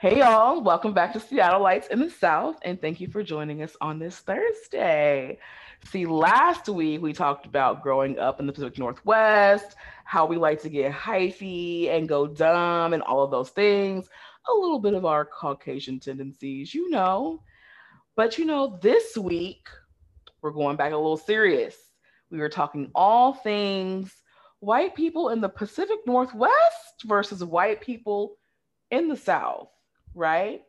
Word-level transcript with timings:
Hey, 0.00 0.20
y'all. 0.20 0.62
Welcome 0.62 0.94
back 0.94 1.12
to 1.14 1.18
Seattleites 1.18 1.88
in 1.88 1.98
the 1.98 2.08
South, 2.08 2.56
and 2.62 2.80
thank 2.80 3.00
you 3.00 3.08
for 3.08 3.24
joining 3.24 3.64
us 3.64 3.76
on 3.80 3.98
this 3.98 4.16
Thursday. 4.20 5.40
See, 5.86 6.06
last 6.06 6.68
week 6.68 7.02
we 7.02 7.12
talked 7.12 7.46
about 7.46 7.82
growing 7.82 8.16
up 8.16 8.38
in 8.38 8.46
the 8.46 8.52
Pacific 8.52 8.78
Northwest, 8.78 9.74
how 10.04 10.24
we 10.24 10.36
like 10.36 10.62
to 10.62 10.68
get 10.68 10.92
hyphy 10.92 11.88
and 11.88 12.08
go 12.08 12.28
dumb, 12.28 12.92
and 12.92 13.02
all 13.02 13.24
of 13.24 13.32
those 13.32 13.50
things. 13.50 14.08
A 14.48 14.52
little 14.52 14.78
bit 14.78 14.94
of 14.94 15.04
our 15.04 15.24
Caucasian 15.24 15.98
tendencies, 15.98 16.72
you 16.72 16.90
know. 16.90 17.42
But, 18.14 18.38
you 18.38 18.44
know, 18.44 18.78
this 18.80 19.16
week 19.16 19.66
we're 20.42 20.52
going 20.52 20.76
back 20.76 20.92
a 20.92 20.96
little 20.96 21.16
serious. 21.16 21.74
We 22.30 22.38
were 22.38 22.48
talking 22.48 22.92
all 22.94 23.32
things 23.32 24.14
white 24.60 24.94
people 24.94 25.30
in 25.30 25.40
the 25.40 25.48
Pacific 25.48 25.98
Northwest 26.06 27.02
versus 27.04 27.42
white 27.42 27.80
people 27.80 28.36
in 28.92 29.08
the 29.08 29.16
South 29.16 29.70
right? 30.18 30.62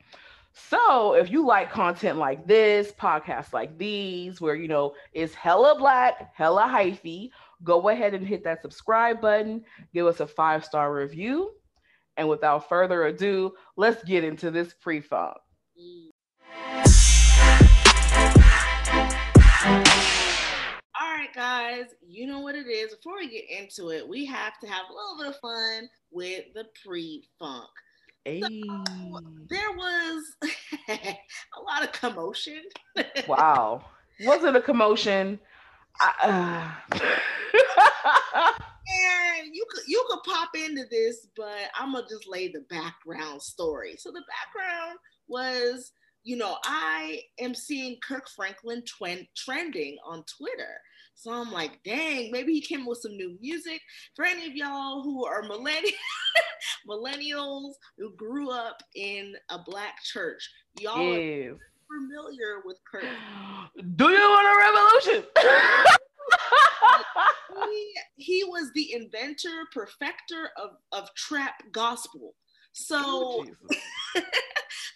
So 0.53 1.13
if 1.13 1.29
you 1.31 1.45
like 1.45 1.71
content 1.71 2.17
like 2.17 2.45
this, 2.47 2.91
podcasts 2.91 3.53
like 3.53 3.77
these, 3.77 4.39
where 4.39 4.55
you 4.55 4.67
know 4.67 4.93
it's 5.13 5.33
hella 5.33 5.77
black, 5.77 6.33
hella 6.35 6.63
hyphy, 6.63 7.31
go 7.63 7.89
ahead 7.89 8.13
and 8.13 8.25
hit 8.25 8.43
that 8.43 8.61
subscribe 8.61 9.21
button, 9.21 9.63
give 9.93 10.05
us 10.05 10.19
a 10.19 10.27
five 10.27 10.63
star 10.63 10.93
review. 10.93 11.51
And 12.17 12.27
without 12.27 12.67
further 12.67 13.05
ado, 13.05 13.53
let's 13.77 14.03
get 14.03 14.25
into 14.25 14.51
this 14.51 14.73
pre-funk. 14.73 15.37
All 20.99 21.15
right, 21.15 21.33
guys, 21.33 21.85
you 22.05 22.27
know 22.27 22.41
what 22.41 22.55
it 22.55 22.67
is. 22.67 22.93
Before 22.93 23.15
we 23.17 23.29
get 23.29 23.45
into 23.49 23.91
it, 23.91 24.05
we 24.07 24.25
have 24.25 24.59
to 24.59 24.67
have 24.67 24.85
a 24.89 24.93
little 24.93 25.17
bit 25.17 25.27
of 25.27 25.39
fun 25.39 25.89
with 26.11 26.45
the 26.53 26.65
pre-funk. 26.83 27.69
Hey. 28.25 28.41
So, 28.41 29.21
there 29.49 29.71
was 29.75 30.23
a 30.89 31.61
lot 31.61 31.83
of 31.83 31.91
commotion. 31.91 32.61
wow. 33.27 33.85
Was 34.21 34.43
it 34.43 34.55
a 34.55 34.61
commotion? 34.61 35.39
I, 36.01 36.75
uh... 36.85 36.99
and 38.89 39.49
you 39.53 39.65
could 39.69 39.83
you 39.87 40.05
could 40.09 40.19
pop 40.31 40.49
into 40.55 40.83
this, 40.89 41.27
but 41.35 41.69
I'm 41.77 41.93
gonna 41.93 42.07
just 42.09 42.27
lay 42.27 42.49
the 42.49 42.65
background 42.69 43.41
story. 43.41 43.95
So 43.97 44.11
the 44.11 44.23
background 44.27 44.99
was, 45.27 45.91
you 46.23 46.37
know, 46.37 46.57
I 46.65 47.21
am 47.39 47.53
seeing 47.55 47.97
Kirk 48.05 48.27
Franklin 48.35 48.83
twen- 48.85 49.27
trending 49.35 49.97
on 50.05 50.23
Twitter. 50.37 50.79
So 51.19 51.31
I'm 51.33 51.51
like, 51.51 51.83
dang, 51.83 52.31
maybe 52.31 52.53
he 52.53 52.61
came 52.61 52.85
with 52.85 52.99
some 52.99 53.17
new 53.17 53.37
music. 53.41 53.81
For 54.15 54.23
any 54.23 54.47
of 54.47 54.55
y'all 54.55 55.03
who 55.03 55.25
are 55.25 55.43
millennials, 55.43 55.91
millennials 56.89 57.73
who 57.97 58.15
grew 58.15 58.51
up 58.51 58.81
in 58.95 59.35
a 59.49 59.59
black 59.59 60.01
church, 60.01 60.49
y'all 60.79 61.01
yes. 61.01 61.51
are 61.51 61.57
familiar 61.93 62.61
with 62.63 62.77
Kirk. 62.89 63.03
Do 63.97 64.09
you 64.09 64.29
want 64.29 64.47
a 64.47 64.55
revolution? 65.11 65.25
he, 67.69 67.93
he 68.15 68.45
was 68.45 68.71
the 68.73 68.93
inventor, 68.93 69.67
perfecter 69.73 70.51
of, 70.55 70.77
of 70.93 71.13
trap 71.15 71.61
gospel. 71.73 72.33
So, 72.71 72.97
oh, 72.97 73.45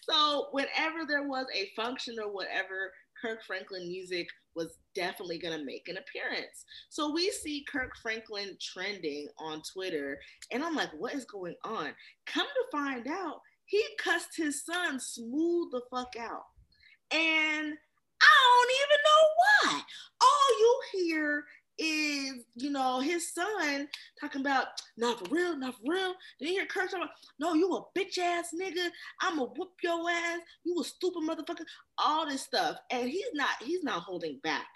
so 0.09 0.47
whenever 0.51 1.03
there 1.05 1.27
was 1.27 1.47
a 1.53 1.69
function 1.75 2.15
or 2.23 2.31
whatever, 2.31 2.93
Kirk 3.23 3.41
Franklin 3.45 3.87
music 3.87 4.27
was 4.53 4.77
definitely 4.93 5.39
going 5.39 5.57
to 5.57 5.65
make 5.65 5.87
an 5.87 5.95
appearance. 5.97 6.65
So 6.89 7.13
we 7.13 7.31
see 7.31 7.65
Kirk 7.71 7.91
Franklin 8.01 8.57
trending 8.61 9.29
on 9.39 9.61
Twitter, 9.61 10.19
and 10.51 10.61
I'm 10.61 10.75
like, 10.75 10.89
what 10.97 11.13
is 11.13 11.23
going 11.23 11.55
on? 11.63 11.93
Come 12.25 12.45
to 12.47 12.77
find 12.77 13.07
out, 13.07 13.39
he 13.65 13.81
cussed 13.97 14.35
his 14.35 14.65
son 14.65 14.99
smooth 14.99 15.71
the 15.71 15.81
fuck 15.89 16.13
out. 16.19 16.43
And 17.11 17.73
I 18.21 18.33
don't 18.43 18.71
even 18.81 18.99
know 19.05 19.71
why. 19.71 19.81
All 20.21 20.59
you 20.59 20.81
hear 20.91 21.45
is, 21.83 22.45
you 22.55 22.71
know, 22.71 22.99
his 22.99 23.33
son 23.33 23.87
talking 24.19 24.41
about, 24.41 24.67
not 24.97 25.19
for 25.19 25.33
real, 25.33 25.57
not 25.57 25.75
for 25.75 25.91
real. 25.91 26.13
Then 26.39 26.49
you 26.49 26.53
hear 26.53 26.65
Kirk 26.65 26.89
talking 26.89 27.03
about, 27.03 27.15
no, 27.39 27.53
you 27.53 27.71
a 27.73 27.99
bitch 27.99 28.17
ass 28.17 28.49
nigga. 28.59 28.89
I'ma 29.21 29.45
whoop 29.55 29.71
your 29.83 30.09
ass. 30.09 30.39
You 30.63 30.79
a 30.79 30.83
stupid 30.83 31.23
motherfucker. 31.23 31.65
All 31.97 32.27
this 32.27 32.41
stuff. 32.41 32.77
And 32.91 33.09
he's 33.09 33.33
not, 33.33 33.49
he's 33.61 33.83
not 33.83 34.03
holding 34.03 34.39
back. 34.43 34.67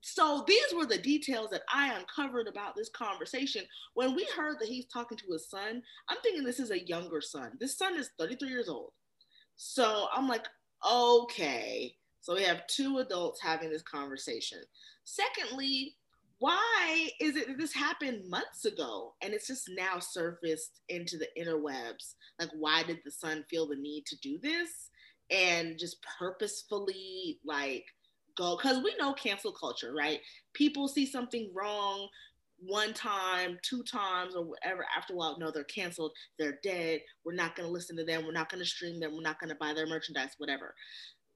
So 0.00 0.44
these 0.46 0.74
were 0.74 0.86
the 0.86 0.98
details 0.98 1.50
that 1.50 1.62
I 1.72 1.94
uncovered 1.94 2.48
about 2.48 2.76
this 2.76 2.88
conversation. 2.88 3.64
When 3.94 4.14
we 4.14 4.26
heard 4.36 4.58
that 4.60 4.68
he's 4.68 4.86
talking 4.86 5.18
to 5.18 5.32
his 5.32 5.50
son, 5.50 5.82
I'm 6.08 6.18
thinking 6.22 6.44
this 6.44 6.60
is 6.60 6.70
a 6.70 6.86
younger 6.86 7.20
son. 7.20 7.52
This 7.60 7.76
son 7.76 7.98
is 7.98 8.10
33 8.18 8.48
years 8.48 8.68
old. 8.68 8.92
So 9.56 10.06
I'm 10.14 10.28
like, 10.28 10.46
okay. 10.88 11.94
So 12.20 12.34
we 12.34 12.42
have 12.44 12.66
two 12.68 12.98
adults 12.98 13.42
having 13.42 13.70
this 13.70 13.82
conversation. 13.82 14.58
Secondly, 15.04 15.96
why 16.38 17.08
is 17.20 17.36
it 17.36 17.48
that 17.48 17.58
this 17.58 17.72
happened 17.72 18.28
months 18.28 18.64
ago 18.64 19.14
and 19.22 19.34
it's 19.34 19.48
just 19.48 19.70
now 19.76 19.98
surfaced 19.98 20.80
into 20.88 21.18
the 21.18 21.28
interwebs? 21.38 22.14
Like, 22.38 22.50
why 22.56 22.84
did 22.84 23.00
the 23.04 23.10
son 23.10 23.44
feel 23.50 23.66
the 23.66 23.76
need 23.76 24.06
to 24.06 24.16
do 24.18 24.38
this 24.40 24.90
and 25.30 25.78
just 25.78 25.96
purposefully 26.18 27.40
like 27.44 27.84
go? 28.36 28.56
Because 28.56 28.82
we 28.84 28.94
know 28.98 29.12
cancel 29.14 29.52
culture, 29.52 29.92
right? 29.92 30.20
People 30.54 30.86
see 30.86 31.06
something 31.06 31.50
wrong 31.52 32.08
one 32.60 32.92
time, 32.92 33.58
two 33.62 33.82
times, 33.82 34.34
or 34.34 34.44
whatever. 34.44 34.84
After 34.96 35.14
a 35.14 35.16
while, 35.16 35.38
no, 35.38 35.50
they're 35.50 35.64
canceled. 35.64 36.12
They're 36.38 36.58
dead. 36.62 37.00
We're 37.24 37.34
not 37.34 37.56
going 37.56 37.68
to 37.68 37.72
listen 37.72 37.96
to 37.96 38.04
them. 38.04 38.24
We're 38.24 38.32
not 38.32 38.50
going 38.50 38.62
to 38.62 38.68
stream 38.68 39.00
them. 39.00 39.12
We're 39.14 39.22
not 39.22 39.40
going 39.40 39.50
to 39.50 39.56
buy 39.56 39.74
their 39.74 39.86
merchandise, 39.86 40.34
whatever 40.38 40.74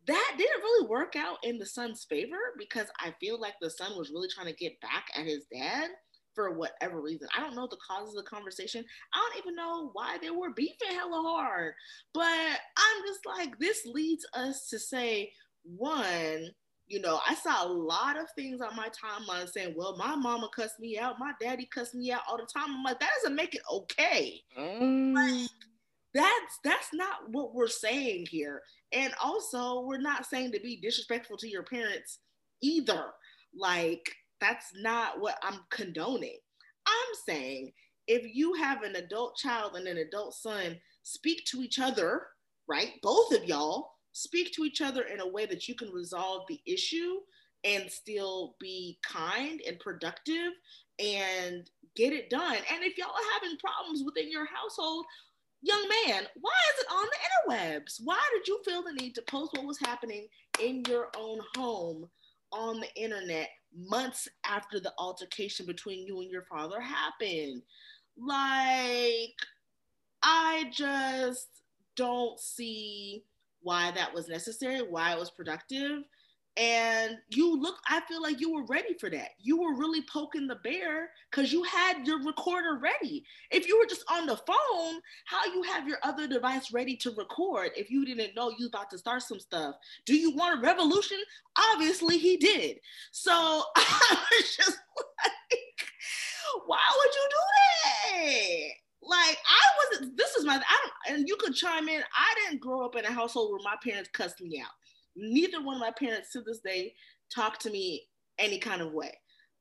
that 0.07 0.35
didn't 0.37 0.63
really 0.63 0.89
work 0.89 1.15
out 1.17 1.39
in 1.43 1.59
the 1.59 1.67
son's 1.67 2.05
favor 2.05 2.37
because 2.59 2.87
I 2.99 3.15
feel 3.21 3.41
like 3.41 3.55
the 3.61 3.71
son 3.71 3.97
was 3.97 4.11
really 4.11 4.29
trying 4.29 4.49
to 4.49 4.53
get 4.53 4.81
back 4.81 5.07
at 5.17 5.27
his 5.27 5.45
dad 5.53 5.91
for 6.35 6.53
whatever 6.53 7.01
reason. 7.01 7.29
I 7.37 7.41
don't 7.41 7.55
know 7.55 7.69
the 7.71 7.79
cause 7.87 8.09
of 8.09 8.17
the 8.17 8.29
conversation. 8.29 8.85
I 9.15 9.19
don't 9.19 9.39
even 9.39 9.55
know 9.55 9.91
why 9.93 10.19
they 10.21 10.31
were 10.31 10.51
beefing 10.51 10.91
hella 10.91 11.23
hard. 11.23 11.75
But 12.15 12.25
I'm 12.25 13.03
just 13.07 13.21
like, 13.27 13.59
this 13.59 13.85
leads 13.87 14.27
us 14.35 14.69
to 14.71 14.79
say, 14.79 15.31
one, 15.65 16.49
you 16.89 17.01
know, 17.01 17.21
I 17.29 17.35
saw 17.35 17.67
a 17.67 17.69
lot 17.69 18.19
of 18.19 18.27
things 18.37 18.61
on 18.61 18.77
my 18.77 18.89
timeline 18.89 19.49
saying, 19.49 19.75
well, 19.77 19.97
my 19.97 20.17
mama 20.17 20.49
cussed 20.55 20.81
me 20.81 20.99
out, 20.99 21.19
my 21.19 21.33
daddy 21.41 21.69
cussed 21.73 21.95
me 21.95 22.13
out 22.13 22.23
all 22.29 22.37
the 22.37 22.47
time. 22.53 22.75
I'm 22.75 22.83
like, 22.83 23.01
that 23.01 23.11
doesn't 23.23 23.37
make 23.37 23.55
it 23.55 23.63
okay. 23.71 24.43
Mm. 24.59 25.15
Like, 25.15 25.51
that's 26.15 26.59
that's 26.65 26.89
not 26.93 27.31
what 27.31 27.55
we're 27.55 27.69
saying 27.69 28.27
here. 28.31 28.63
And 28.93 29.13
also 29.23 29.83
we're 29.83 30.01
not 30.01 30.27
saying 30.27 30.53
to 30.53 30.61
be 30.61 30.81
disrespectful 30.81 31.37
to 31.39 31.49
your 31.49 31.63
parents 31.63 32.19
either. 32.61 33.07
Like 33.55 34.11
that's 34.41 34.73
not 34.77 35.21
what 35.21 35.39
i'm 35.43 35.61
condoning. 35.71 36.39
I'm 36.87 37.15
saying 37.27 37.73
if 38.09 38.35
you 38.35 38.55
have 38.55 38.83
an 38.83 38.97
adult 38.97 39.37
child 39.37 39.77
and 39.77 39.87
an 39.87 39.99
adult 39.99 40.35
son 40.35 40.79
speak 41.03 41.45
to 41.47 41.63
each 41.63 41.79
other 41.79 42.27
right? 42.69 42.93
Both 43.03 43.33
of 43.33 43.45
y'all 43.45 43.93
speak 44.13 44.53
to 44.53 44.65
each 44.65 44.81
other 44.81 45.03
in 45.03 45.21
a 45.21 45.29
way 45.29 45.47
that 45.47 45.69
you 45.69 45.75
can 45.75 45.91
resolve 45.91 46.43
the 46.49 46.61
issue 46.67 47.17
and 47.65 47.91
still 47.91 48.57
be 48.61 48.99
kind 49.03 49.61
and 49.67 49.79
productive 49.79 50.53
and 50.99 51.71
get 51.95 52.13
it 52.13 52.31
done. 52.31 52.57
And 52.57 52.83
if 52.83 52.99
y'all 52.99 53.11
are 53.11 53.33
having 53.35 53.59
problems 53.59 54.03
within 54.05 54.31
your 54.31 54.47
household, 54.47 55.07
young 55.63 55.89
man, 55.89 56.25
why 56.41 56.59
is 56.75 56.81
it 56.81 56.87
on 56.93 57.07
the 57.07 57.55
interwebs? 57.55 58.01
Why 58.03 58.21
did 58.35 58.49
you 58.49 58.61
feel 58.65 58.83
the 58.83 58.93
need 58.93 59.15
to 59.15 59.23
post 59.23 59.53
what 59.55 59.67
was 59.67 59.79
happening 59.79 60.27
in 60.61 60.83
your 60.89 61.09
own 61.17 61.39
home 61.57 62.09
on 62.53 62.81
the 62.81 63.03
internet 63.03 63.49
months 63.75 64.29
after 64.45 64.79
the 64.79 64.93
altercation 64.99 65.65
between 65.65 66.07
you 66.07 66.21
and 66.21 66.31
your 66.31 66.45
father 66.45 66.81
happened? 66.81 67.63
Like, 68.19 69.35
I 70.23 70.71
just 70.73 71.49
don't 71.97 72.39
see 72.39 73.25
why 73.61 73.93
that 73.93 74.13
was 74.13 74.29
necessary, 74.29 74.81
why 74.81 75.13
it 75.13 75.19
was 75.19 75.31
productive 75.31 76.03
and 76.59 77.17
you 77.31 77.59
look 77.59 77.77
i 77.89 78.01
feel 78.03 78.21
like 78.21 78.39
you 78.39 78.53
were 78.53 78.65
ready 78.67 78.93
for 79.01 79.09
that 79.09 79.31
you 79.41 79.59
were 79.59 79.75
really 79.75 80.03
poking 80.03 80.47
the 80.47 80.57
bear 80.57 81.09
because 81.31 81.51
you 81.51 81.63
had 81.63 82.07
your 82.07 82.23
recorder 82.25 82.79
ready 82.79 83.25
if 83.51 83.67
you 83.67 83.79
were 83.79 83.87
just 83.87 84.05
on 84.11 84.27
the 84.27 84.37
phone 84.37 85.01
how 85.25 85.45
you 85.47 85.63
have 85.63 85.89
your 85.89 85.97
other 86.03 86.27
device 86.27 86.71
ready 86.71 86.95
to 86.95 87.11
record 87.13 87.71
if 87.75 87.91
you 87.91 88.05
didn't 88.05 88.35
know 88.37 88.53
you 88.59 88.67
about 88.67 88.91
to 88.91 88.99
start 88.99 89.23
some 89.23 89.41
stuff 89.41 89.77
do 90.05 90.15
you 90.15 90.31
want 90.37 90.59
a 90.59 90.63
revolution 90.63 91.19
obviously 91.73 92.19
he 92.19 92.37
did 92.37 92.79
so 93.13 93.33
i 93.77 94.19
was 94.31 94.57
just 94.57 94.79
like 94.99 95.89
why 96.67 96.85
would 96.99 97.15
you 97.15 97.29
do 97.31 98.27
that 98.29 98.69
like 99.05 99.37
I 99.37 99.99
wasn't. 99.99 100.17
This 100.17 100.37
is 100.37 100.45
my. 100.45 100.55
I 100.55 100.59
don't. 100.59 101.19
And 101.19 101.29
you 101.29 101.35
could 101.35 101.57
chime 101.57 101.89
in. 101.89 102.01
I 102.17 102.35
didn't 102.37 102.61
grow 102.61 102.85
up 102.85 102.95
in 102.95 103.05
a 103.05 103.11
household 103.11 103.51
where 103.51 103.61
my 103.65 103.75
parents 103.83 104.11
cussed 104.13 104.41
me 104.41 104.61
out 104.61 104.71
neither 105.17 105.63
one 105.63 105.77
of 105.77 105.81
my 105.81 105.91
parents 105.91 106.33
to 106.33 106.41
this 106.43 106.61
day 106.61 106.95
talk 107.35 107.59
to 107.61 107.71
me 107.71 108.03
any 108.39 108.59
kind 108.59 108.83
of 108.83 108.93
way. 108.93 109.13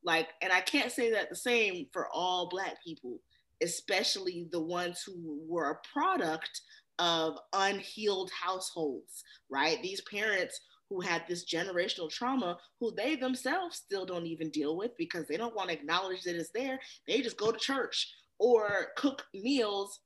Like, 0.03 0.29
and 0.41 0.51
I 0.51 0.61
can't 0.61 0.91
say 0.91 1.11
that 1.11 1.29
the 1.29 1.35
same 1.35 1.87
for 1.93 2.07
all 2.11 2.49
Black 2.49 2.83
people, 2.83 3.19
especially 3.61 4.47
the 4.51 4.61
ones 4.61 5.03
who 5.05 5.39
were 5.47 5.71
a 5.71 5.93
product 5.93 6.61
of 6.99 7.37
unhealed 7.53 8.31
households, 8.31 9.23
right? 9.49 9.81
These 9.81 10.01
parents 10.01 10.59
who 10.89 10.99
had 10.99 11.23
this 11.27 11.45
generational 11.45 12.09
trauma 12.09 12.57
who 12.79 12.93
they 12.95 13.15
themselves 13.15 13.77
still 13.77 14.05
don't 14.05 14.27
even 14.27 14.49
deal 14.49 14.75
with 14.75 14.91
because 14.97 15.25
they 15.27 15.37
don't 15.37 15.55
want 15.55 15.69
to 15.69 15.75
acknowledge 15.75 16.23
that 16.23 16.35
it's 16.35 16.51
there. 16.53 16.79
They 17.07 17.21
just 17.21 17.37
go 17.37 17.51
to 17.51 17.57
church 17.57 18.11
or 18.39 18.87
cook 18.97 19.23
meals 19.33 19.99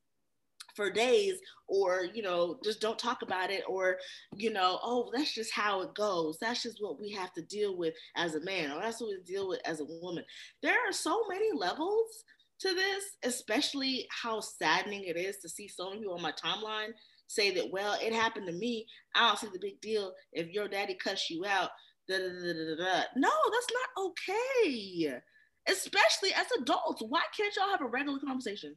for 0.75 0.91
days 0.91 1.39
or 1.67 2.05
you 2.13 2.21
know 2.21 2.59
just 2.63 2.81
don't 2.81 2.99
talk 2.99 3.21
about 3.21 3.49
it 3.49 3.63
or 3.67 3.97
you 4.35 4.51
know 4.51 4.79
oh 4.83 5.09
that's 5.13 5.33
just 5.33 5.51
how 5.51 5.81
it 5.81 5.93
goes. 5.95 6.37
That's 6.39 6.63
just 6.63 6.77
what 6.79 6.99
we 6.99 7.11
have 7.11 7.33
to 7.33 7.41
deal 7.43 7.77
with 7.77 7.93
as 8.15 8.35
a 8.35 8.43
man 8.43 8.71
or 8.71 8.81
that's 8.81 9.01
what 9.01 9.09
we 9.09 9.17
deal 9.25 9.47
with 9.47 9.61
as 9.65 9.79
a 9.79 9.85
woman. 9.85 10.23
There 10.61 10.77
are 10.87 10.91
so 10.91 11.23
many 11.29 11.49
levels 11.55 12.23
to 12.59 12.73
this 12.73 13.03
especially 13.23 14.07
how 14.09 14.39
saddening 14.39 15.03
it 15.03 15.17
is 15.17 15.37
to 15.37 15.49
see 15.49 15.67
so 15.67 15.89
many 15.89 16.01
people 16.01 16.15
on 16.15 16.21
my 16.21 16.31
timeline 16.31 16.91
say 17.27 17.53
that 17.53 17.69
well 17.71 17.97
it 18.01 18.13
happened 18.13 18.47
to 18.47 18.53
me. 18.53 18.85
I 19.15 19.27
don't 19.27 19.39
see 19.39 19.47
the 19.51 19.59
big 19.59 19.81
deal 19.81 20.13
if 20.33 20.49
your 20.49 20.67
daddy 20.67 20.95
cuts 20.95 21.29
you 21.29 21.45
out. 21.45 21.69
Da, 22.07 22.17
da, 22.17 22.75
da, 22.77 23.01
no 23.15 23.31
that's 23.51 23.67
not 23.73 24.05
okay. 24.07 25.19
Especially 25.67 26.31
as 26.33 26.45
adults 26.61 27.01
why 27.07 27.21
can't 27.35 27.55
y'all 27.55 27.71
have 27.71 27.81
a 27.81 27.87
regular 27.87 28.19
conversation 28.19 28.75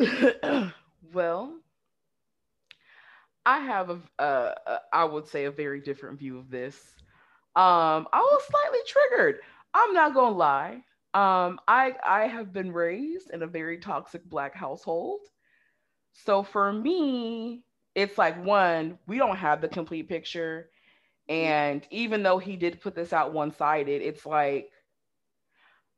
well, 1.12 1.54
I 3.44 3.58
have 3.58 3.90
a, 3.90 4.22
uh, 4.22 4.78
I 4.92 5.04
would 5.04 5.26
say 5.26 5.44
a 5.44 5.50
very 5.50 5.80
different 5.80 6.18
view 6.18 6.38
of 6.38 6.50
this. 6.50 6.76
Um, 7.56 8.06
I 8.12 8.20
was 8.20 8.42
slightly 8.48 8.78
triggered. 8.86 9.40
I'm 9.74 9.92
not 9.92 10.14
gonna 10.14 10.36
lie. 10.36 10.84
Um, 11.14 11.58
I 11.66 11.94
I 12.06 12.26
have 12.28 12.52
been 12.52 12.72
raised 12.72 13.30
in 13.30 13.42
a 13.42 13.46
very 13.46 13.78
toxic 13.78 14.24
black 14.24 14.54
household. 14.54 15.20
So 16.12 16.42
for 16.42 16.72
me, 16.72 17.64
it's 17.94 18.18
like 18.18 18.42
one, 18.44 18.98
we 19.06 19.18
don't 19.18 19.36
have 19.36 19.60
the 19.60 19.68
complete 19.68 20.08
picture. 20.08 20.70
And 21.28 21.86
even 21.90 22.22
though 22.22 22.38
he 22.38 22.56
did 22.56 22.80
put 22.80 22.94
this 22.94 23.12
out 23.12 23.32
one-sided, 23.32 24.02
it's 24.02 24.26
like 24.26 24.70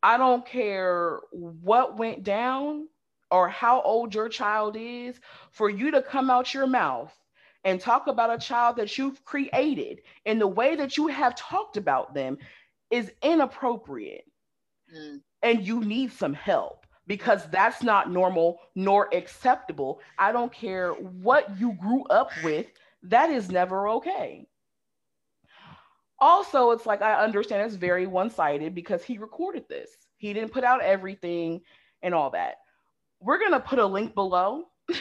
I 0.03 0.17
don't 0.19 0.45
care 0.47 1.21
what 1.33 1.99
went 1.99 2.25
down 2.25 2.89
or 3.33 3.49
how 3.49 3.81
old 3.81 4.15
your 4.15 4.29
child 4.29 4.77
is 4.79 5.19
for 5.51 5.71
you 5.71 5.91
to 5.91 6.03
come 6.03 6.31
out 6.31 6.53
your 6.53 6.67
mouth 6.67 7.13
and 7.65 7.81
talk 7.81 8.07
about 8.07 8.33
a 8.33 8.39
child 8.39 8.77
that 8.77 8.99
you've 8.99 9.25
created 9.25 10.03
in 10.27 10.39
the 10.39 10.47
way 10.47 10.77
that 10.77 10.99
you 10.99 11.07
have 11.07 11.35
talked 11.35 11.79
about 11.79 12.13
them 12.13 12.37
is 12.91 13.11
inappropriate. 13.23 14.25
Mm. 14.95 15.23
And 15.43 15.67
you 15.67 15.81
need 15.81 16.13
some 16.13 16.35
help 16.35 16.87
because 17.07 17.49
that's 17.51 17.83
not 17.83 18.11
normal 18.11 18.59
nor 18.75 19.09
acceptable. 19.15 20.01
I 20.19 20.31
don't 20.31 20.53
care 20.53 20.93
what 20.93 21.59
you 21.59 21.73
grew 21.81 22.05
up 22.05 22.31
with, 22.45 22.67
that 23.05 23.31
is 23.31 23.51
never 23.51 23.89
okay. 23.89 24.47
Also, 26.21 26.71
it's 26.71 26.87
like 26.87 27.01
I 27.03 27.15
understand 27.15 27.63
it's 27.63 27.75
very 27.75 28.07
one 28.07 28.31
sided 28.31 28.75
because 28.75 29.03
he 29.03 29.19
recorded 29.19 29.65
this. 29.69 29.91
He 30.19 30.33
didn't 30.33 30.53
put 30.53 30.65
out 30.65 30.83
everything 30.83 31.63
and 32.03 32.15
all 32.15 32.31
that 32.31 32.57
we're 33.23 33.39
going 33.39 33.53
to 33.53 33.61
put 33.61 33.79
a 33.79 33.87
link 33.87 34.15
below. 34.15 34.65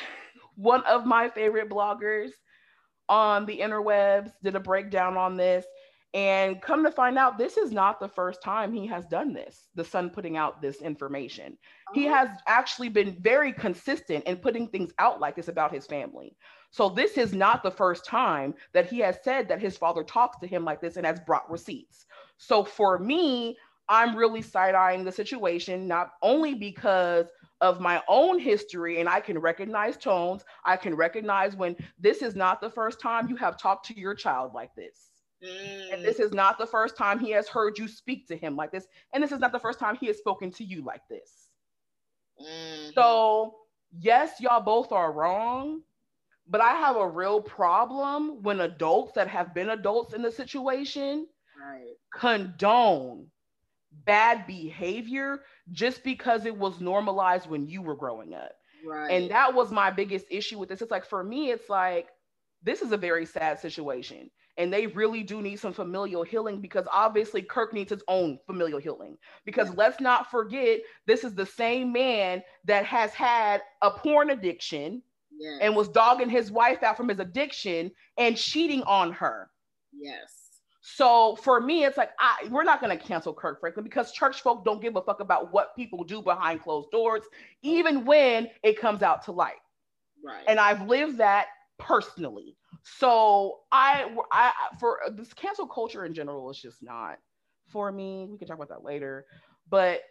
One 0.56 0.84
of 0.86 1.06
my 1.06 1.30
favorite 1.30 1.70
bloggers 1.70 2.32
on 3.10 3.46
the 3.46 3.60
interwebs 3.60 4.32
did 4.44 4.56
a 4.56 4.60
breakdown 4.60 5.18
on 5.18 5.38
this. 5.38 5.66
And 6.14 6.62
come 6.62 6.84
to 6.84 6.92
find 6.92 7.18
out, 7.18 7.38
this 7.38 7.56
is 7.56 7.72
not 7.72 8.02
the 8.02 8.08
first 8.08 8.42
time 8.44 8.74
he 8.74 8.86
has 8.88 9.06
done 9.06 9.34
this, 9.34 9.70
the 9.76 9.86
son 9.86 10.10
putting 10.10 10.36
out 10.36 10.62
this 10.62 10.82
information. 10.82 11.58
Oh. 11.88 11.92
He 11.94 12.04
has 12.04 12.28
actually 12.48 12.90
been 12.90 13.16
very 13.22 13.54
consistent 13.54 14.26
in 14.26 14.36
putting 14.36 14.68
things 14.68 14.92
out 15.00 15.22
like 15.22 15.38
this 15.38 15.48
about 15.48 15.74
his 15.74 15.88
family. 15.88 16.36
So, 16.70 16.90
this 16.90 17.18
is 17.18 17.34
not 17.34 17.64
the 17.64 17.72
first 17.72 18.06
time 18.06 18.54
that 18.74 18.90
he 18.90 19.00
has 19.00 19.20
said 19.24 19.48
that 19.48 19.62
his 19.62 19.78
father 19.78 20.04
talks 20.04 20.38
to 20.40 20.48
him 20.48 20.66
like 20.66 20.82
this 20.82 20.98
and 20.98 21.06
has 21.06 21.20
brought 21.22 21.50
receipts. 21.50 22.06
So, 22.38 22.64
for 22.66 23.00
me, 23.00 23.58
I'm 23.88 24.16
really 24.16 24.42
side 24.42 24.76
eyeing 24.76 25.06
the 25.06 25.12
situation, 25.14 25.88
not 25.88 26.12
only 26.22 26.56
because 26.56 27.26
of 27.62 27.80
my 27.80 28.02
own 28.08 28.40
history 28.40 29.00
and 29.00 29.08
I 29.08 29.20
can 29.20 29.38
recognize 29.38 29.96
tones. 29.96 30.44
I 30.66 30.76
can 30.76 30.96
recognize 30.96 31.56
when 31.56 31.76
this 32.00 32.22
is 32.22 32.36
not 32.36 32.60
the 32.60 32.70
first 32.70 33.00
time 33.00 33.30
you 33.30 33.36
have 33.38 33.58
talked 33.58 33.86
to 33.88 34.00
your 34.00 34.16
child 34.16 34.54
like 34.54 34.74
this. 34.76 35.12
Mm. 35.44 35.94
And 35.94 36.04
this 36.04 36.20
is 36.20 36.34
not 36.34 36.58
the 36.58 36.66
first 36.66 36.98
time 36.98 37.20
he 37.20 37.32
has 37.32 37.48
heard 37.48 37.78
you 37.78 37.88
speak 37.88 38.28
to 38.28 38.36
him 38.36 38.56
like 38.56 38.72
this. 38.72 38.88
And 39.14 39.24
this 39.24 39.32
is 39.32 39.40
not 39.40 39.52
the 39.52 39.60
first 39.60 39.80
time 39.80 39.96
he 39.96 40.08
has 40.08 40.18
spoken 40.18 40.52
to 40.52 40.64
you 40.64 40.84
like 40.84 41.08
this. 41.10 41.48
Mm. 42.42 42.94
So, 42.94 43.56
yes, 43.98 44.34
y'all 44.40 44.62
both 44.62 44.92
are 44.92 45.12
wrong, 45.12 45.82
but 46.48 46.62
I 46.62 46.74
have 46.74 46.96
a 46.96 47.08
real 47.08 47.42
problem 47.42 48.42
when 48.42 48.62
adults 48.62 49.14
that 49.14 49.28
have 49.28 49.54
been 49.54 49.70
adults 49.70 50.14
in 50.14 50.22
the 50.22 50.32
situation 50.32 51.28
right. 51.60 51.96
condone 52.14 53.28
bad 54.06 54.48
behavior 54.48 55.42
just 55.72 56.04
because 56.04 56.46
it 56.46 56.58
was 56.58 56.80
normalized 56.80 57.50
when 57.50 57.68
you 57.68 57.82
were 57.82 57.96
growing 57.96 58.34
up. 58.34 58.52
Right. 58.86 59.12
And 59.12 59.32
that 59.32 59.54
was 59.54 59.72
my 59.72 59.92
biggest 59.92 60.26
issue 60.30 60.58
with 60.58 60.70
this. 60.70 60.82
It's 60.82 60.92
like 60.92 61.06
for 61.06 61.24
me, 61.24 61.52
it's 61.52 61.70
like 61.70 62.10
this 62.64 62.82
is 62.82 62.92
a 62.92 62.98
very 62.98 63.26
sad 63.26 63.60
situation. 63.60 64.30
And 64.58 64.72
they 64.72 64.88
really 64.88 65.24
do 65.24 65.42
need 65.42 65.60
some 65.60 65.74
familial 65.74 66.24
healing 66.24 66.60
because 66.62 66.86
obviously 66.92 67.42
Kirk 67.42 67.74
needs 67.74 67.92
his 67.92 68.04
own 68.08 68.38
familial 68.46 68.80
healing. 68.80 69.18
Because 69.46 69.70
yeah. 69.70 69.76
let's 69.78 70.02
not 70.02 70.30
forget, 70.30 70.82
this 71.08 71.24
is 71.24 71.34
the 71.34 71.46
same 71.46 71.92
man 71.92 72.44
that 72.66 72.86
has 72.86 73.14
had 73.14 73.62
a 73.82 73.92
porn 73.92 74.30
addiction 74.30 75.02
and 75.62 75.76
was 75.76 75.90
dogging 75.90 76.30
his 76.30 76.52
wife 76.52 76.84
out 76.84 76.98
from 76.98 77.08
his 77.08 77.20
addiction 77.20 77.92
and 78.18 78.38
cheating 78.38 78.84
on 78.84 79.12
her. 79.14 79.50
Yes. 79.94 80.41
So 80.82 81.36
for 81.36 81.62
me, 81.62 81.86
it's 81.86 81.96
like 81.96 82.10
I 82.20 82.48
we're 82.50 82.64
not 82.64 82.82
gonna 82.82 82.98
cancel 82.98 83.34
Kirk 83.34 83.60
Franklin 83.60 83.84
because 83.84 84.12
church 84.12 84.42
folk 84.42 84.66
don't 84.66 84.82
give 84.82 84.96
a 84.96 85.02
fuck 85.02 85.20
about 85.20 85.54
what 85.54 85.76
people 85.76 86.04
do 86.04 86.22
behind 86.24 86.62
closed 86.62 86.90
doors, 86.90 87.22
even 87.62 88.04
when 88.04 88.50
it 88.64 88.80
comes 88.80 89.04
out 89.04 89.24
to 89.26 89.32
light. 89.32 89.62
Right. 90.26 90.44
And 90.48 90.60
I've 90.60 90.88
lived 90.88 91.20
that 91.20 91.48
personally. 91.78 92.58
So 92.84 93.60
I 93.72 94.18
I 94.32 94.52
for 94.80 95.02
this 95.12 95.34
cancel 95.34 95.68
culture 95.68 96.04
in 96.06 96.16
general 96.16 96.50
is 96.50 96.60
just 96.60 96.82
not 96.82 97.20
for 97.68 97.92
me. 97.92 98.28
We 98.30 98.40
can 98.40 98.48
talk 98.48 98.58
about 98.58 98.70
that 98.70 98.84
later. 98.84 99.26
But 99.70 100.02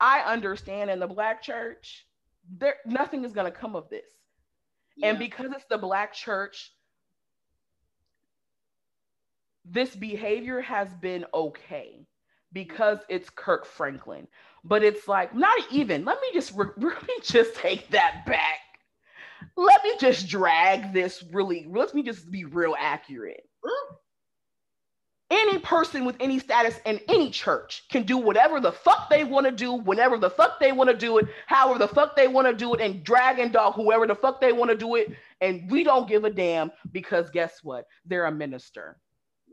I 0.00 0.20
understand 0.22 0.90
in 0.90 0.98
the 0.98 1.06
black 1.06 1.40
church, 1.40 2.06
there 2.58 2.76
nothing 2.84 3.24
is 3.24 3.32
gonna 3.32 3.52
come 3.52 3.76
of 3.76 3.88
this. 3.90 4.02
Yeah. 4.96 5.10
And 5.10 5.20
because 5.20 5.52
it's 5.52 5.66
the 5.70 5.78
black 5.78 6.12
church, 6.12 6.72
this 9.64 9.94
behavior 9.94 10.60
has 10.60 10.92
been 10.94 11.24
okay 11.32 12.06
because 12.52 12.98
it's 13.08 13.30
Kirk 13.30 13.66
Franklin. 13.66 14.26
But 14.64 14.82
it's 14.82 15.06
like, 15.08 15.34
not 15.34 15.58
even, 15.70 16.04
let 16.04 16.18
me 16.20 16.28
just, 16.32 16.54
let 16.56 16.78
me 16.78 17.14
just 17.22 17.54
take 17.56 17.90
that 17.90 18.24
back. 18.26 18.60
Let 19.56 19.84
me 19.84 19.92
just 20.00 20.28
drag 20.28 20.92
this 20.92 21.22
really, 21.32 21.66
let 21.70 21.94
me 21.94 22.02
just 22.02 22.30
be 22.30 22.44
real 22.44 22.74
accurate. 22.78 23.44
Any 25.30 25.58
person 25.58 26.04
with 26.04 26.16
any 26.20 26.38
status 26.38 26.78
in 26.86 27.00
any 27.08 27.30
church 27.30 27.84
can 27.90 28.04
do 28.04 28.16
whatever 28.18 28.60
the 28.60 28.72
fuck 28.72 29.10
they 29.10 29.24
want 29.24 29.46
to 29.46 29.52
do, 29.52 29.72
whenever 29.72 30.16
the 30.18 30.30
fuck 30.30 30.60
they 30.60 30.70
want 30.70 30.90
to 30.90 30.96
do 30.96 31.18
it, 31.18 31.26
however 31.46 31.78
the 31.78 31.88
fuck 31.88 32.14
they 32.14 32.28
want 32.28 32.46
to 32.46 32.54
do 32.54 32.74
it, 32.74 32.80
and 32.80 33.02
drag 33.02 33.38
and 33.38 33.52
dog 33.52 33.74
whoever 33.74 34.06
the 34.06 34.14
fuck 34.14 34.40
they 34.40 34.52
want 34.52 34.70
to 34.70 34.76
do 34.76 34.94
it. 34.94 35.08
And 35.40 35.68
we 35.70 35.82
don't 35.82 36.08
give 36.08 36.24
a 36.24 36.30
damn 36.30 36.70
because 36.92 37.30
guess 37.30 37.60
what? 37.62 37.86
They're 38.04 38.26
a 38.26 38.32
minister. 38.32 38.98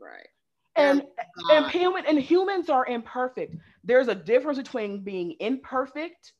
Right. 0.02 0.28
And 0.74 1.02
and 1.50 1.66
uh, 1.66 1.68
human 1.68 2.06
and 2.06 2.18
humans 2.18 2.70
are 2.70 2.86
imperfect. 2.86 3.56
There's 3.84 4.08
a 4.08 4.14
difference 4.14 4.58
between 4.58 5.04
being 5.04 5.36
imperfect 5.38 6.32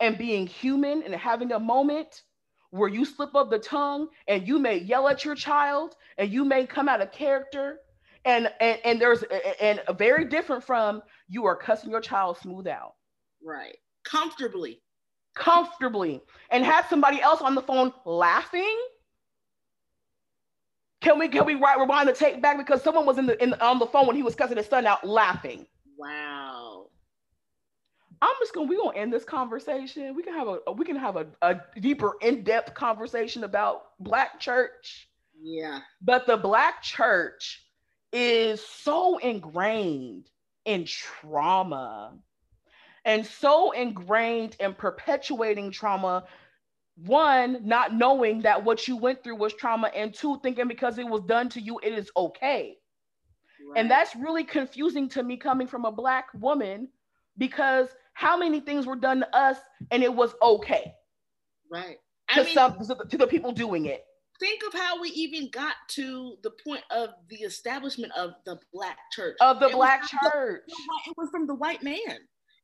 and 0.00 0.18
being 0.18 0.46
human 0.46 1.02
and 1.02 1.14
having 1.14 1.52
a 1.52 1.58
moment 1.58 2.22
where 2.70 2.88
you 2.88 3.04
slip 3.04 3.34
up 3.34 3.50
the 3.50 3.58
tongue 3.58 4.08
and 4.26 4.46
you 4.46 4.58
may 4.58 4.78
yell 4.78 5.08
at 5.08 5.24
your 5.24 5.34
child 5.34 5.94
and 6.18 6.30
you 6.30 6.44
may 6.44 6.66
come 6.66 6.88
out 6.88 7.00
of 7.00 7.12
character. 7.12 7.78
And 8.24 8.50
and, 8.60 8.78
and 8.84 9.00
there's 9.00 9.22
and 9.60 9.80
very 9.96 10.24
different 10.24 10.64
from 10.64 11.02
you 11.28 11.46
are 11.46 11.56
cussing 11.56 11.90
your 11.90 12.00
child 12.00 12.38
smooth 12.38 12.66
out. 12.66 12.94
Right. 13.42 13.76
Comfortably. 14.04 14.82
Comfortably. 15.36 16.20
And 16.50 16.64
have 16.64 16.86
somebody 16.90 17.22
else 17.22 17.40
on 17.40 17.54
the 17.54 17.62
phone 17.62 17.92
laughing 18.04 18.76
can 21.00 21.18
we 21.18 21.28
can 21.28 21.44
we 21.44 21.54
right 21.54 21.78
rewind 21.78 22.08
the 22.08 22.12
tape 22.12 22.42
back 22.42 22.58
because 22.58 22.82
someone 22.82 23.06
was 23.06 23.18
in 23.18 23.26
the, 23.26 23.42
in 23.42 23.50
the, 23.50 23.64
on 23.64 23.78
the 23.78 23.86
phone 23.86 24.06
when 24.06 24.16
he 24.16 24.22
was 24.22 24.34
cussing 24.34 24.56
his 24.56 24.66
son 24.66 24.86
out 24.86 25.06
laughing. 25.06 25.66
Wow. 25.96 26.86
I'm 28.20 28.34
just 28.40 28.52
gonna 28.52 28.66
we're 28.66 28.78
gonna 28.78 28.96
end 28.96 29.12
this 29.12 29.24
conversation. 29.24 30.14
We 30.14 30.22
can 30.22 30.34
have 30.34 30.48
a 30.48 30.72
we 30.72 30.84
can 30.84 30.96
have 30.96 31.16
a, 31.16 31.26
a 31.42 31.60
deeper, 31.80 32.16
in-depth 32.20 32.74
conversation 32.74 33.44
about 33.44 33.98
black 34.00 34.40
church. 34.40 35.08
Yeah. 35.40 35.80
But 36.02 36.26
the 36.26 36.36
black 36.36 36.82
church 36.82 37.64
is 38.12 38.64
so 38.64 39.18
ingrained 39.18 40.30
in 40.64 40.84
trauma 40.84 42.14
and 43.04 43.24
so 43.24 43.70
ingrained 43.70 44.56
in 44.58 44.74
perpetuating 44.74 45.70
trauma 45.70 46.24
one 47.04 47.60
not 47.64 47.94
knowing 47.94 48.42
that 48.42 48.64
what 48.64 48.88
you 48.88 48.96
went 48.96 49.22
through 49.22 49.36
was 49.36 49.54
trauma 49.54 49.88
and 49.88 50.12
two 50.12 50.38
thinking 50.42 50.66
because 50.66 50.98
it 50.98 51.06
was 51.06 51.20
done 51.22 51.48
to 51.50 51.60
you 51.60 51.78
it 51.82 51.92
is 51.92 52.10
okay. 52.16 52.76
Right. 53.68 53.80
and 53.80 53.90
that's 53.90 54.16
really 54.16 54.44
confusing 54.44 55.08
to 55.10 55.22
me 55.22 55.36
coming 55.36 55.66
from 55.66 55.84
a 55.84 55.92
black 55.92 56.26
woman 56.34 56.88
because 57.36 57.88
how 58.14 58.36
many 58.36 58.60
things 58.60 58.86
were 58.86 58.96
done 58.96 59.20
to 59.20 59.36
us 59.36 59.58
and 59.90 60.02
it 60.02 60.12
was 60.12 60.34
okay 60.42 60.92
right. 61.70 61.98
To 62.34 62.44
mean, 62.44 62.54
some 62.54 62.76
to 63.08 63.16
the 63.16 63.26
people 63.26 63.52
doing 63.52 63.86
it? 63.86 64.04
think 64.40 64.62
of 64.66 64.78
how 64.78 65.00
we 65.00 65.08
even 65.10 65.50
got 65.50 65.74
to 65.88 66.36
the 66.42 66.52
point 66.64 66.82
of 66.90 67.10
the 67.28 67.36
establishment 67.36 68.12
of 68.16 68.34
the 68.44 68.58
black 68.72 68.96
church. 69.12 69.36
Of 69.40 69.60
the 69.60 69.66
it 69.66 69.72
black 69.72 70.02
church 70.02 70.62
the, 70.66 70.74
it 71.10 71.14
was 71.16 71.28
from 71.30 71.46
the 71.46 71.54
white 71.54 71.82
man 71.82 72.18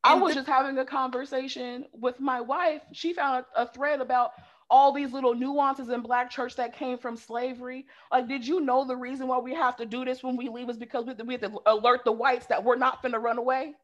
I 0.04 0.14
was 0.14 0.34
just 0.34 0.46
having 0.46 0.76
a 0.78 0.84
conversation 0.84 1.86
with 1.92 2.20
my 2.20 2.40
wife. 2.40 2.82
She 2.92 3.14
found 3.14 3.46
a 3.56 3.66
thread 3.66 4.00
about 4.00 4.32
all 4.70 4.92
these 4.92 5.12
little 5.12 5.34
nuances 5.34 5.88
in 5.88 6.02
black 6.02 6.30
church 6.30 6.56
that 6.56 6.76
came 6.76 6.98
from 6.98 7.16
slavery. 7.16 7.86
Like, 8.12 8.28
did 8.28 8.46
you 8.46 8.60
know 8.60 8.84
the 8.84 8.96
reason 8.96 9.26
why 9.28 9.38
we 9.38 9.54
have 9.54 9.76
to 9.76 9.86
do 9.86 10.04
this 10.04 10.22
when 10.22 10.36
we 10.36 10.48
leave 10.48 10.68
is 10.68 10.76
because 10.76 11.04
we 11.04 11.10
have 11.10 11.18
to, 11.18 11.24
we 11.24 11.34
have 11.34 11.42
to 11.42 11.60
alert 11.66 12.04
the 12.04 12.12
whites 12.12 12.46
that 12.46 12.62
we're 12.62 12.76
not 12.76 13.00
going 13.02 13.12
to 13.12 13.18
run 13.18 13.38
away? 13.38 13.74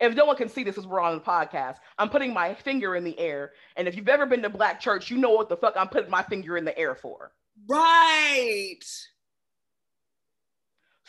If 0.00 0.14
no 0.14 0.26
one 0.26 0.36
can 0.36 0.48
see 0.48 0.62
this 0.62 0.78
as 0.78 0.86
we're 0.86 1.00
on 1.00 1.14
the 1.14 1.20
podcast, 1.20 1.76
I'm 1.98 2.08
putting 2.08 2.32
my 2.32 2.54
finger 2.54 2.94
in 2.94 3.02
the 3.02 3.18
air. 3.18 3.52
And 3.76 3.88
if 3.88 3.96
you've 3.96 4.08
ever 4.08 4.26
been 4.26 4.42
to 4.42 4.48
black 4.48 4.78
church, 4.80 5.10
you 5.10 5.18
know 5.18 5.30
what 5.30 5.48
the 5.48 5.56
fuck 5.56 5.74
I'm 5.76 5.88
putting 5.88 6.10
my 6.10 6.22
finger 6.22 6.56
in 6.56 6.64
the 6.64 6.78
air 6.78 6.94
for. 6.94 7.32
Right. 7.66 8.84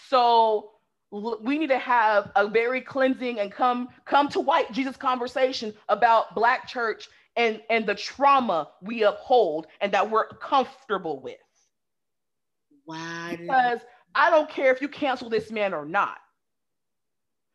So 0.10 0.72
we 1.12 1.58
need 1.58 1.70
to 1.70 1.80
have 1.80 2.32
a 2.36 2.48
very 2.48 2.82
cleansing 2.82 3.39
and 3.39 3.51
come 3.51 3.89
come 4.06 4.30
to 4.30 4.39
white 4.39 4.72
jesus 4.72 4.96
conversation 4.96 5.74
about 5.89 6.36
black 6.36 6.68
church 6.68 7.10
and 7.36 7.62
and 7.70 7.86
the 7.86 7.96
trauma 7.96 8.70
we 8.82 9.04
uphold 9.04 9.68
and 9.82 9.92
that 9.94 10.10
we're 10.10 10.28
comfortable 10.28 11.22
with. 11.22 11.38
Why 12.86 13.38
because 13.39 13.80
i 14.16 14.30
don't 14.30 14.50
care 14.50 14.74
if 14.74 14.82
you 14.82 14.88
cancel 14.88 15.30
this 15.30 15.51
man 15.51 15.74
or 15.74 15.86
not. 15.86 16.18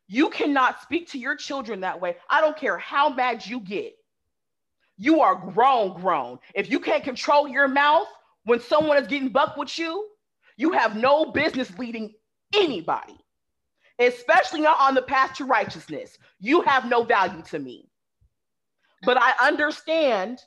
You 0.06 0.30
cannot 0.30 0.82
speak 0.82 1.08
to 1.10 1.18
your 1.18 1.34
children 1.36 1.80
that 1.80 2.00
way. 2.00 2.16
I 2.28 2.40
don't 2.40 2.56
care 2.56 2.76
how 2.76 3.08
mad 3.08 3.46
you 3.46 3.60
get. 3.60 3.94
You 4.98 5.20
are 5.20 5.34
grown 5.34 6.00
grown. 6.00 6.38
If 6.54 6.70
you 6.70 6.78
can't 6.78 7.02
control 7.02 7.48
your 7.48 7.68
mouth 7.68 8.06
when 8.44 8.60
someone 8.60 8.98
is 8.98 9.06
getting 9.06 9.30
buck 9.30 9.56
with 9.56 9.78
you 9.78 10.08
you 10.56 10.72
have 10.72 10.96
no 10.96 11.26
business 11.32 11.76
leading 11.78 12.14
anybody 12.54 13.18
especially 13.98 14.60
not 14.60 14.78
on 14.80 14.94
the 14.94 15.02
path 15.02 15.34
to 15.36 15.44
righteousness. 15.44 16.16
You 16.40 16.62
have 16.62 16.88
no 16.88 17.04
value 17.04 17.42
to 17.42 17.58
me. 17.58 17.90
But 19.02 19.18
I 19.20 19.34
understand 19.40 20.40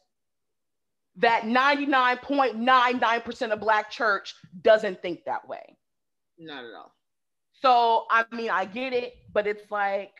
that 1.17 1.43
99.99% 1.43 3.51
of 3.51 3.59
Black 3.59 3.91
church 3.91 4.33
doesn't 4.61 5.01
think 5.01 5.25
that 5.25 5.45
way. 5.47 5.77
Not 6.37 6.65
at 6.65 6.73
all. 6.73 6.93
So, 7.61 8.05
I 8.11 8.25
mean, 8.31 8.51
I 8.51 8.65
get 8.65 8.93
it, 8.93 9.15
but 9.33 9.47
it's 9.47 9.71
like, 9.71 10.11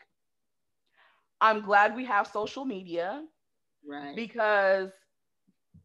I'm 1.40 1.60
glad 1.62 1.94
we 1.94 2.04
have 2.04 2.26
social 2.26 2.64
media. 2.64 3.24
Right. 3.86 4.16
Because 4.16 4.90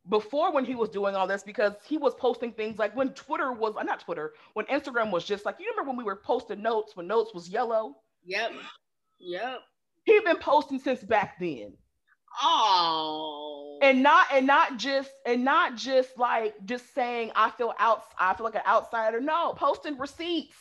before 0.10 0.52
when 0.52 0.66
he 0.66 0.76
was 0.76 0.90
doing 0.90 1.16
all 1.16 1.28
this 1.28 1.44
because 1.44 1.74
he 1.86 1.98
was 1.98 2.14
posting 2.16 2.52
things 2.52 2.78
like 2.78 2.96
when 2.96 3.10
Twitter 3.10 3.54
was 3.54 3.74
not 3.84 4.02
Twitter, 4.02 4.34
when 4.54 4.66
Instagram 4.66 5.12
was 5.12 5.24
just 5.24 5.46
like 5.46 5.56
you 5.60 5.70
remember 5.72 5.90
when 5.90 5.98
we 5.98 6.04
were 6.04 6.18
posting 6.18 6.62
notes 6.62 6.96
when 6.96 7.08
notes 7.08 7.34
was 7.34 7.50
yellow? 7.50 7.96
Yep. 8.26 8.52
Yep. 9.20 9.60
He'd 10.06 10.26
been 10.26 10.38
posting 10.38 10.80
since 10.80 11.02
back 11.02 11.40
then. 11.40 11.74
Oh. 12.42 13.80
And 13.82 14.04
not 14.04 14.28
and 14.34 14.46
not 14.46 14.78
just 14.78 15.12
and 15.26 15.46
not 15.46 15.76
just 15.78 16.18
like 16.18 16.54
just 16.66 16.94
saying 16.94 17.32
I 17.36 17.52
feel 17.52 17.74
out 17.80 18.04
I 18.20 18.34
feel 18.34 18.46
like 18.46 18.56
an 18.56 18.62
outsider. 18.68 19.22
No, 19.22 19.54
posting 19.54 19.98
receipts. 19.98 20.58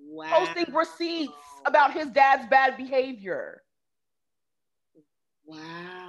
Wow. 0.00 0.30
Posting 0.30 0.74
receipts 0.74 1.32
about 1.66 1.92
his 1.92 2.06
dad's 2.06 2.46
bad 2.46 2.76
behavior. 2.78 3.62
Wow 5.44 6.07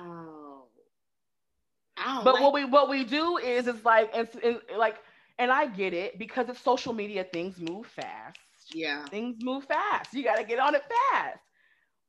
but 2.24 2.34
like- 2.34 2.42
what 2.42 2.54
we 2.54 2.66
what 2.66 2.90
we 2.90 3.04
do 3.04 3.38
is 3.38 3.68
it's 3.68 3.84
like 3.86 4.10
and, 4.14 4.28
and 4.44 4.60
like 4.78 4.98
and 5.38 5.52
I 5.52 5.68
get 5.68 5.94
it 5.94 6.18
because 6.20 6.50
it's 6.50 6.60
social 6.62 6.94
media. 6.94 7.24
Things 7.24 7.60
move 7.60 7.88
fast. 7.88 8.40
Yeah, 8.74 9.08
things 9.10 9.38
move 9.42 9.66
fast. 9.66 10.14
You 10.14 10.24
got 10.24 10.38
to 10.38 10.44
get 10.44 10.60
on 10.60 10.76
it 10.76 10.84
fast. 11.12 11.40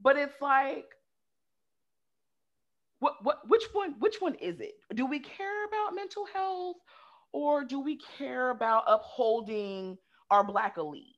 But 0.00 0.16
it's 0.16 0.40
like, 0.40 0.86
what 3.00 3.14
what 3.24 3.48
which 3.48 3.64
one 3.72 3.98
which 3.98 4.20
one 4.20 4.34
is 4.36 4.60
it? 4.60 4.74
Do 4.94 5.06
we 5.06 5.20
care 5.20 5.64
about 5.66 5.94
mental 5.94 6.26
health, 6.26 6.76
or 7.32 7.64
do 7.64 7.80
we 7.80 7.96
care 8.18 8.50
about 8.50 8.84
upholding 8.86 9.98
our 10.30 10.44
black 10.44 10.76
elite? 10.78 11.16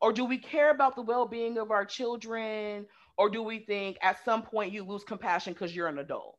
Or 0.00 0.12
do 0.12 0.24
we 0.24 0.38
care 0.38 0.70
about 0.70 0.94
the 0.96 1.02
well-being 1.02 1.58
of 1.58 1.70
our 1.70 1.84
children? 1.84 2.86
Or 3.16 3.28
do 3.30 3.42
we 3.42 3.58
think 3.60 3.98
at 4.02 4.22
some 4.24 4.42
point 4.42 4.72
you 4.72 4.84
lose 4.84 5.04
compassion 5.04 5.52
because 5.52 5.74
you're 5.74 5.88
an 5.88 5.98
adult? 5.98 6.35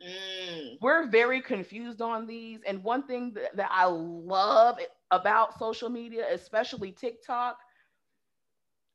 Mm. 0.00 0.78
We're 0.80 1.08
very 1.08 1.40
confused 1.40 2.00
on 2.00 2.26
these. 2.26 2.60
And 2.66 2.82
one 2.82 3.06
thing 3.06 3.32
that, 3.34 3.56
that 3.56 3.70
I 3.72 3.86
love 3.86 4.78
about 5.10 5.58
social 5.58 5.88
media, 5.88 6.24
especially 6.32 6.92
TikTok, 6.92 7.58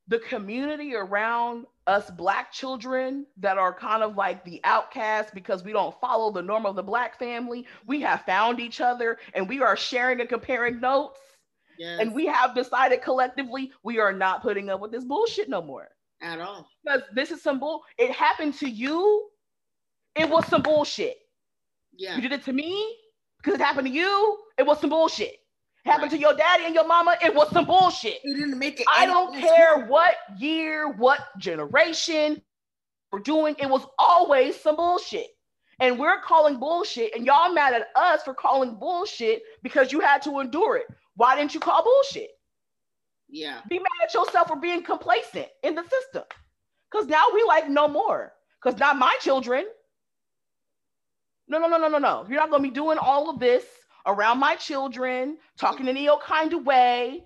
the 0.08 0.20
community 0.20 0.96
around 0.96 1.66
us 1.86 2.10
black 2.12 2.52
children 2.52 3.26
that 3.38 3.58
are 3.58 3.74
kind 3.74 4.04
of 4.04 4.16
like 4.16 4.44
the 4.44 4.60
outcasts 4.64 5.32
because 5.34 5.64
we 5.64 5.72
don't 5.72 6.00
follow 6.00 6.32
the 6.32 6.42
norm 6.42 6.66
of 6.66 6.76
the 6.76 6.84
black 6.84 7.18
family 7.20 7.66
we 7.86 8.02
have 8.02 8.22
found 8.22 8.60
each 8.60 8.82
other 8.82 9.18
and 9.34 9.48
we 9.48 9.62
are 9.62 9.76
sharing 9.78 10.20
and 10.20 10.30
comparing 10.30 10.80
notes 10.80 11.20
yes. 11.78 12.00
and 12.00 12.14
we 12.14 12.26
have 12.26 12.56
decided 12.56 13.02
collectively 13.02 13.72
we 13.84 14.00
are 14.00 14.14
not 14.14 14.42
putting 14.42 14.70
up 14.70 14.80
with 14.80 14.92
this 14.92 15.06
bullshit 15.06 15.50
no 15.50 15.62
more 15.62 15.90
at 16.22 16.40
all 16.40 16.68
because 16.84 17.02
this 17.14 17.32
is 17.32 17.42
some 17.42 17.60
bull 17.60 17.84
it 17.98 18.12
happened 18.12 18.54
to 18.54 18.70
you 18.70 19.30
it 20.18 20.30
was 20.30 20.46
some 20.48 20.62
bullshit. 20.62 21.18
Yeah. 21.96 22.16
You 22.16 22.22
did 22.22 22.32
it 22.32 22.44
to 22.46 22.54
me 22.54 22.96
because 23.38 23.60
it 23.60 23.64
happened 23.64 23.88
to 23.88 23.94
you. 23.94 24.38
It 24.58 24.66
was 24.66 24.80
some 24.80 24.90
bullshit. 24.90 25.34
It 25.86 25.90
happened 25.90 26.12
right. 26.12 26.18
to 26.18 26.20
your 26.20 26.34
daddy 26.34 26.66
and 26.66 26.76
your 26.76 26.88
mama. 26.88 27.18
It 27.24 27.34
was 27.34 27.50
some 27.52 27.66
bullshit. 27.66 28.20
You 28.24 28.36
didn't 28.36 28.60
make 28.60 28.80
it. 28.80 28.88
I 28.94 29.06
don't 29.06 29.34
care 29.38 29.86
what 29.86 30.16
year, 30.38 30.92
what 30.92 31.20
generation 31.38 32.42
we're 33.12 33.20
doing. 33.20 33.56
It 33.60 33.70
was 33.70 33.86
always 33.98 34.60
some 34.60 34.76
bullshit. 34.76 35.28
And 35.80 36.00
we're 36.00 36.20
calling 36.22 36.58
bullshit, 36.58 37.16
and 37.16 37.24
y'all 37.24 37.54
mad 37.54 37.74
at 37.74 37.90
us 37.96 38.24
for 38.24 38.34
calling 38.34 38.76
bullshit 38.80 39.44
because 39.62 39.92
you 39.92 40.00
had 40.00 40.24
to 40.24 40.40
endure 40.40 40.78
it. 40.78 40.88
Why 41.16 41.36
didn't 41.36 41.54
you 41.54 41.60
call 41.60 41.84
bullshit? 41.84 42.32
Yeah. 43.30 43.60
Be 43.70 43.78
mad 43.78 43.86
at 44.04 44.14
yourself 44.14 44.48
for 44.48 44.56
being 44.56 44.82
complacent 44.82 45.48
in 45.64 45.76
the 45.76 45.84
system. 45.84 46.24
Because 46.92 47.08
now 47.08 47.26
we 47.34 47.44
like 47.44 47.70
no 47.70 47.88
more. 47.88 48.34
Because 48.62 48.80
not 48.80 48.98
my 48.98 49.16
children. 49.22 49.66
No, 51.48 51.60
no, 51.60 51.68
no, 51.68 51.78
no, 51.78 51.88
no, 51.88 51.98
no. 51.98 52.26
You're 52.28 52.40
not 52.40 52.50
going 52.50 52.62
to 52.62 52.70
be 52.70 52.74
doing 52.74 52.98
all 52.98 53.30
of 53.30 53.40
this 53.40 53.64
around 54.06 54.40
my 54.40 54.56
children, 54.56 55.38
talking 55.58 55.88
in 55.88 55.98
any 55.98 56.10
kind 56.24 56.54
of 56.54 56.66
way. 56.66 57.24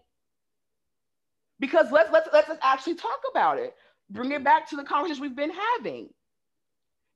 Because 1.59 1.91
let's 1.91 2.11
let's 2.11 2.27
let's 2.33 2.49
actually 2.63 2.95
talk 2.95 3.19
about 3.29 3.59
it. 3.59 3.75
Bring 4.09 4.31
it 4.31 4.43
back 4.43 4.69
to 4.69 4.75
the 4.75 4.83
conversation 4.83 5.21
we've 5.21 5.35
been 5.35 5.53
having. 5.77 6.09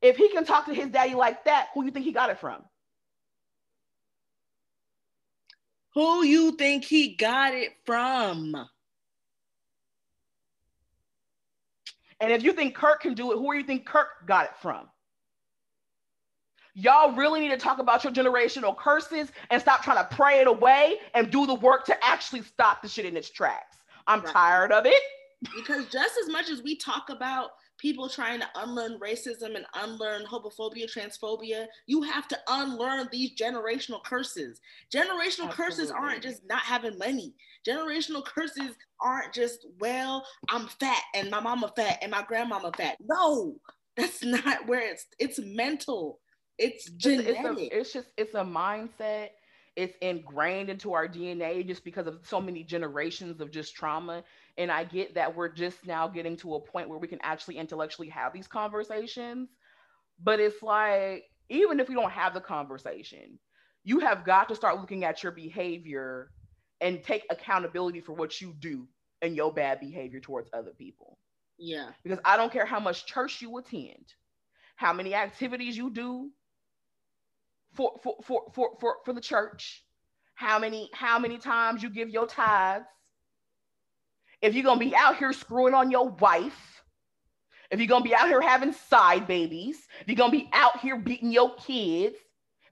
If 0.01 0.17
he 0.17 0.29
can 0.29 0.45
talk 0.45 0.65
to 0.67 0.73
his 0.73 0.89
daddy 0.89 1.15
like 1.15 1.45
that, 1.45 1.69
who 1.73 1.81
do 1.81 1.87
you 1.87 1.91
think 1.91 2.05
he 2.05 2.11
got 2.11 2.29
it 2.29 2.39
from? 2.39 2.63
Who 5.95 6.23
you 6.25 6.51
think 6.51 6.83
he 6.83 7.15
got 7.15 7.53
it 7.53 7.71
from? 7.85 8.67
And 12.19 12.31
if 12.31 12.43
you 12.43 12.53
think 12.53 12.75
Kirk 12.75 13.01
can 13.01 13.13
do 13.13 13.31
it, 13.31 13.37
who 13.37 13.51
do 13.51 13.57
you 13.57 13.63
think 13.63 13.85
Kirk 13.85 14.07
got 14.27 14.45
it 14.45 14.57
from? 14.61 14.87
Y'all 16.75 17.13
really 17.13 17.39
need 17.39 17.49
to 17.49 17.57
talk 17.57 17.79
about 17.79 18.03
your 18.03 18.11
generational 18.11 18.75
curses 18.75 19.31
and 19.49 19.61
stop 19.61 19.81
trying 19.81 19.97
to 19.97 20.15
pray 20.15 20.41
it 20.41 20.47
away 20.47 20.97
and 21.13 21.31
do 21.31 21.45
the 21.45 21.55
work 21.55 21.85
to 21.85 22.05
actually 22.05 22.41
stop 22.41 22.81
the 22.81 22.87
shit 22.87 23.05
in 23.05 23.15
its 23.15 23.29
tracks. 23.29 23.77
I'm 24.07 24.19
right. 24.19 24.33
tired 24.33 24.71
of 24.73 24.85
it. 24.85 25.01
Because 25.55 25.85
just 25.87 26.15
as 26.21 26.29
much 26.29 26.49
as 26.49 26.61
we 26.63 26.75
talk 26.75 27.09
about 27.09 27.51
people 27.77 28.09
trying 28.09 28.39
to 28.39 28.47
unlearn 28.55 28.99
racism 28.99 29.55
and 29.55 29.65
unlearn 29.75 30.23
homophobia, 30.25 30.85
transphobia, 30.91 31.65
you 31.87 32.01
have 32.01 32.27
to 32.27 32.37
unlearn 32.49 33.07
these 33.11 33.35
generational 33.35 34.03
curses. 34.03 34.59
Generational 34.93 35.47
Absolutely. 35.47 35.55
curses 35.55 35.91
aren't 35.91 36.23
just 36.23 36.41
not 36.45 36.61
having 36.61 36.97
money. 36.97 37.33
Generational 37.67 38.23
curses 38.23 38.75
aren't 38.99 39.33
just, 39.33 39.65
well, 39.79 40.25
I'm 40.49 40.67
fat 40.67 41.01
and 41.13 41.29
my 41.29 41.39
mama 41.39 41.71
fat 41.75 41.99
and 42.01 42.11
my 42.11 42.23
grandmama 42.23 42.71
fat. 42.75 42.97
No, 43.01 43.55
that's 43.95 44.23
not 44.23 44.67
where 44.67 44.91
it's 44.91 45.05
it's 45.19 45.39
mental. 45.39 46.19
It's 46.57 46.89
genetic. 46.91 47.37
It's, 47.37 47.43
a, 47.45 47.79
it's 47.79 47.93
just 47.93 48.07
it's 48.17 48.35
a 48.35 48.43
mindset. 48.43 49.29
It's 49.75 49.95
ingrained 50.01 50.69
into 50.69 50.93
our 50.93 51.07
DNA 51.07 51.67
just 51.67 51.83
because 51.83 52.07
of 52.07 52.19
so 52.23 52.39
many 52.39 52.63
generations 52.63 53.41
of 53.41 53.51
just 53.51 53.75
trauma. 53.75 54.23
And 54.57 54.71
I 54.71 54.85
get 54.85 55.15
that 55.15 55.35
we're 55.35 55.49
just 55.49 55.85
now 55.85 56.07
getting 56.07 56.37
to 56.37 56.55
a 56.55 56.59
point 56.61 56.87
where 56.87 56.97
we 56.97 57.09
can 57.09 57.19
actually 57.21 57.57
intellectually 57.57 58.07
have 58.09 58.31
these 58.31 58.47
conversations. 58.47 59.49
But 60.23 60.39
it's 60.39 60.63
like, 60.63 61.25
even 61.49 61.81
if 61.81 61.89
we 61.89 61.95
don't 61.95 62.11
have 62.11 62.33
the 62.33 62.39
conversation, 62.39 63.37
you 63.83 63.99
have 63.99 64.23
got 64.23 64.47
to 64.47 64.55
start 64.55 64.79
looking 64.79 65.03
at 65.03 65.23
your 65.23 65.33
behavior 65.33 66.31
and 66.79 67.03
take 67.03 67.25
accountability 67.29 67.99
for 67.99 68.13
what 68.13 68.39
you 68.39 68.53
do 68.59 68.87
and 69.21 69.35
your 69.35 69.51
bad 69.51 69.81
behavior 69.81 70.21
towards 70.21 70.49
other 70.53 70.71
people. 70.71 71.17
Yeah. 71.57 71.89
Because 72.03 72.19
I 72.23 72.37
don't 72.37 72.51
care 72.51 72.65
how 72.65 72.79
much 72.79 73.05
church 73.05 73.41
you 73.41 73.57
attend, 73.57 74.13
how 74.77 74.93
many 74.93 75.13
activities 75.13 75.75
you 75.75 75.89
do 75.89 76.31
for 77.75 77.93
for 78.01 78.15
for 78.23 78.43
for 78.53 78.69
for, 78.79 78.95
for 79.03 79.13
the 79.13 79.21
church, 79.21 79.83
how 80.35 80.59
many 80.59 80.89
how 80.93 81.19
many 81.19 81.37
times 81.37 81.83
you 81.83 81.89
give 81.89 82.09
your 82.09 82.27
tithes. 82.27 82.85
If 84.41 84.53
you're 84.53 84.63
gonna 84.63 84.79
be 84.79 84.95
out 84.95 85.17
here 85.17 85.33
screwing 85.33 85.73
on 85.73 85.91
your 85.91 86.09
wife, 86.09 86.83
if 87.71 87.79
you're 87.79 87.87
gonna 87.87 88.03
be 88.03 88.15
out 88.15 88.27
here 88.27 88.41
having 88.41 88.73
side 88.73 89.27
babies, 89.27 89.87
if 90.01 90.07
you're 90.07 90.15
gonna 90.15 90.31
be 90.31 90.49
out 90.53 90.79
here 90.79 90.97
beating 90.97 91.31
your 91.31 91.55
kids, 91.55 92.17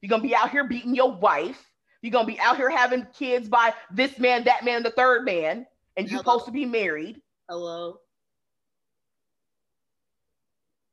you're 0.02 0.10
gonna 0.10 0.24
be 0.24 0.36
out 0.36 0.52
here 0.52 0.68
beating 0.68 0.96
your 0.96 1.14
wife, 1.14 1.72
you're 2.02 2.12
gonna 2.12 2.28
be 2.28 2.40
out 2.40 2.58
here 2.58 2.70
having 2.70 3.08
kids 3.18 3.48
by 3.48 3.74
this 3.92 4.20
man, 4.20 4.44
that 4.44 4.64
man, 4.66 4.78
and 4.78 4.86
the 4.86 4.92
third 4.92 5.26
man, 5.26 5.66
and 5.98 6.10
you're 6.10 6.20
supposed 6.20 6.46
to 6.46 6.52
be 6.52 6.66
married. 6.66 7.22
Hello. 7.50 7.98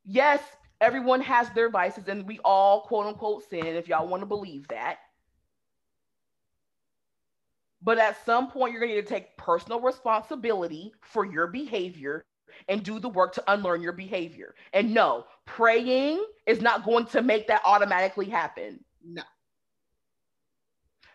Yes, 0.04 0.40
everyone 0.80 1.20
has 1.20 1.50
their 1.50 1.68
vices, 1.68 2.08
and 2.08 2.26
we 2.26 2.38
all 2.44 2.82
quote 2.82 3.06
unquote 3.06 3.48
sin, 3.48 3.66
if 3.66 3.88
y'all 3.88 4.08
want 4.08 4.22
to 4.22 4.26
believe 4.26 4.66
that. 4.68 4.98
But 7.82 7.98
at 7.98 8.24
some 8.26 8.50
point, 8.50 8.72
you're 8.72 8.80
going 8.80 8.90
to 8.90 8.96
need 8.96 9.06
to 9.06 9.08
take 9.08 9.36
personal 9.36 9.80
responsibility 9.80 10.92
for 11.00 11.24
your 11.24 11.46
behavior 11.46 12.24
and 12.68 12.82
do 12.82 12.98
the 12.98 13.08
work 13.08 13.32
to 13.34 13.52
unlearn 13.52 13.80
your 13.80 13.92
behavior. 13.92 14.54
And 14.72 14.92
no, 14.92 15.24
praying 15.46 16.22
is 16.46 16.60
not 16.60 16.84
going 16.84 17.06
to 17.06 17.22
make 17.22 17.46
that 17.48 17.62
automatically 17.64 18.26
happen. 18.26 18.84
No. 19.04 19.22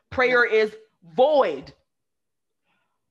Prayer 0.09 0.47
no. 0.49 0.57
is 0.57 0.75
void. 1.15 1.71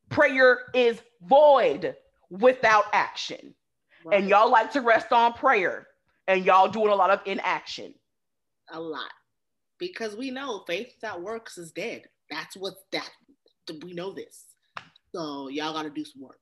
Prayer 0.08 0.60
is 0.74 1.00
void 1.22 1.94
without 2.30 2.86
action. 2.92 3.54
Right. 4.04 4.18
And 4.18 4.28
y'all 4.28 4.50
like 4.50 4.72
to 4.72 4.80
rest 4.80 5.12
on 5.12 5.32
prayer 5.32 5.86
and 6.28 6.44
y'all 6.44 6.68
doing 6.68 6.88
a 6.88 6.94
lot 6.94 7.10
of 7.10 7.20
inaction. 7.26 7.94
A 8.72 8.80
lot. 8.80 9.10
Because 9.78 10.16
we 10.16 10.30
know 10.30 10.64
faith 10.66 10.92
without 11.00 11.22
works 11.22 11.58
is 11.58 11.72
dead. 11.72 12.04
That's 12.30 12.56
what 12.56 12.74
that 12.92 13.10
we 13.82 13.92
know 13.92 14.12
this. 14.12 14.44
So 15.14 15.48
y'all 15.48 15.72
got 15.72 15.82
to 15.82 15.90
do 15.90 16.04
some 16.04 16.22
work. 16.22 16.38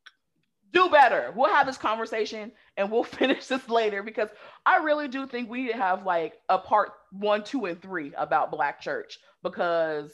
Do 0.73 0.89
better. 0.89 1.33
We'll 1.37 1.53
have 1.53 1.67
this 1.67 1.77
conversation 1.77 2.53
and 2.77 2.91
we'll 2.91 3.05
finish 3.05 3.47
this 3.47 3.69
later 3.69 4.03
because 4.03 4.31
I 4.65 4.79
really 4.79 5.09
do 5.09 5.27
think 5.27 5.51
we 5.51 5.65
need 5.65 5.73
to 5.73 5.79
have 5.79 6.07
like 6.07 6.35
a 6.49 6.59
part 6.59 6.93
one, 7.11 7.45
two, 7.45 7.67
and 7.67 7.81
three 7.81 8.13
about 8.17 8.51
Black 8.51 8.81
church 8.81 9.19
because 9.43 10.13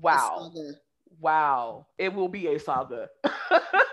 wow. 0.00 0.52
Wow. 1.18 1.86
It 1.98 2.12
will 2.12 2.28
be 2.28 2.48
a 2.48 2.58
saga. 2.58 3.08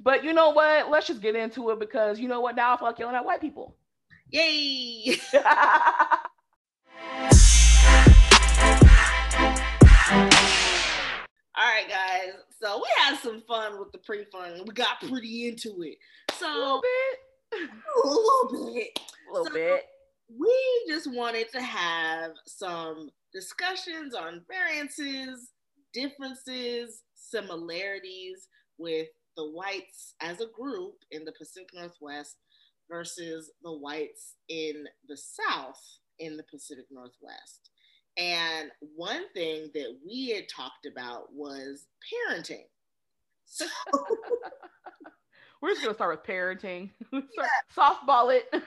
but 0.00 0.24
you 0.24 0.32
know 0.32 0.50
what? 0.50 0.90
Let's 0.90 1.06
just 1.06 1.22
get 1.22 1.36
into 1.36 1.70
it 1.70 1.78
because 1.78 2.18
you 2.18 2.28
know 2.28 2.40
what? 2.40 2.56
Now 2.56 2.76
I 2.76 2.84
like 2.84 2.98
yelling 2.98 3.16
at 3.16 3.24
white 3.24 3.40
people. 3.40 3.76
Yay! 4.30 5.18
All 11.58 11.64
right, 11.64 11.88
guys. 11.88 12.34
So 12.60 12.78
we 12.78 12.84
had 12.98 13.18
some 13.18 13.42
fun 13.42 13.78
with 13.78 13.92
the 13.92 13.98
pre-fun. 13.98 14.62
We 14.66 14.74
got 14.74 15.00
pretty 15.00 15.48
into 15.48 15.82
it. 15.82 15.96
So 16.32 16.46
a 16.46 16.58
little 16.58 16.82
bit, 16.82 17.60
a 18.04 18.06
little 18.06 18.74
bit, 18.74 19.00
a 19.28 19.32
little 19.32 19.46
so 19.46 19.52
bit. 19.52 19.84
We 20.38 20.84
just 20.88 21.10
wanted 21.12 21.50
to 21.52 21.62
have 21.62 22.32
some 22.46 23.10
discussions 23.32 24.14
on 24.14 24.42
variances, 24.48 25.52
differences, 25.92 27.02
similarities 27.14 28.48
with 28.78 29.06
the 29.36 29.50
whites 29.50 30.14
as 30.20 30.40
a 30.40 30.46
group 30.46 30.94
in 31.10 31.24
the 31.24 31.32
Pacific 31.32 31.70
Northwest 31.74 32.36
versus 32.90 33.50
the 33.62 33.72
whites 33.72 34.34
in 34.48 34.84
the 35.08 35.16
South 35.16 35.80
in 36.18 36.36
the 36.36 36.44
Pacific 36.44 36.86
Northwest. 36.90 37.70
And 38.18 38.70
one 38.94 39.24
thing 39.34 39.70
that 39.74 39.96
we 40.06 40.30
had 40.30 40.48
talked 40.48 40.86
about 40.86 41.32
was 41.32 41.86
parenting. 42.30 42.64
So 43.44 43.66
we're 45.60 45.70
just 45.70 45.82
gonna 45.82 45.94
start 45.94 46.18
with 46.18 46.26
parenting. 46.26 46.90
yeah. 47.12 47.20
Softball 47.76 48.34
it. 48.34 48.62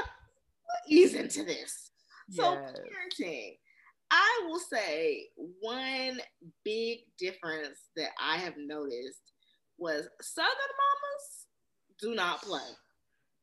Ease 0.88 1.14
into 1.14 1.44
this. 1.44 1.90
So 2.30 2.52
yes. 2.52 2.72
parenting. 3.20 3.56
I 4.10 4.42
will 4.46 4.60
say 4.60 5.28
one 5.60 6.20
big 6.64 7.00
difference 7.18 7.88
that 7.96 8.10
I 8.22 8.36
have 8.36 8.54
noticed 8.58 9.32
was 9.78 10.08
Southern 10.20 10.50
mamas 10.50 11.46
do 12.00 12.14
not 12.14 12.42
play 12.42 12.60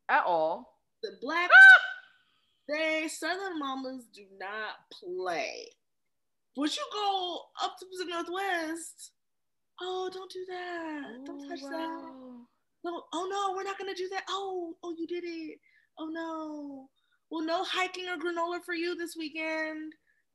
at 0.09 0.23
all. 0.25 0.77
The 1.03 1.11
black 1.21 1.49
they 2.67 3.07
Southern 3.07 3.59
mamas 3.59 4.05
do 4.13 4.23
not 4.39 4.75
play. 4.91 5.67
But 6.55 6.75
you 6.75 6.83
go 6.91 7.41
up 7.63 7.77
to 7.79 7.85
the 7.97 8.05
Northwest, 8.05 9.11
oh, 9.81 10.09
don't 10.13 10.31
do 10.31 10.45
that. 10.49 11.03
Oh, 11.05 11.25
don't 11.25 11.49
touch 11.49 11.61
wow. 11.63 11.69
that. 11.69 12.11
No, 12.83 13.03
oh 13.13 13.27
no, 13.29 13.55
we're 13.55 13.63
not 13.63 13.77
gonna 13.77 13.93
do 13.93 14.09
that. 14.09 14.23
Oh, 14.29 14.75
oh, 14.83 14.95
you 14.97 15.07
did 15.07 15.23
it. 15.23 15.59
Oh 15.97 16.07
no. 16.07 16.89
Well, 17.29 17.45
no 17.45 17.63
hiking 17.63 18.07
or 18.09 18.17
granola 18.17 18.61
for 18.63 18.73
you 18.73 18.95
this 18.95 19.15
weekend. 19.15 19.93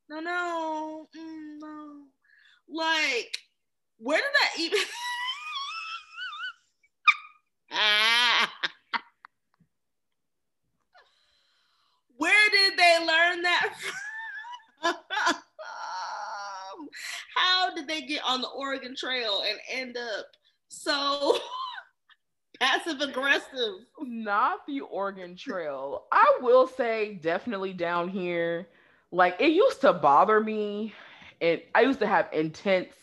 No, 0.09 0.19
no, 0.19 1.07
mm, 1.15 1.59
no. 1.59 2.03
Like, 2.67 3.37
where 3.97 4.17
did 4.17 4.31
that 4.33 4.61
even? 4.61 4.79
Where 12.17 12.49
did 12.49 12.73
they 12.77 12.97
learn 12.99 13.41
that 13.43 13.69
from? 14.81 14.95
How 17.35 17.73
did 17.75 17.87
they 17.87 18.01
get 18.01 18.21
on 18.25 18.41
the 18.41 18.47
Oregon 18.47 18.95
Trail 18.95 19.43
and 19.47 19.59
end 19.71 19.97
up 19.97 20.25
so 20.69 21.37
passive 22.59 23.01
aggressive? 23.01 23.75
Not 24.01 24.65
the 24.67 24.81
Oregon 24.81 25.35
Trail. 25.35 26.05
I 26.11 26.39
will 26.41 26.67
say, 26.67 27.19
definitely 27.21 27.73
down 27.73 28.09
here, 28.09 28.67
like 29.11 29.35
it 29.39 29.51
used 29.51 29.81
to 29.81 29.93
bother 29.93 30.39
me. 30.39 30.93
And 31.41 31.61
I 31.75 31.81
used 31.81 31.99
to 31.99 32.07
have 32.07 32.29
intense 32.33 32.95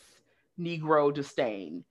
Negro 0.58 1.14
disdain 1.14 1.84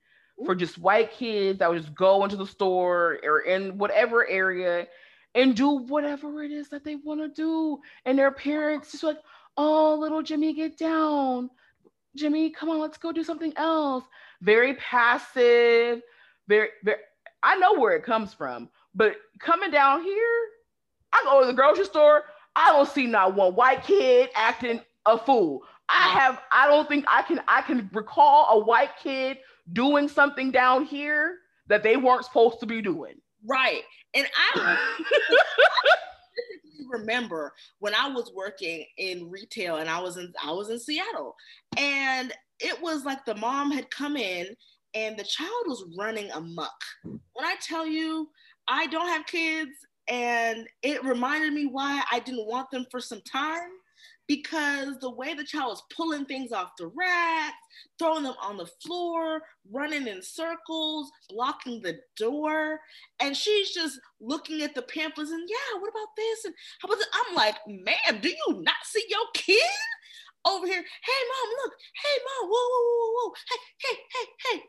for 0.44 0.54
just 0.54 0.78
white 0.78 1.12
kids 1.12 1.58
that 1.58 1.70
would 1.70 1.80
just 1.80 1.94
go 1.94 2.24
into 2.24 2.36
the 2.36 2.46
store 2.46 3.18
or 3.22 3.40
in 3.40 3.78
whatever 3.78 4.26
area 4.28 4.86
and 5.34 5.54
do 5.56 5.70
whatever 5.70 6.42
it 6.42 6.50
is 6.50 6.68
that 6.68 6.84
they 6.84 6.96
want 6.96 7.20
to 7.20 7.28
do. 7.28 7.78
And 8.04 8.18
their 8.18 8.30
parents 8.30 8.92
just 8.92 9.04
like, 9.04 9.18
oh, 9.56 9.94
little 9.94 10.22
Jimmy, 10.22 10.52
get 10.52 10.76
down. 10.76 11.50
Jimmy, 12.16 12.50
come 12.50 12.70
on, 12.70 12.78
let's 12.78 12.98
go 12.98 13.12
do 13.12 13.24
something 13.24 13.52
else. 13.56 14.04
Very 14.40 14.74
passive, 14.74 16.02
very, 16.48 16.68
very, 16.84 16.98
I 17.42 17.56
know 17.56 17.74
where 17.74 17.96
it 17.96 18.04
comes 18.04 18.32
from, 18.32 18.68
but 18.94 19.16
coming 19.40 19.70
down 19.70 20.02
here, 20.02 20.38
I 21.12 21.22
go 21.24 21.40
to 21.40 21.46
the 21.46 21.52
grocery 21.52 21.84
store, 21.84 22.24
I 22.54 22.72
don't 22.72 22.88
see 22.88 23.06
not 23.06 23.34
one 23.34 23.54
white 23.54 23.82
kid 23.84 24.30
acting 24.34 24.80
a 25.06 25.18
fool. 25.18 25.62
I 25.88 26.08
have, 26.08 26.40
I 26.52 26.68
don't 26.68 26.88
think 26.88 27.04
I 27.08 27.22
can, 27.22 27.40
I 27.48 27.62
can 27.62 27.90
recall 27.92 28.60
a 28.60 28.64
white 28.64 28.96
kid 29.02 29.38
doing 29.72 30.08
something 30.08 30.50
down 30.50 30.84
here 30.84 31.38
that 31.68 31.82
they 31.82 31.96
weren't 31.96 32.24
supposed 32.24 32.60
to 32.60 32.66
be 32.66 32.82
doing. 32.82 33.14
Right. 33.46 33.82
And 34.14 34.26
I 34.54 34.78
remember 36.88 37.52
when 37.78 37.94
I 37.94 38.08
was 38.08 38.32
working 38.34 38.84
in 38.98 39.30
retail 39.30 39.76
and 39.76 39.88
I 39.88 40.00
was 40.00 40.16
in 40.16 40.32
I 40.42 40.52
was 40.52 40.70
in 40.70 40.78
Seattle 40.78 41.34
and 41.76 42.32
it 42.60 42.80
was 42.80 43.04
like 43.04 43.24
the 43.24 43.34
mom 43.34 43.70
had 43.70 43.90
come 43.90 44.16
in 44.16 44.46
and 44.94 45.18
the 45.18 45.24
child 45.24 45.50
was 45.66 45.84
running 45.98 46.30
amok. 46.30 46.72
When 47.02 47.44
I 47.44 47.56
tell 47.60 47.86
you 47.86 48.28
I 48.68 48.86
don't 48.86 49.08
have 49.08 49.26
kids 49.26 49.72
and 50.08 50.66
it 50.82 51.04
reminded 51.04 51.52
me 51.52 51.66
why 51.66 52.02
I 52.10 52.20
didn't 52.20 52.46
want 52.46 52.70
them 52.70 52.86
for 52.90 53.00
some 53.00 53.22
time 53.22 53.70
because 54.26 54.98
the 55.00 55.10
way 55.10 55.34
the 55.34 55.44
child 55.44 55.70
was 55.70 55.82
pulling 55.94 56.24
things 56.24 56.52
off 56.52 56.70
the 56.78 56.86
rack, 56.88 57.54
throwing 57.98 58.24
them 58.24 58.34
on 58.42 58.56
the 58.56 58.68
floor, 58.84 59.42
running 59.70 60.06
in 60.06 60.22
circles, 60.22 61.10
blocking 61.28 61.80
the 61.82 61.98
door, 62.16 62.80
and 63.20 63.36
she's 63.36 63.70
just 63.72 64.00
looking 64.20 64.62
at 64.62 64.74
the 64.74 64.82
pamphlets 64.82 65.30
and 65.30 65.48
yeah, 65.48 65.80
what 65.80 65.90
about 65.90 66.16
this? 66.16 66.44
And 66.44 66.54
how 66.80 66.86
about 66.86 66.98
this? 66.98 67.08
I'm 67.12 67.34
like, 67.34 67.56
ma'am, 67.66 68.20
do 68.20 68.28
you 68.28 68.62
not 68.62 68.76
see 68.84 69.04
your 69.08 69.26
kid 69.34 69.60
over 70.46 70.66
here? 70.66 70.82
Hey, 70.82 71.22
mom, 71.28 71.54
look. 71.62 71.72
Hey, 72.02 72.18
mom, 72.24 72.50
whoa, 72.50 72.68
whoa, 72.70 72.98
whoa, 73.00 73.28
whoa. 73.28 73.34
Hey, 73.50 73.58
hey, 73.80 73.96
hey, 74.12 74.56
hey. 74.58 74.62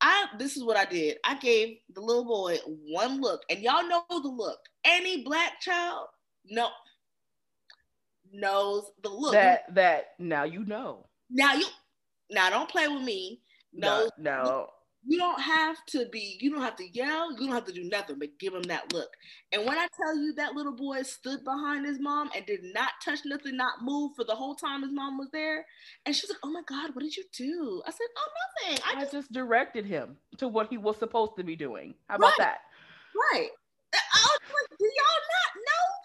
I 0.00 0.26
this 0.38 0.56
is 0.56 0.62
what 0.64 0.76
I 0.76 0.84
did. 0.84 1.18
I 1.24 1.36
gave 1.38 1.78
the 1.94 2.00
little 2.00 2.24
boy 2.24 2.58
one 2.66 3.20
look, 3.20 3.42
and 3.50 3.60
y'all 3.60 3.88
know 3.88 4.04
the 4.08 4.28
look. 4.28 4.60
Any 4.84 5.24
black 5.24 5.60
child, 5.60 6.06
no, 6.48 6.68
knows 8.32 8.90
the 9.02 9.08
look. 9.08 9.32
That 9.32 9.74
that 9.74 10.14
now 10.18 10.44
you 10.44 10.64
know. 10.64 11.06
Now 11.30 11.54
you 11.54 11.66
now 12.30 12.50
don't 12.50 12.68
play 12.68 12.88
with 12.88 13.02
me. 13.02 13.40
No, 13.72 14.10
no. 14.18 14.68
You 15.06 15.16
don't 15.16 15.40
have 15.40 15.76
to 15.86 16.06
be, 16.10 16.36
you 16.40 16.50
don't 16.50 16.60
have 16.60 16.76
to 16.76 16.88
yell, 16.92 17.32
you 17.32 17.46
don't 17.46 17.54
have 17.54 17.64
to 17.66 17.72
do 17.72 17.84
nothing 17.84 18.18
but 18.18 18.38
give 18.38 18.52
him 18.52 18.64
that 18.64 18.92
look. 18.92 19.08
And 19.52 19.64
when 19.64 19.78
I 19.78 19.86
tell 19.96 20.18
you 20.18 20.34
that 20.34 20.54
little 20.54 20.74
boy 20.74 21.02
stood 21.02 21.44
behind 21.44 21.86
his 21.86 22.00
mom 22.00 22.30
and 22.34 22.44
did 22.44 22.60
not 22.74 22.90
touch 23.02 23.20
nothing, 23.24 23.56
not 23.56 23.82
move 23.82 24.12
for 24.16 24.24
the 24.24 24.34
whole 24.34 24.54
time 24.54 24.82
his 24.82 24.92
mom 24.92 25.16
was 25.16 25.28
there. 25.32 25.64
And 26.04 26.14
she's 26.14 26.28
like, 26.28 26.40
Oh 26.42 26.50
my 26.50 26.62
God, 26.68 26.94
what 26.94 27.02
did 27.02 27.16
you 27.16 27.24
do? 27.32 27.82
I 27.86 27.90
said, 27.90 28.06
Oh, 28.18 28.28
nothing. 28.66 28.84
I, 28.86 28.98
I 28.98 29.00
just, 29.00 29.12
just, 29.12 29.32
directed 29.32 29.86
him 29.86 30.16
to 30.38 30.48
what 30.48 30.68
he 30.68 30.76
was 30.76 30.98
supposed 30.98 31.32
to 31.38 31.44
be 31.44 31.56
doing. 31.56 31.94
How 32.08 32.16
about 32.16 32.26
right, 32.26 32.38
that? 32.38 32.58
Right. 33.32 33.48
I 33.94 34.26
was 34.26 34.40
like, 34.42 34.78
Do 34.78 34.84
y'all 34.84 35.22
not 35.38 35.52
know 35.56 35.97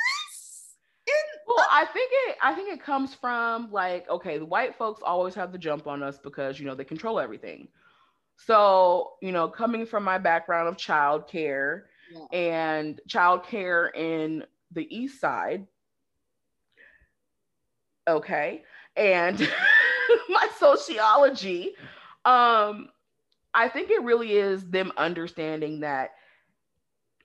well, 1.48 1.68
I 1.72 1.86
think 1.86 2.12
it 2.12 2.38
I 2.42 2.54
think 2.54 2.72
it 2.72 2.84
comes 2.84 3.14
from 3.14 3.72
like, 3.72 4.10
okay, 4.10 4.38
the 4.38 4.46
white 4.46 4.76
folks 4.76 5.02
always 5.06 5.36
have 5.36 5.52
the 5.52 5.58
jump 5.58 5.88
on 5.88 6.04
us 6.04 6.18
because 6.18 6.60
you 6.60 6.66
know 6.66 6.76
they 6.76 6.84
control 6.84 7.20
everything. 7.20 7.68
So, 8.36 9.14
you 9.22 9.32
know, 9.32 9.48
coming 9.48 9.86
from 9.86 10.04
my 10.04 10.18
background 10.18 10.68
of 10.68 10.76
childcare 10.76 11.84
yeah. 12.12 12.26
and 12.38 13.00
childcare 13.08 13.96
in 13.96 14.44
the 14.72 14.88
East 14.96 15.22
Side, 15.22 15.68
okay, 18.08 18.64
and 18.96 19.40
my 20.30 20.48
sociology, 20.58 21.74
um, 22.26 22.90
I 23.54 23.70
think 23.70 23.92
it 23.92 24.02
really 24.02 24.34
is 24.34 24.68
them 24.70 24.92
understanding 24.98 25.82
that 25.82 26.12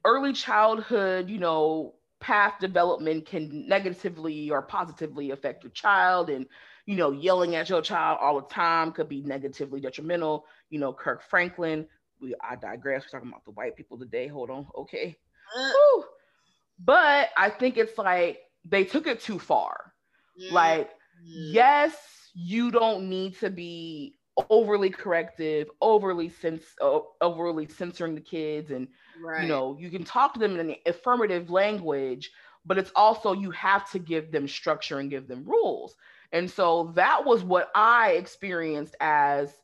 early 0.04 0.32
childhood, 0.32 1.28
you 1.28 1.38
know, 1.38 1.94
path 2.20 2.54
development 2.60 3.26
can 3.26 3.66
negatively 3.68 4.50
or 4.50 4.62
positively 4.62 5.30
affect 5.30 5.62
your 5.62 5.72
child 5.72 6.30
and 6.30 6.46
you 6.88 6.96
know, 6.96 7.12
yelling 7.12 7.54
at 7.54 7.68
your 7.68 7.82
child 7.82 8.16
all 8.18 8.40
the 8.40 8.46
time 8.46 8.92
could 8.92 9.10
be 9.10 9.20
negatively 9.20 9.78
detrimental. 9.78 10.46
You 10.70 10.80
know, 10.80 10.90
Kirk 10.90 11.22
Franklin. 11.22 11.86
We 12.18 12.34
I 12.42 12.56
digress. 12.56 13.04
We're 13.04 13.18
talking 13.18 13.28
about 13.28 13.44
the 13.44 13.50
white 13.50 13.76
people 13.76 13.98
today. 13.98 14.26
Hold 14.26 14.48
on. 14.48 14.66
Okay. 14.74 15.14
Uh. 15.54 16.02
But 16.82 17.28
I 17.36 17.50
think 17.50 17.76
it's 17.76 17.98
like 17.98 18.38
they 18.64 18.84
took 18.84 19.06
it 19.06 19.20
too 19.20 19.38
far. 19.38 19.92
Mm. 20.40 20.52
Like, 20.52 20.90
yes, 21.22 21.94
you 22.34 22.70
don't 22.70 23.10
need 23.10 23.38
to 23.40 23.50
be 23.50 24.16
overly 24.48 24.88
corrective, 24.88 25.68
overly 25.82 26.30
sense, 26.30 26.64
overly 27.20 27.68
censoring 27.68 28.14
the 28.14 28.22
kids, 28.22 28.70
and 28.70 28.88
right. 29.22 29.42
you 29.42 29.48
know, 29.48 29.76
you 29.78 29.90
can 29.90 30.04
talk 30.04 30.34
to 30.34 30.40
them 30.40 30.58
in 30.58 30.70
an 30.70 30.76
affirmative 30.86 31.50
language, 31.50 32.30
but 32.64 32.78
it's 32.78 32.92
also 32.96 33.32
you 33.32 33.50
have 33.52 33.90
to 33.92 33.98
give 33.98 34.30
them 34.30 34.48
structure 34.48 34.98
and 34.98 35.10
give 35.10 35.28
them 35.28 35.44
rules. 35.44 35.96
And 36.32 36.50
so 36.50 36.92
that 36.94 37.24
was 37.24 37.42
what 37.42 37.70
I 37.74 38.12
experienced 38.12 38.94
as 39.00 39.54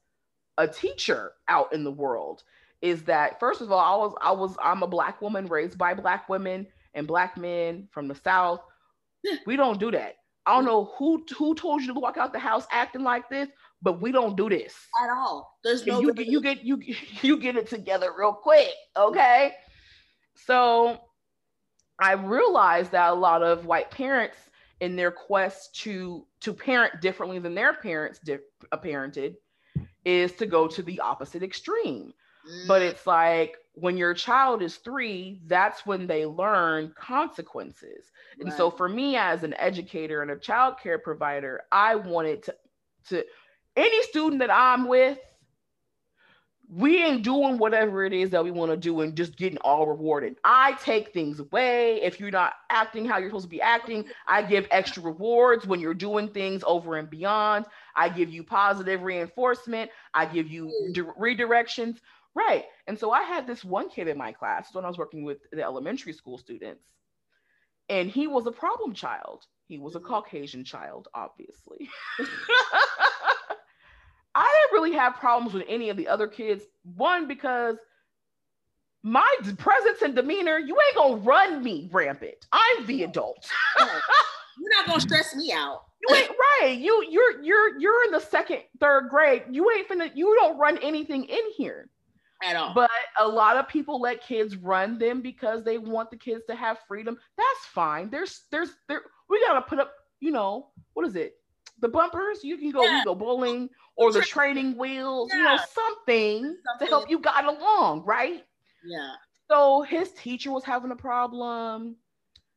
a 0.57 0.67
teacher 0.67 1.33
out 1.49 1.73
in 1.73 1.85
the 1.85 1.91
world 1.91 2.43
is 2.81 3.03
that 3.05 3.41
first 3.41 3.61
of 3.61 3.73
all, 3.73 3.81
I 3.81 3.97
was 3.97 4.15
I 4.21 4.33
was 4.33 4.57
I'm 4.63 4.83
a 4.83 4.87
black 4.87 5.21
woman 5.23 5.47
raised 5.47 5.79
by 5.79 5.95
black 5.95 6.29
women 6.29 6.67
and 6.95 7.07
black 7.07 7.37
men 7.37 7.89
from 7.91 8.09
the 8.09 8.15
south. 8.15 8.61
we 9.47 9.57
don't 9.57 9.81
do 9.81 9.91
that. 9.91 10.17
I 10.47 10.55
don't 10.55 10.65
know 10.65 10.93
who 10.99 11.25
who 11.37 11.55
told 11.55 11.83
you 11.83 11.95
to 11.95 12.01
walk 12.01 12.17
out 12.17 12.33
the 12.33 12.39
house 12.39 12.67
acting 12.71 13.03
like 13.03 13.29
this, 13.31 13.49
but 13.83 14.01
we 14.01 14.13
don't 14.13 14.37
do 14.37 14.49
this 14.49 14.75
at 15.03 15.11
all. 15.11 15.59
There's 15.65 15.87
no 15.87 16.01
you 16.01 16.13
get 16.13 16.27
you 16.27 16.41
get 16.41 16.65
you 16.65 16.79
you 17.23 17.39
get 17.39 17.57
it 17.57 17.69
together 17.69 18.11
real 18.17 18.33
quick, 18.33 18.73
okay? 18.97 19.53
So 20.35 21.01
I 21.99 22.13
realized 22.13 22.93
that 22.93 23.11
a 23.11 23.15
lot 23.15 23.43
of 23.43 23.67
white 23.67 23.91
parents 23.91 24.37
in 24.81 24.97
their 24.97 25.11
quest 25.11 25.75
to 25.83 26.27
to 26.41 26.53
parent 26.53 27.01
differently 27.01 27.39
than 27.39 27.55
their 27.55 27.75
parents 27.75 28.19
di- 28.19 28.39
uh, 28.73 28.77
parented 28.77 29.37
is 30.05 30.33
to 30.33 30.47
go 30.47 30.67
to 30.69 30.83
the 30.83 31.01
opposite 31.01 31.43
extreme. 31.43 32.13
Mm. 32.47 32.69
But 32.69 32.83
it's 32.83 33.07
like 33.07 33.57
when 33.75 33.97
your 33.97 34.15
child 34.15 34.63
is 34.63 34.77
three, 34.77 35.41
that's 35.47 35.85
when 35.85 36.07
they 36.07 36.27
learn 36.27 36.95
consequences. 36.97 38.13
Right. 38.39 38.47
And 38.47 38.53
so 38.53 38.71
for 38.71 38.89
me 38.89 39.17
as 39.17 39.43
an 39.43 39.55
educator 39.55 40.23
and 40.23 40.31
a 40.31 40.37
child 40.37 40.77
care 40.83 40.99
provider, 40.99 41.63
I 41.73 41.97
wanted 41.97 42.45
to 42.45 42.55
to 43.09 43.25
any 43.77 44.03
student 44.05 44.39
that 44.39 44.51
I'm 44.51 44.87
with, 44.89 45.19
we 46.71 47.03
ain't 47.03 47.23
doing 47.23 47.59
whatever 47.59 48.05
it 48.05 48.13
is 48.13 48.31
that 48.31 48.43
we 48.43 48.51
want 48.51 48.71
to 48.71 48.77
do 48.77 49.01
and 49.03 49.15
just 49.15 49.37
getting 49.37 49.59
all 49.59 49.87
rewarded. 49.87 50.37
I 50.45 50.73
take 50.83 51.13
things 51.13 51.39
away. 51.39 52.01
If 52.03 52.19
you're 52.19 52.31
not 52.31 52.55
acting 52.71 53.05
how 53.05 53.19
you're 53.19 53.29
supposed 53.29 53.45
to 53.45 53.51
be 53.51 53.61
acting, 53.61 54.07
I 54.27 54.43
give 54.43 54.67
extra 54.71 55.03
rewards 55.03 55.67
when 55.67 55.81
you're 55.81 55.93
doing 55.93 56.29
things 56.29 56.65
over 56.67 56.97
and 56.97 57.11
beyond. 57.11 57.67
I 57.95 58.09
give 58.09 58.31
you 58.31 58.43
positive 58.43 59.03
reinforcement. 59.03 59.91
I 60.15 60.25
give 60.25 60.49
you 60.49 60.67
mm. 60.67 60.95
di- 60.95 61.03
redirections. 61.21 61.99
Right. 62.35 62.65
And 62.87 62.99
so 62.99 63.13
I 63.13 63.23
had 63.23 63.47
this 63.47 63.65
one 63.65 63.89
kid 63.89 64.09
in 64.09 64.19
my 64.19 64.33
class 64.33 64.75
when 64.75 64.85
I 64.85 64.89
was 64.89 64.99
working 64.99 65.25
with 65.25 65.39
the 65.53 65.63
elementary 65.63 66.13
school 66.13 66.37
students, 66.37 66.85
and 67.89 68.11
he 68.11 68.27
was 68.27 68.47
a 68.47 68.53
problem 68.53 68.93
child. 68.95 69.45
He 69.69 69.79
was 69.79 69.95
a 69.95 69.99
mm-hmm. 69.99 70.09
Caucasian 70.09 70.65
child, 70.65 71.09
obviously. 71.15 71.89
I 74.35 74.53
didn't 74.53 74.73
really 74.73 74.97
have 74.97 75.15
problems 75.15 75.55
with 75.55 75.65
any 75.69 75.91
of 75.91 75.97
the 75.97 76.09
other 76.09 76.27
kids. 76.27 76.65
One, 76.97 77.29
because 77.29 77.77
my 79.05 79.37
presence 79.59 80.03
and 80.03 80.15
demeanor, 80.15 80.59
you 80.59 80.77
ain't 80.87 80.97
gonna 80.97 81.17
run 81.17 81.63
me 81.63 81.89
rampant. 81.93 82.47
I'm 82.53 82.87
the 82.87 83.05
adult. 83.05 83.49
You're 83.79 84.71
not 84.71 84.87
gonna 84.87 85.01
stress 85.01 85.37
me 85.37 85.53
out. 85.53 85.83
You 86.09 86.17
ain't 86.17 86.31
right. 86.31 86.79
You 86.79 87.07
you're 87.11 87.43
you're 87.43 87.79
you're 87.79 88.05
in 88.07 88.13
the 88.13 88.21
second, 88.21 88.61
third 88.81 89.09
grade. 89.09 89.45
You 89.51 89.71
ain't 89.71 89.89
finna, 89.89 90.11
you 90.15 90.37
don't 90.41 90.59
run 90.59 90.79
anything 90.79 91.25
in 91.25 91.51
here. 91.57 91.91
At 92.45 92.57
all. 92.57 92.75
But 92.75 92.91
a 93.19 93.27
lot 93.27 93.57
of 93.57 93.69
people 93.69 94.01
let 94.01 94.23
kids 94.23 94.57
run 94.57 94.99
them 94.99 95.23
because 95.23 95.65
they 95.65 95.79
want 95.79 96.11
the 96.11 96.17
kids 96.17 96.45
to 96.49 96.55
have 96.55 96.79
freedom. 96.87 97.19
That's 97.37 97.67
fine. 97.73 98.11
There's 98.11 98.43
there's 98.51 98.71
there 98.89 99.03
we 99.29 99.43
gotta 99.47 99.63
put 99.63 99.79
up, 99.79 99.93
you 100.21 100.31
know, 100.31 100.69
what 100.93 101.07
is 101.07 101.17
it? 101.17 101.37
The 101.81 101.89
bumpers, 101.89 102.45
you 102.45 102.57
can 102.57 102.71
go, 102.71 102.85
yeah. 102.85 102.99
you 102.99 103.05
go 103.05 103.15
bowling 103.15 103.69
or 103.97 104.13
the 104.13 104.21
training 104.21 104.77
wheels, 104.77 105.31
yeah. 105.33 105.39
you 105.39 105.45
know, 105.45 105.57
something, 105.73 106.43
something 106.43 106.57
to 106.81 106.87
help 106.87 107.11
you 107.11 107.19
guide 107.19 107.47
along, 107.47 108.05
right? 108.05 108.45
Yeah. 108.85 109.13
So 109.51 109.83
his 109.83 110.13
teacher 110.13 110.51
was 110.53 110.65
having 110.65 110.91
a 110.91 110.97
problem. 110.97 111.97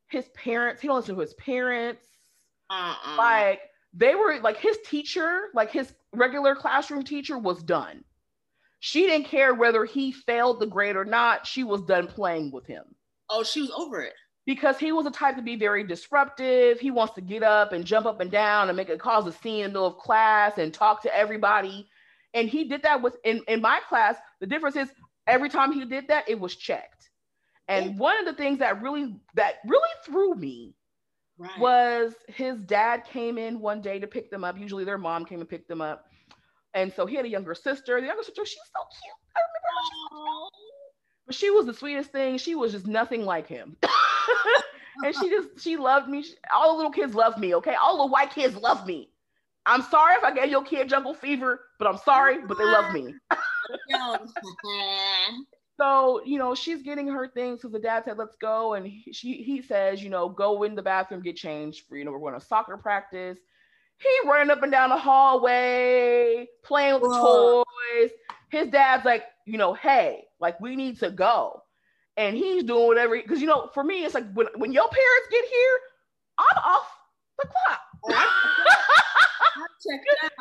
His 0.09 0.27
parents, 0.29 0.81
he 0.81 0.87
don't 0.87 0.97
listen 0.97 1.15
to 1.15 1.21
his 1.21 1.33
parents. 1.33 2.05
Uh-uh. 2.69 3.17
Like 3.17 3.61
they 3.93 4.15
were 4.15 4.39
like 4.41 4.57
his 4.57 4.77
teacher, 4.85 5.49
like 5.53 5.71
his 5.71 5.93
regular 6.13 6.55
classroom 6.55 7.03
teacher 7.03 7.37
was 7.37 7.63
done. 7.63 8.03
She 8.79 9.07
didn't 9.07 9.27
care 9.27 9.53
whether 9.53 9.85
he 9.85 10.11
failed 10.11 10.59
the 10.59 10.67
grade 10.67 10.95
or 10.95 11.05
not. 11.05 11.47
She 11.47 11.63
was 11.63 11.81
done 11.81 12.07
playing 12.07 12.51
with 12.51 12.65
him. 12.65 12.83
Oh, 13.29 13.43
she 13.43 13.61
was 13.61 13.71
over 13.71 14.01
it 14.01 14.13
because 14.45 14.77
he 14.77 14.91
was 14.91 15.05
the 15.05 15.11
type 15.11 15.35
to 15.35 15.41
be 15.41 15.55
very 15.55 15.83
disruptive. 15.83 16.79
He 16.79 16.91
wants 16.91 17.13
to 17.15 17.21
get 17.21 17.43
up 17.43 17.73
and 17.73 17.85
jump 17.85 18.05
up 18.05 18.21
and 18.21 18.31
down 18.31 18.69
and 18.69 18.77
make 18.77 18.89
a 18.89 18.97
cause 18.97 19.27
a 19.27 19.31
scene 19.31 19.65
in 19.65 19.73
the 19.73 19.79
middle 19.79 19.87
of 19.87 19.97
class 19.97 20.57
and 20.57 20.73
talk 20.73 21.01
to 21.03 21.15
everybody. 21.15 21.87
And 22.33 22.47
he 22.47 22.65
did 22.65 22.83
that 22.83 23.01
with 23.01 23.17
in, 23.23 23.41
in 23.47 23.61
my 23.61 23.81
class. 23.89 24.15
The 24.39 24.47
difference 24.47 24.75
is 24.75 24.89
every 25.27 25.49
time 25.49 25.71
he 25.71 25.83
did 25.85 26.07
that, 26.07 26.29
it 26.29 26.39
was 26.39 26.55
checked. 26.55 27.09
And 27.67 27.99
one 27.99 28.17
of 28.17 28.25
the 28.25 28.33
things 28.33 28.59
that 28.59 28.81
really 28.81 29.17
that 29.35 29.55
really 29.65 29.89
threw 30.05 30.35
me 30.35 30.73
right. 31.37 31.59
was 31.59 32.13
his 32.29 32.61
dad 32.61 33.03
came 33.03 33.37
in 33.37 33.59
one 33.59 33.81
day 33.81 33.99
to 33.99 34.07
pick 34.07 34.31
them 34.31 34.45
up. 34.45 34.57
Usually 34.57 34.85
their 34.85 34.97
mom 34.97 35.25
came 35.25 35.41
and 35.41 35.49
picked 35.49 35.67
them 35.67 35.81
up. 35.81 36.05
And 36.77 36.93
so 36.93 37.07
he 37.07 37.15
had 37.15 37.25
a 37.25 37.29
younger 37.29 37.55
sister. 37.55 37.99
The 37.99 38.05
younger 38.05 38.21
sister, 38.21 38.45
she's 38.45 38.59
so 38.71 38.83
cute. 39.01 39.15
I 39.35 39.39
remember 39.39 40.31
her. 40.31 40.47
But 41.25 41.35
she 41.35 41.49
was 41.49 41.65
the 41.65 41.73
sweetest 41.73 42.11
thing. 42.11 42.37
She 42.37 42.53
was 42.53 42.71
just 42.71 42.85
nothing 42.85 43.25
like 43.25 43.47
him. 43.47 43.75
and 45.03 45.15
she 45.15 45.27
just 45.27 45.59
she 45.59 45.75
loved 45.75 46.07
me. 46.07 46.21
She, 46.21 46.35
all 46.53 46.71
the 46.73 46.77
little 46.77 46.91
kids 46.91 47.15
love 47.15 47.39
me. 47.39 47.55
Okay, 47.55 47.73
all 47.73 47.97
the 48.05 48.11
white 48.11 48.29
kids 48.29 48.55
love 48.55 48.85
me. 48.85 49.09
I'm 49.65 49.81
sorry 49.81 50.15
if 50.17 50.23
I 50.23 50.31
gave 50.31 50.51
your 50.51 50.63
kid 50.63 50.87
jungle 50.87 51.15
fever, 51.15 51.61
but 51.79 51.87
I'm 51.87 51.97
sorry, 51.97 52.37
but 52.47 52.59
they 52.59 52.63
love 52.63 52.93
me. 52.93 53.15
so 55.81 56.21
you 56.25 56.37
know 56.37 56.53
she's 56.53 56.83
getting 56.83 57.07
her 57.07 57.27
things 57.27 57.59
because 57.59 57.71
the 57.73 57.79
dad 57.79 58.03
said 58.05 58.19
let's 58.19 58.35
go, 58.35 58.75
and 58.75 58.85
he, 58.85 59.11
she 59.11 59.41
he 59.41 59.63
says 59.63 60.03
you 60.03 60.11
know 60.11 60.29
go 60.29 60.61
in 60.61 60.75
the 60.75 60.83
bathroom 60.83 61.23
get 61.23 61.37
changed 61.37 61.85
for 61.89 61.97
you 61.97 62.05
know 62.05 62.11
we're 62.11 62.19
going 62.19 62.39
to 62.39 62.45
soccer 62.45 62.77
practice. 62.77 63.39
He 63.97 64.29
running 64.29 64.51
up 64.51 64.61
and 64.61 64.71
down 64.71 64.89
the 64.89 64.97
hallway 64.97 66.47
playing 66.63 66.95
with 66.95 67.03
the 67.03 67.63
toys. 67.99 68.11
His 68.49 68.67
dad's 68.69 69.05
like 69.05 69.23
you 69.47 69.57
know 69.57 69.73
hey 69.73 70.25
like 70.39 70.59
we 70.59 70.75
need 70.75 70.99
to 70.99 71.09
go 71.09 71.63
and 72.17 72.35
he's 72.35 72.63
doing 72.63 72.87
whatever 72.87 73.15
because 73.15 73.41
you 73.41 73.47
know 73.47 73.69
for 73.73 73.83
me 73.83 74.03
it's 74.03 74.13
like 74.13 74.31
when, 74.33 74.47
when 74.57 74.73
your 74.73 74.87
parents 74.89 75.27
get 75.31 75.45
here 75.45 75.79
i'm 76.37 76.63
off 76.63 76.91
the 77.39 77.47
clock 77.47 78.17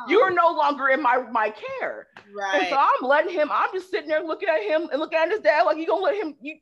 You're 0.09 0.31
no 0.31 0.51
longer 0.51 0.88
in 0.88 1.03
my 1.03 1.19
my 1.31 1.51
care. 1.51 2.09
Right. 2.35 2.62
And 2.62 2.69
so 2.69 2.77
I'm 2.77 3.09
letting 3.09 3.33
him, 3.33 3.49
I'm 3.53 3.71
just 3.73 3.90
sitting 3.90 4.09
there 4.09 4.23
looking 4.23 4.49
at 4.49 4.62
him 4.62 4.88
and 4.90 5.01
looking 5.01 5.19
at 5.19 5.31
his 5.31 5.40
dad 5.40 5.62
like 5.62 5.79
you 5.79 5.87
gonna 5.87 6.03
let 6.03 6.16
him 6.16 6.35
you 6.40 6.57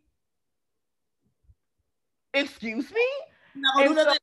excuse 2.33 2.91
me? 2.93 3.07
No, 3.55 3.69
and 3.85 3.97
so 3.97 4.15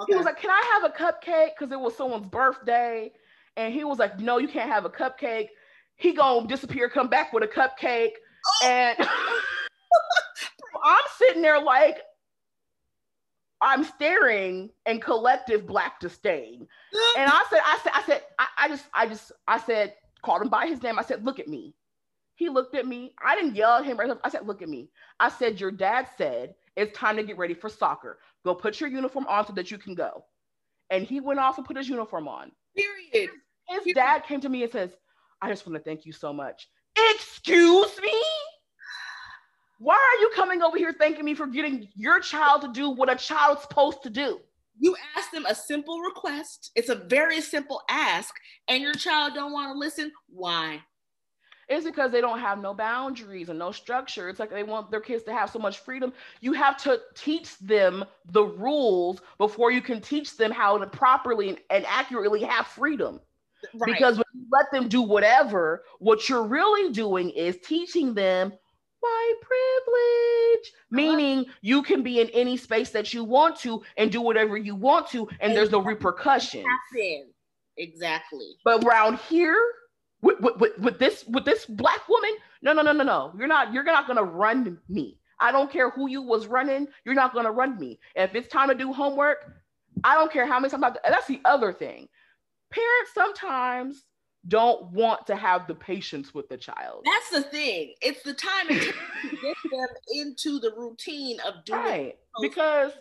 okay. 0.00 0.12
he 0.12 0.16
was 0.16 0.24
like, 0.24 0.40
Can 0.40 0.50
I 0.50 0.62
have 0.74 0.84
a 0.84 0.94
cupcake? 0.94 1.50
Because 1.58 1.72
it 1.72 1.80
was 1.80 1.96
someone's 1.96 2.26
birthday. 2.26 3.12
And 3.56 3.72
he 3.72 3.84
was 3.84 3.98
like, 3.98 4.18
No, 4.18 4.38
you 4.38 4.48
can't 4.48 4.70
have 4.70 4.84
a 4.84 4.90
cupcake. 4.90 5.48
He 5.96 6.12
gonna 6.14 6.46
disappear, 6.46 6.88
come 6.88 7.08
back 7.08 7.32
with 7.32 7.42
a 7.42 7.48
cupcake. 7.48 8.12
Oh. 8.62 8.66
And 8.66 8.98
I'm 10.84 11.04
sitting 11.18 11.42
there 11.42 11.60
like, 11.60 11.98
I'm 13.60 13.84
staring 13.84 14.70
in 14.86 15.00
collective 15.00 15.66
black 15.66 16.00
disdain. 16.00 16.66
And 17.16 17.30
I 17.30 17.44
said, 17.48 17.60
I 17.64 17.78
said, 17.82 17.92
I 17.94 18.02
said, 18.02 18.22
I, 18.38 18.46
I, 18.58 18.68
just, 18.68 18.84
I 18.94 19.06
just, 19.06 19.32
I 19.46 19.58
said, 19.58 19.94
called 20.22 20.42
him 20.42 20.48
by 20.48 20.66
his 20.66 20.82
name. 20.82 20.98
I 20.98 21.02
said, 21.02 21.24
look 21.24 21.38
at 21.38 21.48
me. 21.48 21.74
He 22.34 22.48
looked 22.48 22.74
at 22.74 22.86
me. 22.86 23.14
I 23.22 23.36
didn't 23.36 23.54
yell 23.54 23.74
at 23.78 23.84
him. 23.84 24.00
I 24.24 24.30
said, 24.30 24.46
look 24.46 24.62
at 24.62 24.68
me. 24.68 24.90
I 25.20 25.28
said, 25.28 25.60
your 25.60 25.70
dad 25.70 26.08
said 26.16 26.54
it's 26.76 26.96
time 26.96 27.16
to 27.16 27.22
get 27.22 27.38
ready 27.38 27.54
for 27.54 27.68
soccer. 27.68 28.18
Go 28.44 28.54
put 28.54 28.80
your 28.80 28.88
uniform 28.88 29.26
on 29.28 29.46
so 29.46 29.52
that 29.52 29.70
you 29.70 29.78
can 29.78 29.94
go. 29.94 30.24
And 30.90 31.04
he 31.04 31.20
went 31.20 31.38
off 31.38 31.58
and 31.58 31.66
put 31.66 31.76
his 31.76 31.88
uniform 31.88 32.28
on. 32.28 32.52
Period. 32.76 33.30
His 33.68 33.82
Period. 33.84 33.94
dad 33.94 34.24
came 34.24 34.40
to 34.40 34.48
me 34.48 34.62
and 34.62 34.72
says, 34.72 34.96
I 35.40 35.48
just 35.48 35.66
want 35.66 35.76
to 35.76 35.82
thank 35.82 36.06
you 36.06 36.12
so 36.12 36.32
much. 36.32 36.68
Excuse 37.14 38.00
me? 38.00 38.12
Why 39.78 39.94
are 39.94 40.20
you 40.20 40.30
coming 40.34 40.62
over 40.62 40.78
here 40.78 40.92
thanking 40.92 41.24
me 41.24 41.34
for 41.34 41.46
getting 41.46 41.88
your 41.94 42.20
child 42.20 42.62
to 42.62 42.68
do 42.68 42.90
what 42.90 43.10
a 43.10 43.16
child's 43.16 43.62
supposed 43.62 44.02
to 44.04 44.10
do? 44.10 44.38
You 44.78 44.96
ask 45.16 45.30
them 45.32 45.44
a 45.46 45.54
simple 45.54 46.00
request. 46.00 46.70
It's 46.76 46.88
a 46.88 46.94
very 46.94 47.40
simple 47.40 47.82
ask, 47.88 48.34
and 48.68 48.82
your 48.82 48.94
child 48.94 49.34
don't 49.34 49.52
want 49.52 49.74
to 49.74 49.78
listen. 49.78 50.12
Why? 50.28 50.80
It's 51.68 51.84
because 51.84 52.10
they 52.12 52.20
don't 52.20 52.38
have 52.38 52.60
no 52.60 52.74
boundaries 52.74 53.48
and 53.48 53.58
no 53.58 53.70
structure. 53.70 54.28
It's 54.28 54.40
like 54.40 54.50
they 54.50 54.62
want 54.62 54.90
their 54.90 55.00
kids 55.00 55.22
to 55.24 55.32
have 55.32 55.50
so 55.50 55.58
much 55.58 55.78
freedom. 55.78 56.12
You 56.40 56.52
have 56.52 56.76
to 56.82 57.00
teach 57.14 57.58
them 57.58 58.04
the 58.32 58.44
rules 58.44 59.20
before 59.38 59.70
you 59.70 59.80
can 59.80 60.00
teach 60.00 60.36
them 60.36 60.50
how 60.50 60.78
to 60.78 60.86
properly 60.86 61.58
and 61.70 61.86
accurately 61.86 62.42
have 62.42 62.66
freedom. 62.66 63.20
Right. 63.74 63.92
Because 63.92 64.16
when 64.16 64.24
you 64.34 64.46
let 64.50 64.66
them 64.72 64.88
do 64.88 65.02
whatever, 65.02 65.84
what 66.00 66.28
you're 66.28 66.46
really 66.46 66.92
doing 66.92 67.30
is 67.30 67.58
teaching 67.62 68.12
them 68.12 68.52
white 69.00 69.34
privilege, 69.40 70.72
uh-huh. 70.72 70.96
meaning 70.96 71.46
you 71.60 71.82
can 71.82 72.02
be 72.02 72.20
in 72.20 72.28
any 72.30 72.56
space 72.56 72.90
that 72.90 73.14
you 73.14 73.24
want 73.24 73.56
to 73.60 73.82
and 73.96 74.10
do 74.10 74.20
whatever 74.20 74.56
you 74.56 74.74
want 74.74 75.08
to, 75.10 75.28
and 75.40 75.56
there's 75.56 75.70
no 75.70 75.80
repercussion. 75.80 76.64
Exactly. 77.78 78.50
But 78.64 78.84
around 78.84 79.18
here, 79.30 79.56
with, 80.22 80.40
with, 80.40 80.78
with 80.78 80.98
this 80.98 81.24
with 81.26 81.44
this 81.44 81.66
black 81.66 82.08
woman, 82.08 82.30
no, 82.62 82.72
no, 82.72 82.82
no, 82.82 82.92
no, 82.92 83.04
no. 83.04 83.32
You're 83.36 83.48
not 83.48 83.72
you're 83.72 83.82
not 83.84 84.06
gonna 84.06 84.22
run 84.22 84.78
me. 84.88 85.18
I 85.40 85.50
don't 85.50 85.70
care 85.70 85.90
who 85.90 86.08
you 86.08 86.22
was 86.22 86.46
running. 86.46 86.86
You're 87.04 87.14
not 87.14 87.34
gonna 87.34 87.50
run 87.50 87.78
me. 87.78 87.98
if 88.14 88.34
it's 88.34 88.48
time 88.48 88.68
to 88.68 88.74
do 88.74 88.92
homework, 88.92 89.52
I 90.04 90.14
don't 90.14 90.32
care 90.32 90.46
how 90.46 90.60
many 90.60 90.70
times. 90.70 90.84
I, 90.84 91.10
that's 91.10 91.26
the 91.26 91.40
other 91.44 91.72
thing. 91.72 92.08
Parents 92.70 93.12
sometimes 93.12 94.04
don't 94.48 94.90
want 94.92 95.26
to 95.26 95.36
have 95.36 95.66
the 95.66 95.74
patience 95.74 96.34
with 96.34 96.48
the 96.48 96.56
child. 96.56 97.04
That's 97.04 97.44
the 97.44 97.50
thing. 97.50 97.94
It's 98.00 98.22
the 98.22 98.34
time 98.34 98.66
it 98.70 98.80
takes 98.80 98.96
to 99.22 99.30
get 99.42 99.56
them 99.70 99.88
into 100.14 100.58
the 100.58 100.72
routine 100.76 101.38
of 101.40 101.64
doing 101.64 101.80
right. 101.80 102.14
Because 102.40 102.92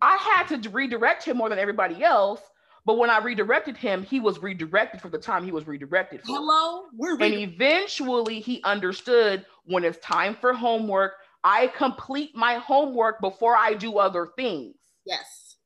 I 0.00 0.16
had 0.16 0.62
to 0.62 0.70
redirect 0.70 1.24
him 1.24 1.36
more 1.38 1.48
than 1.48 1.58
everybody 1.58 2.02
else. 2.02 2.40
But 2.86 2.98
when 2.98 3.10
I 3.10 3.18
redirected 3.18 3.76
him, 3.76 4.04
he 4.04 4.20
was 4.20 4.38
redirected 4.38 5.00
for 5.00 5.08
the 5.08 5.18
time 5.18 5.44
he 5.44 5.50
was 5.50 5.66
redirected 5.66 6.20
for. 6.20 6.28
Hello, 6.28 6.84
we're 6.94 7.20
and 7.20 7.34
eventually 7.34 8.38
he 8.38 8.62
understood 8.62 9.44
when 9.64 9.84
it's 9.84 9.98
time 9.98 10.36
for 10.40 10.52
homework. 10.52 11.14
I 11.42 11.66
complete 11.66 12.36
my 12.36 12.54
homework 12.54 13.20
before 13.20 13.56
I 13.56 13.74
do 13.74 13.98
other 13.98 14.28
things. 14.36 14.76
Yes. 15.04 15.56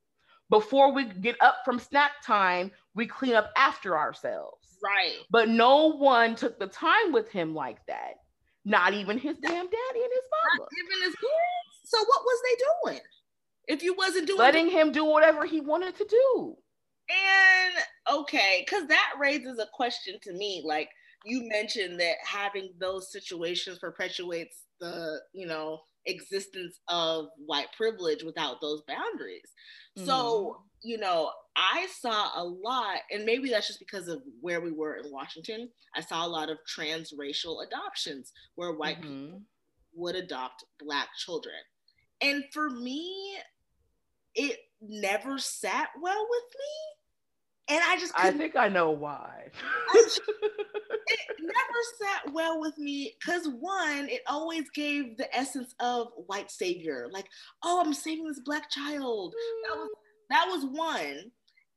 Before 0.49 0.95
we 0.95 1.05
get 1.05 1.37
up 1.43 1.59
from 1.63 1.79
snack 1.79 2.23
time, 2.25 2.71
we 2.95 3.07
clean 3.07 3.35
up 3.35 3.51
after 3.55 3.99
ourselves. 3.99 4.79
Right. 4.83 5.19
But 5.31 5.51
no 5.51 5.93
one 5.93 6.35
took 6.35 6.59
the 6.59 6.69
time 6.69 7.13
with 7.13 7.29
him 7.29 7.55
like 7.55 7.85
that. 7.87 8.15
Not 8.65 8.95
even 8.95 9.19
his 9.19 9.37
damn 9.37 9.67
daddy 9.67 10.03
and 10.03 10.11
his 10.13 10.25
mama. 10.57 10.61
Not 10.61 10.69
even 10.79 11.03
his 11.05 11.17
parents. 11.17 11.81
So 11.85 11.99
what 11.99 12.23
was 12.25 12.43
they 12.45 12.91
doing? 12.91 13.01
If 13.69 13.83
you 13.83 13.95
wasn't 13.95 14.27
doing 14.27 14.39
letting 14.39 14.71
him 14.71 14.91
do 14.91 15.05
whatever 15.05 15.45
he 15.45 15.61
wanted 15.61 15.97
to 15.97 16.07
do. 16.07 16.57
And 17.11 18.19
okay, 18.21 18.65
because 18.65 18.87
that 18.89 19.13
raises 19.21 19.59
a 19.59 19.67
question 19.75 20.17
to 20.23 20.33
me. 20.33 20.63
Like 20.65 20.89
you 21.25 21.49
mentioned 21.49 22.01
that 22.01 22.17
having 22.25 22.73
those 22.79 23.13
situations 23.13 23.79
perpetuates 23.79 24.63
the, 24.81 25.21
you 25.33 25.47
know, 25.47 25.81
existence 26.07 26.81
of 26.89 27.27
white 27.45 27.69
privilege 27.77 28.23
without 28.23 28.61
those 28.61 28.83
boundaries. 28.89 29.53
Mm-hmm. 29.99 30.07
So, 30.07 30.63
you 30.83 30.99
know, 30.99 31.31
I 31.57 31.89
saw 32.01 32.31
a 32.37 32.45
lot, 32.45 32.99
and 33.11 33.25
maybe 33.25 33.51
that's 33.51 33.67
just 33.67 33.81
because 33.81 34.09
of 34.09 34.23
where 34.41 34.61
we 34.61 34.73
were 34.73 34.97
in 34.97 35.13
Washington. 35.13 35.69
I 35.95 36.01
saw 36.01 36.25
a 36.25 36.29
lot 36.29 36.49
of 36.49 36.59
transracial 36.65 37.67
adoptions 37.67 38.33
where 38.55 38.73
white 38.73 39.03
mm-hmm. 39.03 39.25
people 39.25 39.41
would 39.95 40.15
adopt 40.15 40.65
Black 40.79 41.09
children. 41.19 41.57
And 42.23 42.45
for 42.53 42.71
me, 42.71 43.37
it 44.35 44.59
never 44.81 45.39
sat 45.39 45.89
well 46.01 46.27
with 46.31 46.55
me. 46.59 47.00
And 47.71 47.81
I 47.87 47.97
just 47.99 48.13
I 48.17 48.31
think 48.33 48.57
I 48.57 48.69
know 48.69 48.91
why. 48.91 49.47
it 49.95 51.21
never 51.39 51.81
sat 52.01 52.33
well 52.33 52.61
with 52.61 52.77
me 52.79 53.15
because 53.21 53.47
one, 53.47 54.09
it 54.09 54.23
always 54.27 54.69
gave 54.71 55.17
the 55.17 55.35
essence 55.37 55.75
of 55.81 56.09
white 56.27 56.51
savior, 56.51 57.09
like, 57.13 57.27
oh, 57.63 57.81
I'm 57.85 57.95
saving 57.95 58.27
this 58.27 58.41
black 58.41 58.71
child. 58.71 59.35
That 59.69 59.77
was 59.77 59.89
that 60.31 60.47
was 60.49 60.65
one 60.65 61.31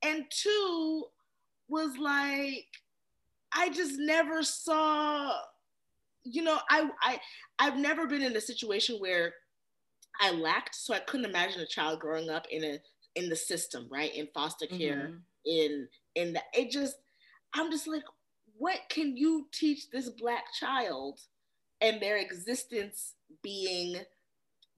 and 0.03 0.25
two 0.29 1.05
was 1.67 1.97
like 1.97 2.67
I 3.51 3.69
just 3.69 3.95
never 3.97 4.43
saw 4.43 5.35
you 6.23 6.43
know 6.43 6.59
I 6.69 6.89
I 7.01 7.19
I've 7.59 7.77
never 7.77 8.05
been 8.07 8.21
in 8.21 8.35
a 8.35 8.41
situation 8.41 8.97
where 8.99 9.33
I 10.21 10.31
lacked 10.31 10.75
so 10.75 10.93
I 10.93 10.99
couldn't 10.99 11.29
imagine 11.29 11.61
a 11.61 11.65
child 11.65 11.99
growing 11.99 12.29
up 12.29 12.45
in 12.51 12.63
a 12.63 12.79
in 13.15 13.29
the 13.29 13.35
system 13.35 13.87
right 13.89 14.13
in 14.13 14.27
foster 14.33 14.67
care 14.67 15.09
mm-hmm. 15.09 15.17
In 15.45 15.87
in 16.15 16.33
the 16.33 16.41
it 16.53 16.71
just 16.71 16.95
I'm 17.53 17.71
just 17.71 17.87
like 17.87 18.03
what 18.57 18.79
can 18.89 19.17
you 19.17 19.47
teach 19.51 19.89
this 19.89 20.09
black 20.09 20.45
child 20.59 21.19
and 21.81 22.01
their 22.01 22.17
existence 22.17 23.15
being 23.41 23.97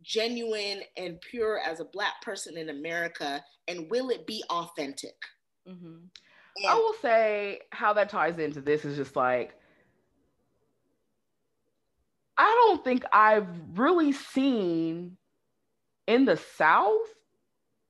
genuine 0.02 0.82
and 0.98 1.20
pure 1.22 1.60
as 1.60 1.80
a 1.80 1.86
black 1.86 2.22
person 2.22 2.58
in 2.58 2.70
America 2.70 3.44
and 3.68 3.90
will 3.90 4.10
it 4.10 4.26
be 4.26 4.44
authentic? 4.50 5.16
Mm-hmm. 5.68 6.06
I 6.68 6.76
will 6.76 6.96
say 7.02 7.60
how 7.72 7.94
that 7.94 8.10
ties 8.10 8.40
into 8.40 8.62
this 8.62 8.86
is 8.86 8.96
just 8.96 9.16
like 9.16 9.56
I 12.38 12.46
don't 12.46 12.84
think 12.84 13.04
I've 13.14 13.48
really 13.76 14.12
seen 14.12 15.18
in 16.08 16.26
the 16.26 16.38
South 16.38 17.08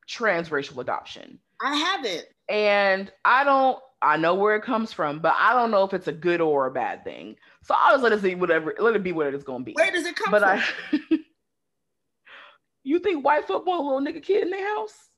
transracial 0.08 0.78
adoption. 0.80 1.40
I 1.62 1.76
haven't. 1.76 2.26
And 2.48 3.12
I 3.24 3.44
don't 3.44 3.80
I 4.02 4.18
know 4.18 4.36
where 4.36 4.56
it 4.56 4.64
comes 4.64 4.94
from, 4.94 5.20
but 5.20 5.34
I 5.40 5.54
don't 5.54 5.72
know 5.72 5.84
if 5.84 5.94
it's 5.94 6.08
a 6.08 6.12
good 6.12 6.42
or 6.42 6.68
a 6.68 6.72
bad 6.72 7.04
thing. 7.04 7.38
So 7.64 7.76
I'll 7.78 7.94
just 7.94 8.04
let 8.04 8.14
it 8.14 8.22
see 8.22 8.36
whatever 8.36 8.76
let 8.80 8.96
it 8.96 9.04
be 9.04 9.12
what 9.12 9.34
it's 9.34 9.44
gonna 9.44 9.64
be. 9.64 9.74
Where 9.74 9.92
does 9.92 10.06
it 10.06 10.16
come 10.16 10.32
but 10.32 10.42
from? 10.42 10.60
I 11.12 11.20
You 12.86 13.00
think 13.00 13.26
white 13.26 13.50
a 13.50 13.54
little 13.54 14.00
nigga 14.00 14.22
kid 14.22 14.44
in 14.44 14.52
their 14.52 14.76
house? 14.76 15.10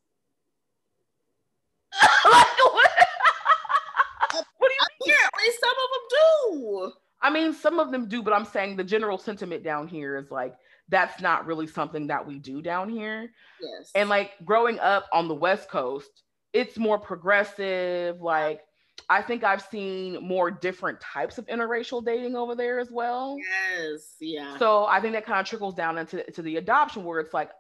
what? 2.24 2.48
what 4.58 4.70
do 4.70 4.74
you 4.74 4.88
mean? 5.06 5.16
Apparently, 5.16 5.54
some 5.60 5.72
of 5.72 5.90
them 5.92 6.06
do. 6.10 6.92
I 7.22 7.30
mean, 7.30 7.54
some 7.54 7.80
of 7.80 7.92
them 7.92 8.08
do, 8.08 8.24
but 8.24 8.32
I'm 8.32 8.46
saying 8.46 8.78
the 8.78 8.86
general 8.86 9.18
sentiment 9.18 9.66
down 9.66 9.90
here 9.90 10.16
is 10.16 10.32
like 10.32 10.56
that's 10.88 11.22
not 11.22 11.46
really 11.46 11.68
something 11.68 12.08
that 12.08 12.26
we 12.26 12.40
do 12.40 12.62
down 12.62 12.88
here. 12.88 13.32
Yes. 13.62 13.92
And 13.96 14.08
like 14.08 14.32
growing 14.46 14.80
up 14.80 15.08
on 15.12 15.28
the 15.28 15.36
West 15.36 15.70
Coast, 15.70 16.24
it's 16.54 16.78
more 16.78 17.00
progressive. 17.00 18.22
Like 18.22 18.62
I 19.10 19.22
think 19.22 19.44
I've 19.44 19.62
seen 19.62 20.22
more 20.22 20.52
different 20.52 21.00
types 21.00 21.38
of 21.38 21.46
interracial 21.48 22.04
dating 22.04 22.36
over 22.36 22.56
there 22.56 22.80
as 22.80 22.92
well. 22.92 23.38
Yes, 23.40 24.16
yeah. 24.20 24.58
So 24.58 24.86
I 24.86 25.00
think 25.00 25.14
that 25.14 25.26
kind 25.26 25.40
of 25.40 25.46
trickles 25.46 25.76
down 25.76 25.98
into 25.98 26.24
to 26.32 26.42
the 26.42 26.58
adoption 26.58 27.04
where 27.04 27.20
it's 27.20 27.34
like 27.34 27.52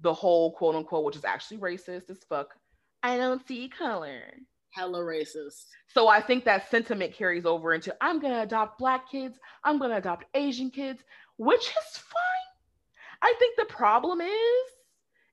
the 0.00 0.14
whole 0.14 0.52
quote 0.52 0.74
unquote, 0.74 1.04
which 1.04 1.16
is 1.16 1.24
actually 1.24 1.58
racist 1.58 2.10
as 2.10 2.18
fuck. 2.28 2.48
I 3.02 3.16
don't 3.16 3.46
see 3.46 3.68
color. 3.68 4.22
Hella 4.70 5.00
racist. 5.00 5.66
So 5.88 6.08
I 6.08 6.20
think 6.20 6.44
that 6.44 6.70
sentiment 6.70 7.12
carries 7.12 7.44
over 7.44 7.74
into 7.74 7.94
I'm 8.00 8.20
gonna 8.20 8.42
adopt 8.42 8.78
black 8.78 9.10
kids, 9.10 9.38
I'm 9.64 9.78
gonna 9.78 9.96
adopt 9.96 10.24
Asian 10.34 10.70
kids, 10.70 11.02
which 11.36 11.60
is 11.66 11.98
fine. 11.98 12.42
I 13.22 13.34
think 13.38 13.56
the 13.56 13.66
problem 13.66 14.20
is 14.20 14.70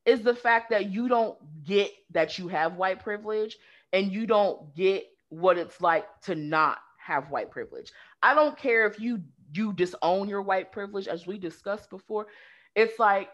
is 0.06 0.22
the 0.22 0.36
fact 0.36 0.70
that 0.70 0.92
you 0.92 1.08
don't 1.08 1.38
get 1.66 1.92
that 2.12 2.38
you 2.38 2.48
have 2.48 2.76
white 2.76 3.04
privilege 3.04 3.58
and 3.94 4.12
you 4.12 4.26
don't 4.26 4.76
get 4.76 5.06
what 5.30 5.58
it's 5.58 5.80
like 5.82 6.06
to 6.22 6.36
not 6.36 6.80
have 6.98 7.30
white 7.32 7.52
privilege. 7.52 7.92
I 8.22 8.34
don't 8.34 8.58
care 8.58 8.86
if 8.86 9.00
you 9.00 9.22
you 9.54 9.74
disown 9.74 10.30
your 10.30 10.42
white 10.42 10.72
privilege 10.72 11.08
as 11.08 11.26
we 11.26 11.38
discussed 11.38 11.90
before. 11.90 12.28
It's 12.76 13.00
like 13.00 13.30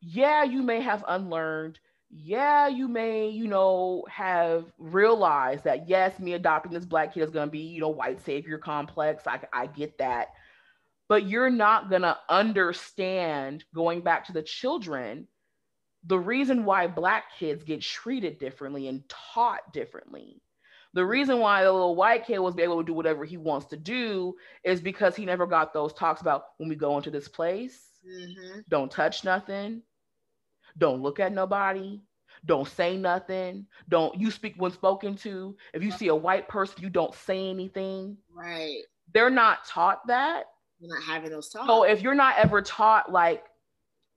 yeah, 0.00 0.44
you 0.44 0.62
may 0.62 0.80
have 0.80 1.04
unlearned 1.08 1.78
yeah, 2.10 2.68
you 2.68 2.88
may, 2.88 3.28
you 3.28 3.48
know, 3.48 4.04
have 4.08 4.66
realized 4.78 5.64
that 5.64 5.88
yes, 5.88 6.18
me 6.18 6.34
adopting 6.34 6.72
this 6.72 6.84
black 6.84 7.14
kid 7.14 7.22
is 7.22 7.30
going 7.30 7.48
to 7.48 7.52
be, 7.52 7.58
you 7.58 7.80
know, 7.80 7.88
white 7.88 8.24
savior 8.24 8.58
complex. 8.58 9.26
I, 9.26 9.40
I 9.52 9.66
get 9.66 9.98
that. 9.98 10.28
But 11.08 11.26
you're 11.28 11.50
not 11.50 11.90
going 11.90 12.02
to 12.02 12.16
understand, 12.28 13.64
going 13.74 14.00
back 14.00 14.24
to 14.26 14.32
the 14.32 14.42
children, 14.42 15.26
the 16.06 16.18
reason 16.18 16.64
why 16.64 16.86
black 16.86 17.24
kids 17.38 17.64
get 17.64 17.82
treated 17.82 18.38
differently 18.38 18.88
and 18.88 19.02
taught 19.08 19.72
differently. 19.72 20.40
The 20.94 21.04
reason 21.04 21.40
why 21.40 21.62
the 21.62 21.72
little 21.72 21.94
white 21.94 22.26
kid 22.26 22.38
was 22.38 22.58
able 22.58 22.78
to 22.78 22.86
do 22.86 22.94
whatever 22.94 23.24
he 23.24 23.36
wants 23.36 23.66
to 23.66 23.76
do 23.76 24.34
is 24.64 24.80
because 24.80 25.14
he 25.14 25.26
never 25.26 25.46
got 25.46 25.74
those 25.74 25.92
talks 25.92 26.20
about 26.22 26.44
when 26.56 26.68
we 26.68 26.76
go 26.76 26.96
into 26.96 27.10
this 27.10 27.28
place, 27.28 27.78
mm-hmm. 28.06 28.60
don't 28.68 28.90
touch 28.90 29.24
nothing, 29.24 29.82
don't 30.78 31.02
look 31.02 31.20
at 31.20 31.32
nobody. 31.32 32.00
Don't 32.44 32.68
say 32.68 32.96
nothing. 32.96 33.66
Don't 33.88 34.20
you 34.20 34.30
speak 34.30 34.54
when 34.56 34.70
spoken 34.70 35.16
to. 35.16 35.56
If 35.74 35.82
you 35.82 35.90
see 35.90 36.08
a 36.08 36.14
white 36.14 36.48
person, 36.48 36.82
you 36.82 36.90
don't 36.90 37.14
say 37.14 37.50
anything. 37.50 38.18
Right. 38.32 38.82
They're 39.12 39.30
not 39.30 39.64
taught 39.66 40.06
that. 40.06 40.44
You're 40.78 40.94
not 40.94 41.04
having 41.04 41.30
those 41.30 41.48
talks. 41.48 41.66
So 41.66 41.82
if 41.84 42.02
you're 42.02 42.14
not 42.14 42.36
ever 42.38 42.62
taught 42.62 43.10
like 43.10 43.44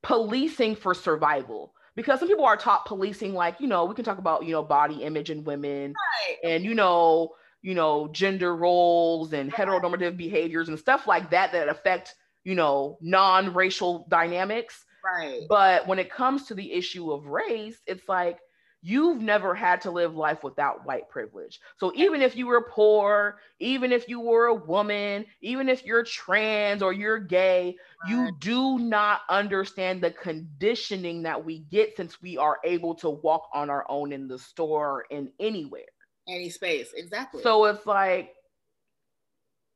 policing 0.03 0.75
for 0.75 0.93
survival, 0.93 1.73
because 1.99 2.17
some 2.21 2.29
people 2.29 2.45
are 2.45 2.55
taught 2.55 2.85
policing, 2.85 3.33
like, 3.33 3.59
you 3.59 3.67
know, 3.67 3.83
we 3.83 3.93
can 3.93 4.05
talk 4.05 4.19
about, 4.19 4.45
you 4.45 4.53
know, 4.53 4.63
body 4.63 5.03
image 5.03 5.29
in 5.29 5.43
women 5.43 5.93
right. 5.93 6.37
and, 6.49 6.63
you 6.63 6.73
know, 6.73 7.31
you 7.61 7.75
know, 7.75 8.07
gender 8.13 8.55
roles 8.55 9.33
and 9.33 9.51
right. 9.51 9.67
heteronormative 9.67 10.15
behaviors 10.15 10.69
and 10.69 10.79
stuff 10.79 11.07
like 11.07 11.29
that 11.31 11.51
that 11.51 11.67
affect, 11.67 12.15
you 12.45 12.55
know, 12.55 12.97
non-racial 13.01 14.07
dynamics. 14.09 14.85
Right. 15.03 15.41
But 15.49 15.87
when 15.87 15.99
it 15.99 16.09
comes 16.09 16.45
to 16.45 16.53
the 16.53 16.71
issue 16.71 17.11
of 17.11 17.25
race, 17.25 17.81
it's 17.85 18.07
like 18.07 18.39
you've 18.81 19.21
never 19.21 19.53
had 19.53 19.81
to 19.81 19.91
live 19.91 20.15
life 20.15 20.43
without 20.43 20.85
white 20.85 21.09
privilege. 21.09 21.59
So 21.77 21.91
even 21.95 22.21
if 22.21 22.35
you 22.35 22.47
were 22.47 22.69
poor, 22.69 23.39
even 23.59 23.91
if 23.91 24.07
you 24.07 24.19
were 24.19 24.47
a 24.47 24.55
woman, 24.55 25.25
even 25.41 25.67
if 25.67 25.85
you're 25.85 26.03
trans 26.03 26.81
or 26.81 26.93
you're 26.93 27.19
gay, 27.19 27.75
you 28.07 28.31
do 28.39 28.79
not 28.79 29.21
understand 29.29 30.01
the 30.01 30.11
conditioning 30.11 31.23
that 31.23 31.43
we 31.43 31.59
get 31.59 31.97
since 31.97 32.21
we 32.21 32.37
are 32.37 32.59
able 32.63 32.95
to 32.95 33.09
walk 33.09 33.49
on 33.53 33.69
our 33.69 33.85
own 33.89 34.13
in 34.13 34.27
the 34.27 34.39
store 34.39 35.05
and 35.11 35.29
anywhere. 35.39 35.81
Any 36.27 36.49
space, 36.49 36.93
exactly. 36.95 37.43
So 37.43 37.65
it's 37.65 37.85
like, 37.85 38.33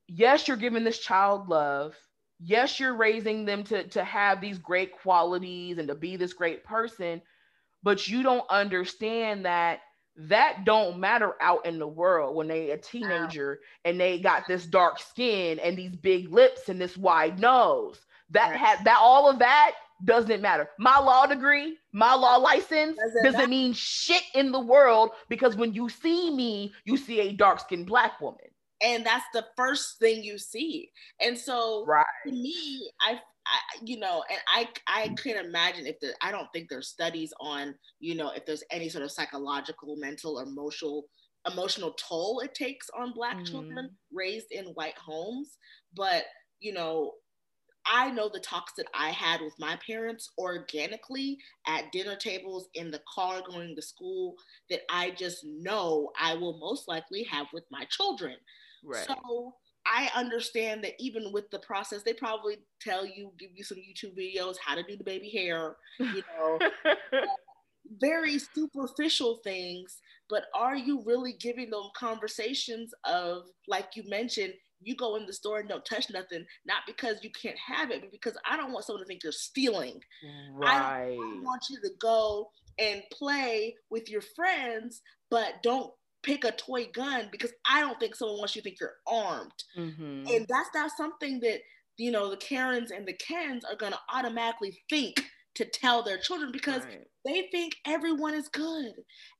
yes, 0.08 0.48
you're 0.48 0.58
giving 0.58 0.84
this 0.84 1.00
child 1.00 1.50
love 1.50 1.96
yes 2.46 2.80
you're 2.80 2.96
raising 2.96 3.46
them 3.46 3.64
to 3.64 3.88
to 3.88 4.04
have 4.04 4.42
these 4.42 4.58
great 4.58 4.92
qualities 4.92 5.78
and 5.78 5.88
to 5.88 5.96
be 5.96 6.18
this 6.18 6.34
great 6.34 6.64
person 6.64 7.22
but 7.84 8.08
you 8.08 8.24
don't 8.24 8.50
understand 8.50 9.46
that 9.46 9.82
that 10.16 10.64
don't 10.64 11.00
matter 11.00 11.34
out 11.42 11.66
in 11.66 11.80
the 11.80 11.88
world 11.88 12.36
when 12.36 12.48
they 12.48 12.72
a 12.72 12.78
teenager 12.78 13.60
wow. 13.62 13.90
and 13.90 14.00
they 14.00 14.20
got 14.20 14.48
this 14.48 14.66
dark 14.66 15.00
skin 15.00 15.58
and 15.60 15.78
these 15.78 15.96
big 15.96 16.32
lips 16.32 16.70
and 16.70 16.80
this 16.80 16.96
wide 16.96 17.40
nose 17.40 18.00
that 18.30 18.52
right. 18.52 18.60
had 18.60 18.84
that 18.86 19.00
all 19.02 19.30
of 19.30 19.40
that 19.40 19.74
doesn't 20.06 20.42
matter 20.42 20.70
my 20.78 21.00
law 21.00 21.26
degree 21.26 21.78
my 21.94 22.14
law 22.14 22.36
license 22.36 22.98
doesn't, 22.98 23.24
doesn't 23.24 23.50
mean 23.50 23.74
shit 23.74 24.24
in 24.36 24.52
the 24.52 24.60
world 24.60 25.12
because 25.30 25.56
when 25.56 25.74
you 25.74 25.90
see 25.90 26.30
me 26.30 26.72
you 26.86 26.98
see 26.98 27.22
a 27.22 27.34
dark 27.34 27.60
skinned 27.60 27.88
black 27.88 28.20
woman 28.22 28.46
and 28.82 29.06
that's 29.06 29.26
the 29.34 29.46
first 29.56 29.98
thing 30.00 30.24
you 30.24 30.38
see 30.38 30.92
and 31.22 31.38
so 31.38 31.86
right. 31.88 32.06
to 32.26 32.32
me 32.32 32.92
I, 33.02 33.20
I 33.46 33.80
you 33.84 34.00
know 34.00 34.24
and 34.30 34.40
i 34.48 34.68
i 34.88 35.08
can't 35.22 35.46
imagine 35.46 35.86
if 35.86 36.00
there 36.00 36.14
i 36.22 36.32
don't 36.32 36.48
think 36.54 36.70
there's 36.70 36.88
studies 36.88 37.34
on 37.40 37.76
you 38.00 38.16
know 38.16 38.32
if 38.32 38.46
there's 38.46 38.64
any 38.72 38.90
sort 38.90 39.04
of 39.04 39.12
psychological 39.12 39.96
mental 39.98 40.40
or 40.40 40.44
emotional 40.44 41.06
emotional 41.52 41.94
toll 41.94 42.40
it 42.40 42.56
takes 42.56 42.90
on 42.98 43.14
black 43.14 43.36
mm-hmm. 43.36 43.46
children 43.46 43.90
raised 44.14 44.52
in 44.52 44.66
white 44.76 44.98
homes 44.98 45.58
but 45.96 46.24
you 46.60 46.74
know 46.74 47.12
I 47.86 48.12
know 48.12 48.30
the 48.30 48.40
talks 48.40 48.74
that 48.78 48.88
I 48.94 49.10
had 49.10 49.42
with 49.42 49.54
my 49.60 49.78
parents 49.86 50.32
organically 50.38 51.38
at 51.68 51.92
dinner 51.92 52.16
tables, 52.16 52.70
in 52.76 52.92
the 52.92 53.02
car 53.14 53.42
going 53.46 53.76
to 53.76 53.82
school, 53.82 54.36
that 54.70 54.82
I 54.90 55.12
just 55.12 55.46
know 55.46 56.12
I 56.20 56.36
will 56.36 56.58
most 56.60 56.88
likely 56.88 57.24
have 57.24 57.48
with 57.52 57.66
my 57.72 57.86
children. 57.90 58.38
Right. 58.84 59.06
So 59.06 59.56
I 59.86 60.10
understand 60.16 60.84
that 60.84 60.94
even 61.00 61.32
with 61.32 61.50
the 61.52 61.60
process, 61.60 62.04
they 62.04 62.14
probably 62.14 62.58
tell 62.82 63.06
you, 63.06 63.32
give 63.38 63.52
you 63.54 63.64
some 63.64 63.78
YouTube 63.78 64.18
videos, 64.18 64.56
how 64.64 64.76
to 64.76 64.84
do 64.84 64.98
the 64.98 65.04
baby 65.04 65.30
hair, 65.30 65.76
you 66.00 66.24
know, 66.38 66.60
very 68.00 68.40
superficial 68.40 69.40
things. 69.44 70.00
But 70.30 70.46
are 70.56 70.76
you 70.76 71.04
really 71.06 71.34
giving 71.34 71.70
them 71.70 71.90
conversations 71.98 72.94
of, 73.04 73.44
like 73.68 73.90
you 73.96 74.04
mentioned, 74.08 74.54
you 74.82 74.96
go 74.96 75.16
in 75.16 75.26
the 75.26 75.34
store 75.34 75.60
and 75.60 75.70
don't 75.70 75.86
touch 75.86 76.10
nothing, 76.12 76.46
not 76.66 76.82
because 76.88 77.18
you 77.22 77.30
can't 77.32 77.58
have 77.58 77.92
it, 77.92 78.02
but 78.02 78.12
because 78.12 78.38
I 78.50 78.58
don't 78.58 78.72
want 78.72 78.86
someone 78.86 79.04
to 79.04 79.08
think 79.08 79.24
you're 79.24 79.32
stealing. 79.32 80.00
Right. 80.54 80.70
I, 80.70 81.04
I 81.14 81.42
want 81.42 81.64
you 81.70 81.80
to 81.82 81.90
go 82.00 82.50
and 82.80 83.04
play 83.12 83.76
with 83.90 84.10
your 84.10 84.22
friends, 84.22 85.02
but 85.30 85.62
don't 85.62 85.92
pick 86.24 86.44
a 86.46 86.52
toy 86.52 86.88
gun 86.94 87.28
because 87.32 87.52
I 87.70 87.82
don't 87.82 88.00
think 88.00 88.16
someone 88.16 88.40
wants 88.40 88.56
you 88.56 88.62
to 88.62 88.64
think 88.64 88.80
you're 88.80 88.96
armed. 89.08 89.52
Mm-hmm. 89.78 90.28
And 90.28 90.48
that's 90.48 90.70
not 90.74 90.92
something 90.98 91.40
that, 91.42 91.60
you 91.98 92.12
know, 92.12 92.30
the 92.30 92.38
Karens 92.38 92.92
and 92.92 93.08
the 93.08 93.14
Kens 93.14 93.64
are 93.66 93.76
going 93.76 93.92
to 93.92 94.00
automatically 94.14 94.82
think 94.90 95.24
to 95.56 95.66
tell 95.66 96.02
their 96.02 96.18
children 96.18 96.52
because 96.52 96.84
right. 96.86 97.06
they 97.26 97.48
think 97.52 97.76
everyone 97.86 98.34
is 98.34 98.48
good 98.48 98.94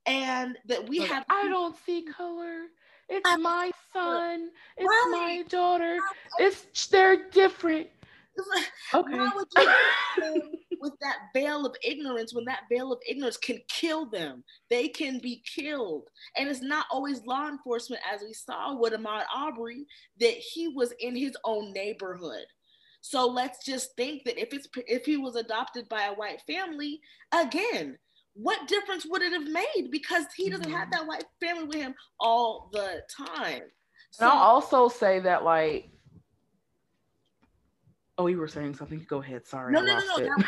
and 0.06 0.56
that 0.66 0.88
we 0.88 1.00
have. 1.00 1.24
I 1.28 1.48
don't 1.48 1.76
see 1.84 2.04
color. 2.04 2.66
It's 3.08 3.28
I 3.28 3.36
my 3.36 3.70
son. 3.92 4.50
It's 4.76 4.86
right. 4.86 5.08
my 5.10 5.44
daughter. 5.48 5.98
It's 6.38 6.86
they're 6.86 7.28
different. 7.30 7.88
Okay. 8.92 9.28
Why 10.84 10.90
would 10.90 10.98
you 10.98 10.98
with 11.00 11.00
that 11.00 11.28
veil 11.34 11.66
of 11.66 11.76
ignorance 11.82 12.34
when 12.34 12.44
that 12.44 12.64
veil 12.70 12.92
of 12.92 12.98
ignorance 13.08 13.36
can 13.36 13.58
kill 13.68 14.06
them? 14.06 14.44
They 14.70 14.88
can 14.88 15.18
be 15.18 15.42
killed. 15.54 16.08
And 16.36 16.48
it's 16.48 16.62
not 16.62 16.86
always 16.90 17.24
law 17.26 17.48
enforcement, 17.48 18.02
as 18.12 18.22
we 18.22 18.32
saw 18.32 18.76
with 18.78 18.92
Ahmaud 18.92 19.24
Arbery, 19.34 19.86
that 20.20 20.34
he 20.34 20.68
was 20.68 20.92
in 21.00 21.16
his 21.16 21.36
own 21.44 21.72
neighborhood. 21.72 22.46
So 23.00 23.26
let's 23.26 23.64
just 23.64 23.94
think 23.96 24.24
that 24.24 24.40
if 24.40 24.54
it's 24.54 24.68
if 24.86 25.04
he 25.04 25.16
was 25.16 25.36
adopted 25.36 25.88
by 25.88 26.04
a 26.04 26.14
white 26.14 26.42
family, 26.46 27.00
again, 27.32 27.98
what 28.34 28.66
difference 28.66 29.06
would 29.08 29.22
it 29.22 29.32
have 29.32 29.48
made? 29.48 29.90
Because 29.90 30.24
he 30.36 30.48
doesn't 30.48 30.66
mm-hmm. 30.66 30.74
have 30.74 30.90
that 30.90 31.06
white 31.06 31.24
family 31.40 31.64
with 31.64 31.76
him 31.76 31.94
all 32.18 32.70
the 32.72 33.02
time. 33.14 33.62
So, 34.10 34.24
and 34.24 34.32
I'll 34.32 34.38
also 34.38 34.88
say 34.88 35.20
that 35.20 35.44
like 35.44 35.90
Oh, 38.16 38.26
you 38.28 38.38
were 38.38 38.48
saying 38.48 38.74
something. 38.76 39.04
Go 39.08 39.20
ahead. 39.20 39.46
Sorry. 39.46 39.72
No, 39.72 39.80
no, 39.80 39.98
no, 39.98 40.16
no. 40.16 40.16
That, 40.18 40.44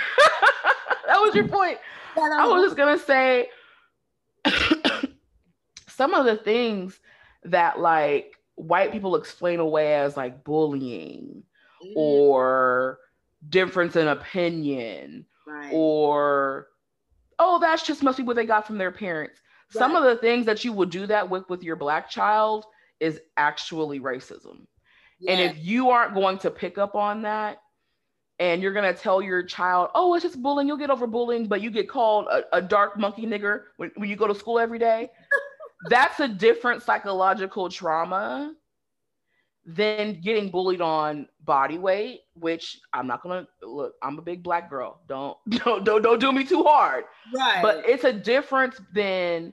that 1.07 1.21
was 1.21 1.35
your 1.35 1.49
point. 1.49 1.79
Yeah, 2.17 2.31
I 2.39 2.47
was 2.47 2.65
just 2.65 2.77
gonna 2.77 2.99
say 2.99 3.49
some 5.89 6.15
of 6.15 6.25
the 6.25 6.37
things 6.37 7.01
that 7.45 7.81
like 7.81 8.37
white 8.57 8.93
people 8.93 9.17
explain 9.17 9.61
away 9.61 9.95
as 9.95 10.17
like 10.17 10.45
bullying 10.45 11.43
mm. 11.85 11.93
or 11.95 12.99
difference 13.49 13.97
in 13.97 14.09
opinion 14.09 15.25
right. 15.47 15.71
or 15.73 16.69
oh 17.39 17.59
that's 17.59 17.87
just 17.87 18.03
must 18.03 18.17
be 18.17 18.25
what 18.25 18.35
they 18.35 18.47
got 18.47 18.67
from 18.67 18.79
their 18.79 18.91
parents 18.91 19.41
right. 19.75 19.79
some 19.79 19.95
of 19.95 20.05
the 20.05 20.17
things 20.17 20.47
that 20.47 20.65
you 20.65 20.73
would 20.73 20.91
do 20.91 21.07
that 21.07 21.29
with 21.29 21.49
with 21.49 21.63
your 21.63 21.77
black 21.77 22.09
child 22.09 22.65
is 22.99 23.21
actually 23.37 24.01
racism 24.01 24.67
yeah. 25.19 25.33
And 25.33 25.41
if 25.41 25.65
you 25.65 25.91
aren't 25.91 26.15
going 26.15 26.39
to 26.39 26.51
pick 26.51 26.79
up 26.79 26.95
on 26.95 27.23
that, 27.23 27.59
and 28.39 28.63
you're 28.63 28.73
gonna 28.73 28.93
tell 28.93 29.23
your 29.23 29.43
child, 29.43 29.91
oh, 29.95 30.15
it's 30.15 30.23
just 30.23 30.43
bullying, 30.43 30.69
you'll 30.69 30.77
get 30.77 30.91
over 30.91 31.07
bullying, 31.07 31.47
but 31.47 31.61
you 31.61 31.71
get 31.71 31.89
called 31.89 32.27
a, 32.27 32.43
a 32.57 32.63
dark 32.63 32.99
monkey 32.99 33.27
nigger 33.27 33.63
when, 33.77 33.91
when 33.97 34.09
you 34.09 34.17
go 34.17 34.27
to 34.27 34.35
school 34.35 34.59
every 34.59 34.79
day, 34.79 35.11
that's 35.89 36.21
a 36.21 36.29
different 36.29 36.83
psychological 36.83 37.69
trauma 37.69 38.55
than 39.65 40.21
getting 40.21 40.49
bullied 40.51 40.81
on 40.81 41.27
body 41.41 41.77
weight, 41.77 42.21
which 42.35 42.79
I'm 42.93 43.07
not 43.07 43.23
gonna 43.23 43.49
look, 43.63 43.95
I'm 44.03 44.19
a 44.19 44.23
big 44.23 44.43
black 44.43 44.71
girl. 44.71 45.01
Don't 45.09 45.37
don't 45.49 45.85
don't, 45.85 46.03
don't 46.03 46.21
do 46.21 46.33
me 46.33 46.45
too 46.45 46.63
hard. 46.63 47.05
Right. 47.35 47.61
But 47.63 47.89
it's 47.89 48.05
a 48.05 48.13
difference 48.13 48.81
than 48.93 49.53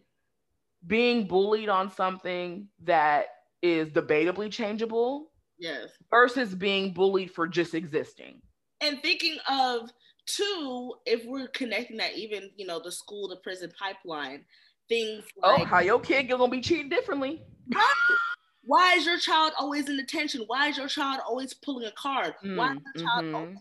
being 0.85 1.27
bullied 1.27 1.69
on 1.69 1.89
something 1.89 2.67
that 2.83 3.27
is 3.61 3.87
debatably 3.89 4.51
changeable 4.51 5.31
Yes. 5.63 5.91
Versus 6.09 6.53
being 6.53 6.93
bullied 6.93 7.31
for 7.31 7.47
just 7.47 7.73
existing. 7.73 8.41
And 8.81 9.01
thinking 9.01 9.37
of 9.49 9.89
two, 10.25 10.95
if 11.05 11.23
we're 11.25 11.47
connecting 11.47 11.95
that 11.97 12.17
even, 12.17 12.51
you 12.57 12.67
know, 12.67 12.81
the 12.83 12.91
school 12.91 13.29
to 13.29 13.37
prison 13.37 13.71
pipeline, 13.79 14.43
things 14.89 15.23
oh, 15.41 15.51
like, 15.51 15.61
oh, 15.61 15.65
how 15.65 15.79
your 15.79 16.01
kid 16.01 16.23
gonna 16.23 16.49
be 16.49 16.59
treated 16.59 16.89
differently? 16.89 17.43
Why 18.65 18.95
is 18.95 19.05
your 19.05 19.17
child 19.17 19.53
always 19.57 19.87
in 19.87 19.95
detention? 19.95 20.43
Why 20.47 20.67
is 20.67 20.77
your 20.77 20.89
child 20.89 21.21
always 21.25 21.53
pulling 21.53 21.87
a 21.87 21.91
card? 21.93 22.33
Mm, 22.43 22.57
Why 22.57 22.73
is 22.73 22.79
your 22.95 23.05
child 23.05 23.25
mm-hmm. 23.25 23.35
always 23.35 23.57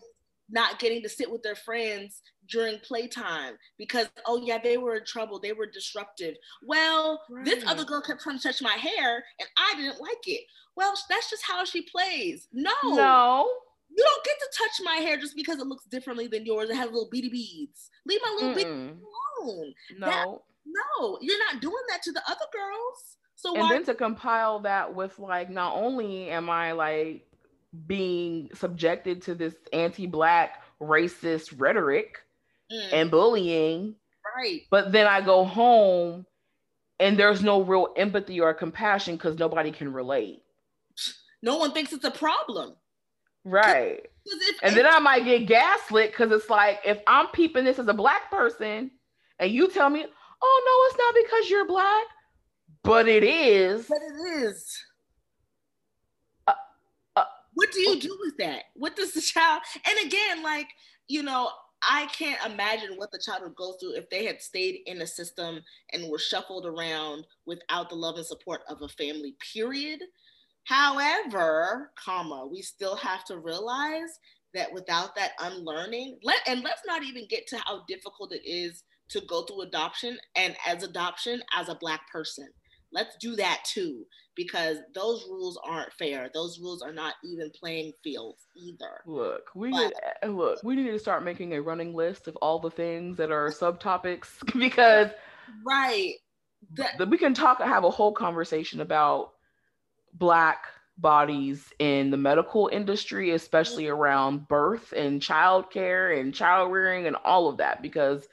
not 0.50 0.80
getting 0.80 1.02
to 1.02 1.08
sit 1.08 1.30
with 1.30 1.44
their 1.44 1.54
friends 1.54 2.20
during 2.48 2.78
playtime 2.80 3.54
because 3.78 4.08
oh 4.26 4.40
yeah 4.44 4.58
they 4.62 4.76
were 4.76 4.96
in 4.96 5.04
trouble. 5.04 5.38
They 5.38 5.52
were 5.52 5.66
disruptive. 5.66 6.34
Well 6.64 7.20
right. 7.30 7.44
this 7.44 7.64
other 7.66 7.84
girl 7.84 8.00
kept 8.00 8.22
trying 8.22 8.38
to 8.38 8.42
touch 8.42 8.62
my 8.62 8.72
hair 8.72 9.24
and 9.38 9.48
i 9.56 9.74
didn't 9.76 10.00
like 10.00 10.26
it. 10.26 10.42
Well 10.76 10.94
that's 11.08 11.30
just 11.30 11.44
how 11.46 11.64
she 11.64 11.82
plays. 11.82 12.48
No. 12.52 12.72
No. 12.84 13.48
You 13.94 14.04
don't 14.04 14.24
get 14.24 14.38
to 14.38 14.58
touch 14.58 14.84
my 14.84 14.96
hair 14.96 15.18
just 15.18 15.36
because 15.36 15.58
it 15.58 15.66
looks 15.66 15.84
differently 15.84 16.26
than 16.26 16.46
yours. 16.46 16.70
It 16.70 16.76
has 16.76 16.86
little 16.86 17.08
beady 17.10 17.28
beads. 17.28 17.90
Leave 18.06 18.20
my 18.22 18.36
little 18.40 18.54
beady 18.54 18.70
alone. 18.70 19.74
No. 19.98 20.06
That, 20.06 20.26
no 20.66 21.18
you're 21.20 21.38
not 21.38 21.60
doing 21.60 21.82
that 21.90 22.02
to 22.02 22.12
the 22.12 22.22
other 22.26 22.46
girls. 22.52 23.16
So 23.36 23.54
and 23.54 23.62
why- 23.62 23.72
then 23.72 23.84
to 23.84 23.94
compile 23.94 24.60
that 24.60 24.94
with 24.94 25.18
like 25.18 25.50
not 25.50 25.74
only 25.76 26.30
am 26.30 26.48
i 26.50 26.72
like 26.72 27.26
being 27.86 28.50
subjected 28.54 29.22
to 29.22 29.34
this 29.34 29.54
anti-black 29.72 30.62
racist 30.80 31.54
rhetoric 31.58 32.18
mm. 32.72 32.92
and 32.92 33.10
bullying 33.10 33.94
right 34.36 34.62
but 34.70 34.92
then 34.92 35.06
i 35.06 35.20
go 35.20 35.44
home 35.44 36.24
and 37.00 37.18
there's 37.18 37.42
no 37.42 37.62
real 37.62 37.88
empathy 37.96 38.40
or 38.40 38.54
compassion 38.54 39.16
because 39.16 39.38
nobody 39.38 39.70
can 39.70 39.92
relate 39.92 40.42
no 41.42 41.56
one 41.56 41.72
thinks 41.72 41.92
it's 41.92 42.04
a 42.04 42.10
problem 42.10 42.74
right 43.44 44.06
if, 44.24 44.56
and 44.62 44.76
then 44.76 44.86
i 44.86 44.98
might 44.98 45.24
get 45.24 45.46
gaslit 45.46 46.12
because 46.12 46.30
it's 46.30 46.48
like 46.48 46.80
if 46.84 47.00
i'm 47.06 47.26
peeping 47.28 47.64
this 47.64 47.78
as 47.78 47.88
a 47.88 47.94
black 47.94 48.30
person 48.30 48.90
and 49.38 49.50
you 49.50 49.68
tell 49.68 49.90
me 49.90 50.04
oh 50.42 50.62
no 50.66 50.88
it's 50.88 50.98
not 50.98 51.24
because 51.24 51.50
you're 51.50 51.66
black 51.66 52.06
but 52.84 53.08
it 53.08 53.24
is 53.24 53.86
but 53.88 53.98
it 53.98 54.44
is 54.44 54.84
what 57.54 57.70
do 57.72 57.80
you 57.80 58.00
do 58.00 58.18
with 58.24 58.36
that? 58.38 58.64
What 58.74 58.96
does 58.96 59.12
the 59.12 59.20
child? 59.20 59.62
And 59.88 60.06
again, 60.06 60.42
like 60.42 60.68
you 61.08 61.22
know, 61.22 61.50
I 61.82 62.06
can't 62.06 62.44
imagine 62.52 62.96
what 62.96 63.10
the 63.10 63.18
child 63.18 63.42
would 63.42 63.56
go 63.56 63.72
through 63.74 63.96
if 63.96 64.08
they 64.10 64.24
had 64.24 64.40
stayed 64.40 64.80
in 64.86 65.02
a 65.02 65.06
system 65.06 65.60
and 65.92 66.08
were 66.08 66.18
shuffled 66.18 66.66
around 66.66 67.26
without 67.46 67.88
the 67.88 67.96
love 67.96 68.16
and 68.16 68.26
support 68.26 68.60
of 68.68 68.82
a 68.82 68.88
family. 68.88 69.34
Period. 69.52 70.00
However, 70.64 71.90
comma, 71.96 72.46
we 72.46 72.62
still 72.62 72.96
have 72.96 73.24
to 73.24 73.38
realize 73.38 74.18
that 74.54 74.72
without 74.72 75.14
that 75.16 75.32
unlearning, 75.40 76.18
let 76.22 76.38
and 76.46 76.62
let's 76.62 76.82
not 76.86 77.02
even 77.02 77.26
get 77.28 77.46
to 77.48 77.58
how 77.64 77.82
difficult 77.88 78.32
it 78.32 78.42
is 78.44 78.84
to 79.08 79.20
go 79.28 79.42
through 79.42 79.62
adoption 79.62 80.18
and 80.36 80.56
as 80.66 80.82
adoption 80.82 81.42
as 81.54 81.68
a 81.68 81.74
black 81.74 82.08
person. 82.10 82.48
Let's 82.92 83.16
do 83.16 83.36
that 83.36 83.64
too 83.64 84.04
because 84.34 84.78
those 84.94 85.26
rules 85.28 85.58
aren't 85.64 85.92
fair. 85.92 86.30
Those 86.32 86.58
rules 86.60 86.82
are 86.82 86.92
not 86.92 87.14
even 87.24 87.50
playing 87.50 87.92
fields 88.02 88.46
either. 88.56 89.00
Look, 89.06 89.50
we 89.54 89.70
but, 89.70 89.78
need, 89.78 89.92
eh, 90.22 90.28
look, 90.28 90.62
we 90.62 90.76
need 90.76 90.90
to 90.90 90.98
start 90.98 91.24
making 91.24 91.54
a 91.54 91.62
running 91.62 91.94
list 91.94 92.28
of 92.28 92.36
all 92.36 92.58
the 92.58 92.70
things 92.70 93.16
that 93.18 93.30
are 93.30 93.50
subtopics 93.50 94.28
because 94.58 95.10
right. 95.66 96.14
That, 96.74 97.08
we 97.08 97.18
can 97.18 97.34
talk 97.34 97.60
have 97.60 97.84
a 97.84 97.90
whole 97.90 98.12
conversation 98.12 98.80
about 98.80 99.32
black 100.14 100.66
bodies 100.98 101.72
in 101.78 102.10
the 102.10 102.16
medical 102.16 102.68
industry, 102.72 103.32
especially 103.32 103.88
around 103.88 104.46
birth 104.46 104.92
and 104.96 105.20
childcare 105.20 106.20
and 106.20 106.34
child 106.34 106.70
rearing 106.70 107.06
and 107.06 107.16
all 107.24 107.48
of 107.48 107.56
that 107.56 107.82
because 107.82 108.28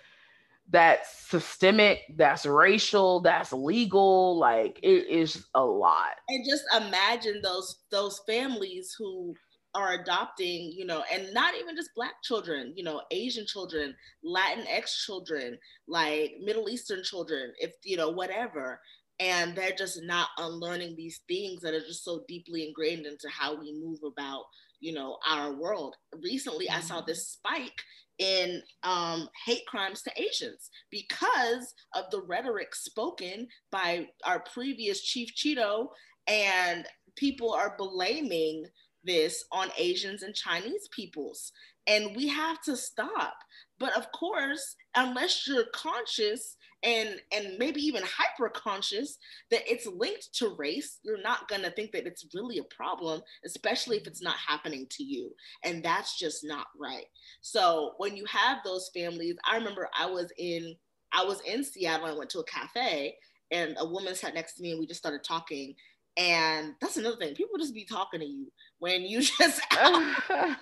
that's 0.69 1.29
systemic, 1.29 2.01
that's 2.15 2.45
racial, 2.45 3.21
that's 3.21 3.51
legal. 3.51 4.37
Like 4.37 4.79
it 4.83 5.07
is 5.09 5.47
a 5.55 5.63
lot. 5.63 6.15
And 6.27 6.45
just 6.47 6.63
imagine 6.75 7.41
those 7.43 7.83
those 7.91 8.21
families 8.27 8.95
who 8.97 9.33
are 9.75 9.93
adopting, 9.93 10.73
you 10.75 10.85
know, 10.85 11.03
and 11.11 11.33
not 11.33 11.55
even 11.55 11.75
just 11.75 11.91
black 11.95 12.13
children, 12.23 12.73
you 12.75 12.83
know, 12.83 13.01
Asian 13.11 13.45
children, 13.45 13.95
Latinx 14.25 15.05
children, 15.05 15.57
like 15.87 16.33
Middle 16.43 16.69
Eastern 16.69 17.03
children, 17.03 17.53
if 17.59 17.71
you 17.83 17.97
know, 17.97 18.09
whatever. 18.09 18.79
And 19.19 19.53
they're 19.55 19.75
just 19.77 20.01
not 20.03 20.29
unlearning 20.37 20.95
these 20.95 21.19
things 21.27 21.61
that 21.61 21.73
are 21.73 21.81
just 21.81 22.05
so 22.05 22.23
deeply 22.27 22.65
ingrained 22.65 23.05
into 23.05 23.27
how 23.29 23.59
we 23.59 23.73
move 23.73 23.99
about, 24.05 24.43
you 24.79 24.93
know, 24.93 25.17
our 25.27 25.51
world. 25.51 25.95
Recently, 26.23 26.69
I 26.69 26.79
saw 26.79 26.97
mm-hmm. 26.97 27.07
this 27.07 27.27
spike 27.27 27.81
in 28.19 28.61
um, 28.83 29.27
hate 29.45 29.65
crimes 29.65 30.01
to 30.03 30.21
Asians 30.21 30.69
because 30.91 31.73
of 31.95 32.05
the 32.11 32.21
rhetoric 32.21 32.75
spoken 32.75 33.47
by 33.71 34.07
our 34.25 34.41
previous 34.41 35.01
Chief 35.01 35.33
Cheeto, 35.35 35.87
and 36.27 36.85
people 37.15 37.51
are 37.51 37.75
blaming 37.77 38.65
this 39.03 39.45
on 39.51 39.69
Asians 39.77 40.23
and 40.23 40.35
Chinese 40.35 40.87
peoples. 40.91 41.51
And 41.87 42.15
we 42.15 42.27
have 42.27 42.61
to 42.63 42.75
stop. 42.75 43.35
But 43.79 43.95
of 43.97 44.11
course, 44.11 44.75
unless 44.95 45.47
you're 45.47 45.65
conscious 45.73 46.57
and 46.83 47.19
and 47.33 47.57
maybe 47.57 47.81
even 47.81 48.03
hyper 48.03 48.49
conscious 48.49 49.17
that 49.51 49.61
it's 49.69 49.85
linked 49.85 50.33
to 50.33 50.55
race 50.57 50.99
you're 51.03 51.21
not 51.21 51.47
going 51.47 51.61
to 51.61 51.71
think 51.71 51.91
that 51.91 52.07
it's 52.07 52.27
really 52.33 52.57
a 52.59 52.63
problem 52.75 53.21
especially 53.45 53.97
if 53.97 54.07
it's 54.07 54.21
not 54.21 54.35
happening 54.35 54.87
to 54.89 55.03
you. 55.03 55.31
And 55.63 55.83
that's 55.83 56.17
just 56.17 56.43
not 56.43 56.67
right. 56.79 57.05
So 57.41 57.93
when 57.97 58.15
you 58.15 58.25
have 58.25 58.59
those 58.63 58.89
families 58.93 59.35
i 59.45 59.55
remember 59.55 59.89
i 59.97 60.05
was 60.05 60.31
in 60.37 60.75
i 61.11 61.23
was 61.23 61.41
in 61.41 61.63
seattle 61.63 62.05
i 62.05 62.13
went 62.13 62.29
to 62.31 62.39
a 62.39 62.43
cafe 62.45 63.15
and 63.51 63.75
a 63.79 63.85
woman 63.85 64.15
sat 64.15 64.33
next 64.33 64.55
to 64.55 64.61
me 64.61 64.71
and 64.71 64.79
we 64.79 64.87
just 64.87 64.99
started 64.99 65.23
talking. 65.23 65.75
And 66.17 66.75
that's 66.81 66.97
another 66.97 67.15
thing 67.17 67.35
people 67.35 67.57
just 67.57 67.73
be 67.73 67.85
talking 67.85 68.19
to 68.19 68.25
you 68.25 68.51
when 68.79 69.03
you 69.03 69.21
just 69.39 69.61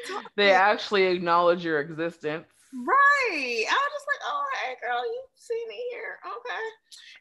they 0.36 0.52
actually 0.52 1.04
acknowledge 1.04 1.64
your 1.64 1.80
existence 1.80 2.46
Right. 2.74 3.64
I 3.68 3.74
was 3.74 3.92
just 3.92 4.06
like, 4.08 4.22
oh, 4.26 4.44
hey, 4.64 4.74
girl, 4.80 5.04
you 5.04 5.22
see 5.34 5.64
me 5.68 5.84
here. 5.90 6.18
Okay. 6.26 6.64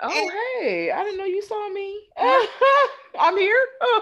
Oh, 0.02 0.10
and 0.10 0.32
hey, 0.32 0.92
I 0.92 1.04
didn't 1.04 1.18
know 1.18 1.26
you 1.26 1.42
saw 1.42 1.70
me. 1.70 2.00
I'm 3.20 3.38
here. 3.38 3.66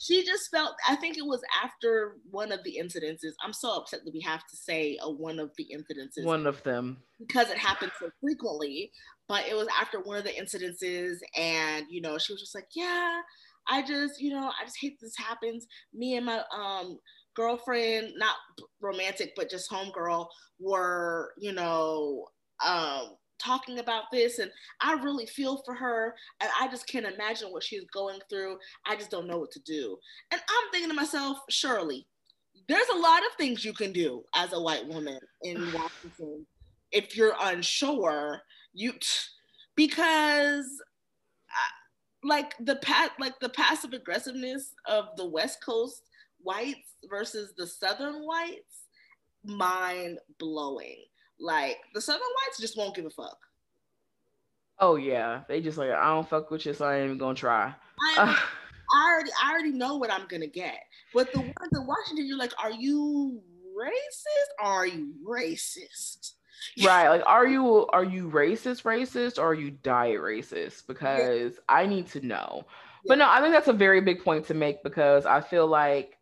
She 0.00 0.24
just 0.24 0.50
felt, 0.50 0.74
I 0.88 0.94
think 0.94 1.18
it 1.18 1.26
was 1.26 1.42
after 1.62 2.18
one 2.30 2.52
of 2.52 2.62
the 2.62 2.78
incidences. 2.80 3.32
I'm 3.42 3.52
so 3.52 3.74
upset 3.74 4.04
that 4.04 4.14
we 4.14 4.20
have 4.20 4.46
to 4.46 4.56
say 4.56 4.96
a 5.02 5.10
one 5.10 5.40
of 5.40 5.50
the 5.58 5.66
incidences. 5.74 6.24
One 6.24 6.46
of 6.46 6.62
them. 6.62 6.98
Because 7.18 7.50
it 7.50 7.58
happens 7.58 7.92
so 7.98 8.08
frequently. 8.20 8.92
But 9.26 9.48
it 9.48 9.56
was 9.56 9.66
after 9.78 10.00
one 10.00 10.16
of 10.16 10.24
the 10.24 10.30
incidences, 10.30 11.16
and, 11.36 11.86
you 11.90 12.00
know, 12.00 12.16
she 12.16 12.32
was 12.32 12.40
just 12.40 12.54
like, 12.54 12.68
yeah, 12.76 13.20
I 13.68 13.82
just, 13.82 14.20
you 14.20 14.30
know, 14.30 14.50
I 14.60 14.64
just 14.64 14.78
hate 14.80 14.98
this 15.00 15.16
happens. 15.16 15.66
Me 15.92 16.16
and 16.16 16.26
my, 16.26 16.42
um, 16.56 16.98
girlfriend, 17.38 18.14
not 18.16 18.34
romantic, 18.80 19.32
but 19.36 19.48
just 19.48 19.70
homegirl, 19.70 20.26
were, 20.58 21.32
you 21.38 21.52
know, 21.52 22.26
um, 22.66 23.14
talking 23.38 23.78
about 23.78 24.04
this 24.10 24.40
and 24.40 24.50
I 24.80 24.94
really 24.94 25.24
feel 25.24 25.62
for 25.64 25.72
her 25.72 26.16
and 26.40 26.50
I 26.60 26.66
just 26.66 26.88
can't 26.88 27.06
imagine 27.06 27.52
what 27.52 27.62
she's 27.62 27.84
going 27.94 28.18
through. 28.28 28.58
I 28.84 28.96
just 28.96 29.12
don't 29.12 29.28
know 29.28 29.38
what 29.38 29.52
to 29.52 29.60
do. 29.60 29.96
And 30.32 30.40
I'm 30.40 30.70
thinking 30.72 30.90
to 30.90 30.96
myself, 30.96 31.38
surely, 31.48 32.08
there's 32.68 32.88
a 32.92 32.98
lot 32.98 33.20
of 33.20 33.32
things 33.38 33.64
you 33.64 33.72
can 33.72 33.92
do 33.92 34.24
as 34.34 34.52
a 34.52 34.60
white 34.60 34.86
woman 34.88 35.20
in 35.42 35.72
Washington 35.72 36.44
if 36.90 37.16
you're 37.16 37.36
unsure. 37.40 38.40
You 38.74 38.94
because 39.76 40.66
uh, 41.50 41.74
like 42.24 42.56
the 42.58 42.76
pat 42.76 43.12
like 43.20 43.38
the 43.40 43.48
passive 43.48 43.92
aggressiveness 43.92 44.74
of 44.88 45.04
the 45.16 45.28
West 45.28 45.64
Coast 45.64 46.02
whites 46.42 46.94
versus 47.08 47.52
the 47.56 47.66
Southern 47.66 48.26
whites, 48.26 48.84
mind 49.44 50.18
blowing. 50.38 51.04
Like 51.40 51.78
the 51.94 52.00
Southern 52.00 52.20
whites 52.20 52.60
just 52.60 52.76
won't 52.76 52.94
give 52.94 53.06
a 53.06 53.10
fuck. 53.10 53.38
Oh 54.80 54.96
yeah, 54.96 55.42
they 55.48 55.60
just 55.60 55.78
like 55.78 55.90
I 55.90 56.08
don't 56.08 56.28
fuck 56.28 56.50
with 56.50 56.66
you, 56.66 56.72
so 56.72 56.86
I 56.86 56.96
ain't 56.96 57.06
even 57.06 57.18
gonna 57.18 57.34
try. 57.34 57.74
I, 58.16 58.42
I 58.94 59.10
already 59.12 59.30
I 59.42 59.52
already 59.52 59.72
know 59.72 59.96
what 59.96 60.12
I'm 60.12 60.26
gonna 60.28 60.46
get. 60.46 60.78
But 61.14 61.32
the 61.32 61.40
ones 61.40 61.54
in 61.72 61.86
Washington, 61.86 62.26
you're 62.26 62.38
like, 62.38 62.52
are 62.62 62.72
you 62.72 63.40
racist? 63.78 64.64
Or 64.64 64.66
are 64.66 64.86
you 64.86 65.14
racist? 65.26 66.32
right 66.84 67.08
like 67.08 67.22
are 67.26 67.46
you 67.46 67.86
are 67.88 68.04
you 68.04 68.28
racist 68.30 68.82
racist 68.82 69.38
or 69.38 69.48
are 69.48 69.54
you 69.54 69.70
diet 69.70 70.20
racist 70.20 70.86
because 70.86 71.52
yeah. 71.54 71.60
i 71.68 71.86
need 71.86 72.06
to 72.06 72.24
know 72.24 72.64
yeah. 72.64 72.64
but 73.06 73.18
no 73.18 73.28
i 73.28 73.40
think 73.40 73.52
that's 73.52 73.68
a 73.68 73.72
very 73.72 74.00
big 74.00 74.22
point 74.22 74.44
to 74.44 74.54
make 74.54 74.82
because 74.82 75.26
i 75.26 75.40
feel 75.40 75.66
like 75.66 76.17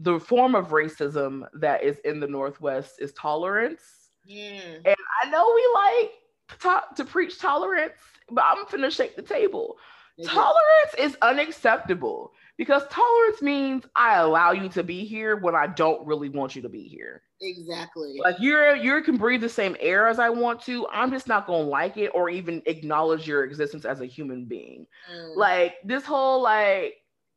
the 0.00 0.18
form 0.18 0.54
of 0.54 0.68
racism 0.68 1.46
that 1.54 1.82
is 1.82 1.98
in 2.04 2.20
the 2.20 2.26
Northwest 2.26 2.94
is 2.98 3.12
tolerance. 3.12 3.82
Mm. 4.30 4.76
And 4.84 4.96
I 5.22 5.30
know 5.30 5.52
we 5.54 5.68
like 5.74 6.60
to, 6.60 6.82
to 6.96 7.04
preach 7.04 7.38
tolerance, 7.38 7.94
but 8.30 8.44
I'm 8.44 8.64
gonna 8.70 8.90
shake 8.90 9.16
the 9.16 9.22
table. 9.22 9.76
Mm-hmm. 10.18 10.32
Tolerance 10.32 10.94
is 10.96 11.16
unacceptable 11.22 12.32
because 12.56 12.82
tolerance 12.88 13.42
means 13.42 13.84
I 13.96 14.16
allow 14.16 14.52
you 14.52 14.68
to 14.70 14.84
be 14.84 15.04
here 15.04 15.36
when 15.36 15.56
I 15.56 15.66
don't 15.66 16.06
really 16.06 16.28
want 16.28 16.54
you 16.54 16.62
to 16.62 16.68
be 16.68 16.84
here. 16.84 17.22
Exactly. 17.40 18.18
Like 18.22 18.36
you're 18.38 18.76
you 18.76 19.02
can 19.02 19.16
breathe 19.16 19.40
the 19.40 19.48
same 19.48 19.76
air 19.80 20.06
as 20.06 20.20
I 20.20 20.28
want 20.28 20.60
to. 20.62 20.86
I'm 20.92 21.10
just 21.10 21.26
not 21.26 21.46
gonna 21.46 21.68
like 21.68 21.96
it 21.96 22.12
or 22.14 22.30
even 22.30 22.62
acknowledge 22.66 23.26
your 23.26 23.44
existence 23.44 23.84
as 23.84 24.00
a 24.00 24.06
human 24.06 24.44
being. 24.44 24.86
Mm. 25.12 25.36
Like 25.36 25.74
this 25.84 26.04
whole 26.04 26.40
like 26.42 26.94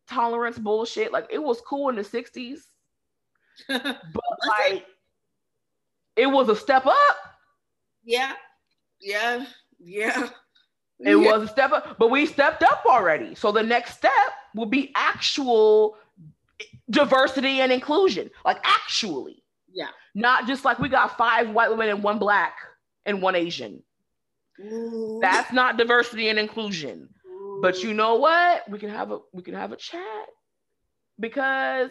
tolerance 0.10 0.58
bullshit. 0.58 1.12
Like 1.12 1.28
it 1.30 1.42
was 1.42 1.62
cool 1.62 1.90
in 1.90 1.96
the 1.96 2.04
60s. 2.04 2.60
but 3.68 4.02
like 4.48 4.86
it 6.16 6.28
was 6.28 6.50
a 6.50 6.56
step 6.56 6.86
up. 6.86 7.18
Yeah. 8.04 8.34
Yeah. 9.02 9.46
Yeah. 9.80 10.30
It 11.00 11.10
yeah. 11.10 11.16
was 11.16 11.44
a 11.44 11.48
step 11.48 11.72
up, 11.72 11.98
but 12.00 12.10
we 12.10 12.26
stepped 12.26 12.64
up 12.64 12.84
already. 12.88 13.36
So 13.36 13.52
the 13.52 13.62
next 13.62 13.98
step 13.98 14.12
will 14.56 14.66
be 14.66 14.92
actual 14.96 15.96
diversity 16.90 17.62
and 17.62 17.72
inclusion. 17.72 18.32
Like 18.46 18.58
actually. 18.64 19.44
Yeah. 19.72 19.90
Not 20.16 20.48
just 20.48 20.66
like 20.66 20.80
we 20.80 20.90
got 20.90 21.18
five 21.18 21.52
white 21.52 21.70
women 21.70 21.90
and 21.90 22.04
one 22.04 22.18
black 22.18 22.54
and 23.06 23.22
one 23.22 23.36
Asian. 23.36 23.84
Ooh. 24.60 25.20
That's 25.22 25.54
not 25.54 25.78
diversity 25.78 26.30
and 26.30 26.40
inclusion. 26.40 27.10
But 27.62 27.84
you 27.84 27.94
know 27.94 28.16
what? 28.16 28.70
We 28.70 28.80
can 28.80 28.90
have 28.90 29.12
a 29.12 29.20
we 29.34 29.42
can 29.42 29.56
have 29.56 29.72
a 29.72 29.76
chat 29.76 30.28
because 31.20 31.90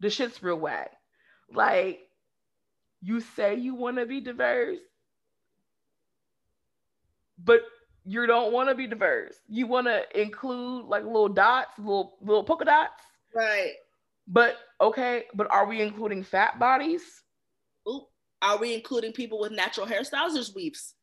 the 0.00 0.10
shit's 0.10 0.42
real 0.42 0.56
whack. 0.56 0.90
Like 1.52 2.00
you 3.00 3.20
say 3.20 3.56
you 3.56 3.74
want 3.74 3.96
to 3.98 4.06
be 4.06 4.20
diverse, 4.20 4.78
but 7.42 7.60
you 8.04 8.26
don't 8.26 8.52
want 8.52 8.68
to 8.68 8.74
be 8.74 8.86
diverse. 8.86 9.36
You 9.48 9.66
want 9.66 9.86
to 9.86 10.02
include 10.20 10.86
like 10.86 11.04
little 11.04 11.28
dots, 11.28 11.78
little 11.78 12.18
little 12.20 12.44
polka 12.44 12.64
dots. 12.64 13.02
Right. 13.34 13.72
But 14.26 14.56
okay, 14.80 15.24
but 15.34 15.50
are 15.50 15.66
we 15.66 15.80
including 15.80 16.22
fat 16.22 16.58
bodies? 16.58 17.02
Ooh, 17.88 18.06
are 18.42 18.58
we 18.58 18.74
including 18.74 19.12
people 19.12 19.40
with 19.40 19.52
natural 19.52 19.86
hairstyles 19.86 20.36
or 20.36 20.54
weaves? 20.54 20.94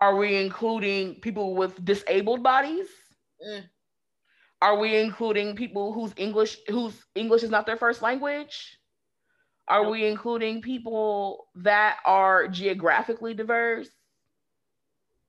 Are 0.00 0.16
we 0.16 0.36
including 0.36 1.16
people 1.16 1.54
with 1.54 1.82
disabled 1.84 2.42
bodies? 2.42 2.86
Mm. 3.46 3.64
Are 4.62 4.78
we 4.78 4.96
including 4.96 5.54
people 5.54 5.92
whose 5.92 6.12
English 6.16 6.58
whose 6.68 6.94
English 7.14 7.42
is 7.42 7.50
not 7.50 7.66
their 7.66 7.76
first 7.76 8.02
language? 8.02 8.78
Are 9.68 9.82
nope. 9.82 9.92
we 9.92 10.06
including 10.06 10.62
people 10.62 11.48
that 11.56 11.98
are 12.04 12.48
geographically 12.48 13.34
diverse? 13.34 13.88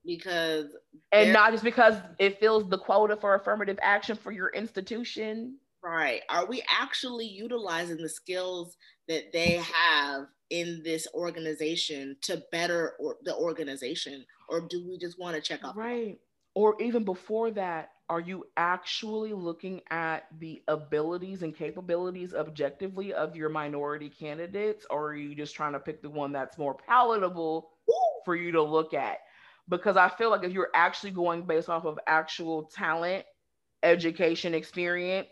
Because 0.05 0.67
and 1.11 1.33
not 1.33 1.51
just 1.51 1.63
because 1.63 1.95
it 2.19 2.39
fills 2.39 2.69
the 2.69 2.77
quota 2.77 3.17
for 3.17 3.35
affirmative 3.35 3.79
action 3.81 4.15
for 4.15 4.31
your 4.31 4.49
institution. 4.49 5.57
Right. 5.83 6.21
Are 6.29 6.45
we 6.45 6.63
actually 6.69 7.27
utilizing 7.27 7.97
the 7.97 8.09
skills 8.09 8.77
that 9.07 9.31
they 9.33 9.61
have 9.73 10.27
in 10.49 10.81
this 10.83 11.07
organization 11.13 12.15
to 12.21 12.43
better 12.51 12.93
or 12.99 13.17
the 13.23 13.35
organization? 13.35 14.25
Or 14.49 14.61
do 14.61 14.87
we 14.87 14.97
just 14.97 15.19
want 15.19 15.35
to 15.35 15.41
check 15.41 15.63
off? 15.63 15.75
Right. 15.75 16.19
Or 16.55 16.81
even 16.81 17.03
before 17.03 17.51
that, 17.51 17.91
are 18.09 18.21
you 18.21 18.45
actually 18.55 19.33
looking 19.33 19.81
at 19.89 20.27
the 20.39 20.63
abilities 20.67 21.43
and 21.43 21.55
capabilities 21.55 22.33
objectively 22.33 23.13
of 23.13 23.35
your 23.35 23.49
minority 23.49 24.09
candidates? 24.09 24.85
Or 24.89 25.09
are 25.09 25.15
you 25.15 25.35
just 25.35 25.55
trying 25.55 25.73
to 25.73 25.79
pick 25.79 26.01
the 26.01 26.09
one 26.09 26.31
that's 26.31 26.57
more 26.57 26.73
palatable 26.73 27.69
for 28.23 28.35
you 28.35 28.53
to 28.53 28.63
look 28.63 28.93
at? 28.93 29.19
Because 29.67 29.97
I 29.97 30.07
feel 30.07 30.29
like 30.29 30.45
if 30.45 30.53
you're 30.53 30.71
actually 30.73 31.11
going 31.11 31.41
based 31.43 31.67
off 31.67 31.85
of 31.85 31.99
actual 32.07 32.63
talent, 32.63 33.25
education, 33.83 34.53
experience, 34.53 35.27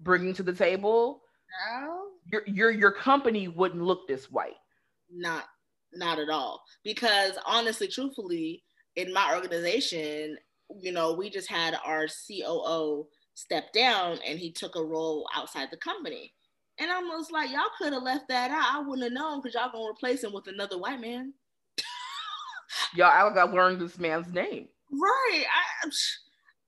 bringing 0.00 0.34
to 0.34 0.44
the 0.44 0.52
table, 0.52 1.22
no. 1.68 2.05
Your 2.30 2.42
your 2.46 2.70
your 2.70 2.92
company 2.92 3.48
wouldn't 3.48 3.82
look 3.82 4.06
this 4.06 4.30
white. 4.30 4.56
Not 5.10 5.44
not 5.92 6.18
at 6.18 6.28
all. 6.28 6.62
Because 6.84 7.32
honestly, 7.46 7.88
truthfully, 7.88 8.62
in 8.96 9.12
my 9.12 9.34
organization, 9.34 10.36
you 10.80 10.92
know, 10.92 11.12
we 11.12 11.30
just 11.30 11.48
had 11.48 11.78
our 11.84 12.06
COO 12.06 13.06
step 13.34 13.72
down 13.72 14.18
and 14.26 14.38
he 14.38 14.50
took 14.50 14.76
a 14.76 14.84
role 14.84 15.28
outside 15.34 15.68
the 15.70 15.76
company. 15.76 16.32
And 16.78 16.90
I'm 16.90 17.08
just 17.10 17.32
like, 17.32 17.50
y'all 17.50 17.70
could 17.78 17.92
have 17.92 18.02
left 18.02 18.28
that 18.28 18.50
out. 18.50 18.74
I 18.74 18.80
wouldn't 18.80 19.04
have 19.04 19.12
known 19.12 19.40
because 19.40 19.54
y'all 19.54 19.72
gonna 19.72 19.90
replace 19.90 20.24
him 20.24 20.32
with 20.32 20.46
another 20.46 20.78
white 20.78 21.00
man. 21.00 21.32
y'all, 22.94 23.06
I 23.06 23.32
got 23.34 23.54
learned 23.54 23.80
this 23.80 23.98
man's 23.98 24.32
name. 24.32 24.68
Right. 24.90 25.44
I, 25.84 25.90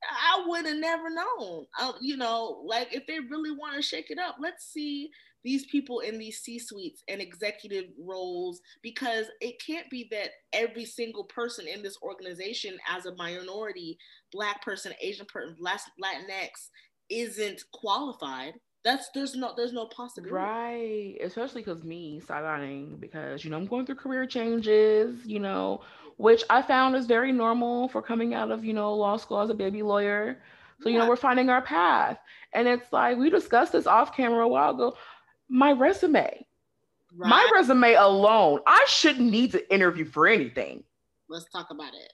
I 0.03 0.45
would 0.47 0.65
have 0.65 0.77
never 0.77 1.11
known. 1.11 1.67
Uh, 1.79 1.93
you 2.01 2.17
know, 2.17 2.63
like 2.65 2.95
if 2.95 3.07
they 3.07 3.21
really 3.21 3.51
want 3.51 3.77
to 3.77 3.83
shake 3.83 4.11
it 4.11 4.19
up, 4.19 4.37
let's 4.41 4.73
see 4.73 5.11
these 5.49 5.65
people 5.65 6.01
in 6.01 6.19
these 6.19 6.41
C 6.41 6.59
suites 6.59 7.03
and 7.09 7.23
executive 7.23 7.87
roles 7.99 8.61
because 8.83 9.25
it 9.41 9.55
can't 9.67 9.89
be 9.89 10.07
that 10.11 10.29
every 10.53 10.85
single 10.85 11.25
person 11.25 11.67
in 11.67 11.83
this 11.83 11.97
organization, 12.03 12.77
as 12.87 13.07
a 13.07 13.15
minority, 13.15 13.97
Black 14.31 14.63
person, 14.63 14.93
Asian 15.01 15.25
person, 15.25 15.57
Latinx, 15.59 16.69
isn't 17.09 17.63
qualified. 17.73 18.53
That's 18.85 19.09
there's 19.15 19.35
no 19.35 19.55
there's 19.57 19.73
no 19.73 19.87
possibility. 19.87 20.35
Right. 20.35 21.17
Especially 21.23 21.63
because 21.63 21.83
me 21.83 22.21
sidelining 22.21 23.01
because 23.01 23.43
you 23.43 23.51
know 23.51 23.57
I'm 23.57 23.67
going 23.67 23.87
through 23.87 23.95
career 23.95 24.27
changes, 24.27 25.25
you 25.25 25.41
know, 25.41 25.81
which 26.19 26.45
I 26.51 26.61
found 26.61 26.95
is 26.95 27.07
very 27.07 27.33
normal 27.33 27.89
for 27.89 28.03
coming 28.03 28.35
out 28.35 28.51
of, 28.51 28.67
you 28.67 28.75
know, 28.75 28.95
law 28.95 29.17
school 29.17 29.41
as 29.41 29.49
a 29.49 29.55
baby 29.55 29.83
lawyer. 29.83 30.43
So, 30.83 30.91
you 30.91 30.99
know, 30.99 31.09
we're 31.09 31.17
finding 31.17 31.51
our 31.51 31.63
path. 31.63 32.19
And 32.53 32.69
it's 32.69 32.93
like 32.93 33.17
we 33.17 33.31
discussed 33.31 33.73
this 33.73 33.87
off 33.87 34.17
camera 34.17 34.45
a 34.45 34.49
while 34.49 34.71
ago. 34.71 34.97
My 35.49 35.73
resume. 35.73 36.47
Right. 37.17 37.29
My 37.29 37.51
resume 37.55 37.95
alone, 37.95 38.61
I 38.67 38.85
shouldn't 38.89 39.31
need 39.31 39.53
to 39.53 39.73
interview 39.73 40.05
for 40.05 40.27
anything. 40.27 40.85
Let's 41.29 41.47
talk 41.51 41.69
about 41.71 41.95
it. 41.95 42.13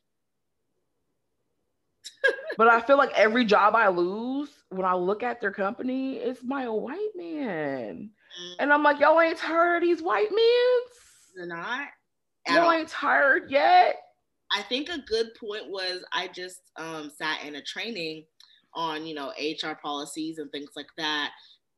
but 2.59 2.68
I 2.68 2.80
feel 2.80 2.97
like 2.97 3.12
every 3.14 3.45
job 3.45 3.74
I 3.74 3.89
lose, 3.89 4.51
when 4.70 4.87
I 4.87 4.95
look 4.95 5.22
at 5.22 5.41
their 5.41 5.51
company, 5.51 6.16
it's 6.16 6.43
my 6.43 6.68
white 6.68 7.11
man. 7.16 8.11
Mm. 8.11 8.55
And 8.61 8.72
I'm 8.72 8.82
like, 8.82 9.01
y'all 9.01 9.20
ain't 9.20 9.39
tired 9.39 9.82
of 9.82 9.82
these 9.82 10.03
white 10.03 10.30
men? 10.30 10.80
They're 11.37 11.47
not. 11.47 11.89
Y'all 12.49 12.70
ain't 12.72 12.89
tired 12.89 13.51
yet. 13.51 13.97
I 14.53 14.62
think 14.62 14.89
a 14.89 14.99
good 14.99 15.35
point 15.35 15.68
was 15.68 16.05
I 16.12 16.28
just 16.28 16.61
um, 16.76 17.11
sat 17.16 17.43
in 17.45 17.57
a 17.57 17.62
training 17.62 18.24
on 18.74 19.07
you 19.07 19.14
know 19.14 19.32
HR 19.39 19.74
policies 19.82 20.39
and 20.39 20.51
things 20.53 20.70
like 20.76 20.89
that, 20.99 21.30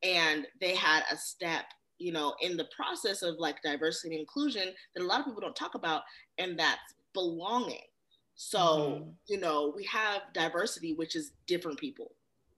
and 0.03 0.45
they 0.59 0.75
had 0.75 1.03
a 1.11 1.17
step 1.17 1.65
you 1.99 2.11
know 2.11 2.35
in 2.41 2.57
the 2.57 2.67
process 2.75 3.21
of 3.23 3.35
like 3.39 3.61
diversity 3.63 4.15
and 4.15 4.21
inclusion 4.21 4.73
that 4.95 5.03
a 5.03 5.05
lot 5.05 5.19
of 5.19 5.25
people 5.25 5.41
don't 5.41 5.55
talk 5.55 5.75
about, 5.75 6.03
and 6.37 6.57
that's 6.57 6.93
belonging. 7.13 7.85
So 8.35 8.59
mm-hmm. 8.59 9.09
you 9.27 9.39
know 9.39 9.73
we 9.75 9.83
have 9.85 10.21
diversity, 10.33 10.93
which 10.93 11.15
is 11.15 11.31
different 11.47 11.79
people. 11.79 12.11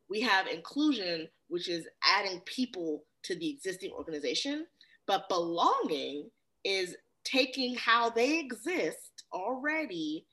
We 0.10 0.22
have 0.22 0.48
inclusion, 0.48 1.28
which 1.48 1.70
is 1.70 1.88
adding 2.04 2.42
people 2.46 3.04
to 3.24 3.36
the 3.36 3.50
existing 3.50 3.92
organization, 3.92 4.66
but 5.06 5.30
belonging 5.30 6.30
is 6.64 6.96
taking 7.24 7.76
how 7.76 8.10
they 8.10 8.40
exist 8.40 9.24
already, 9.34 10.26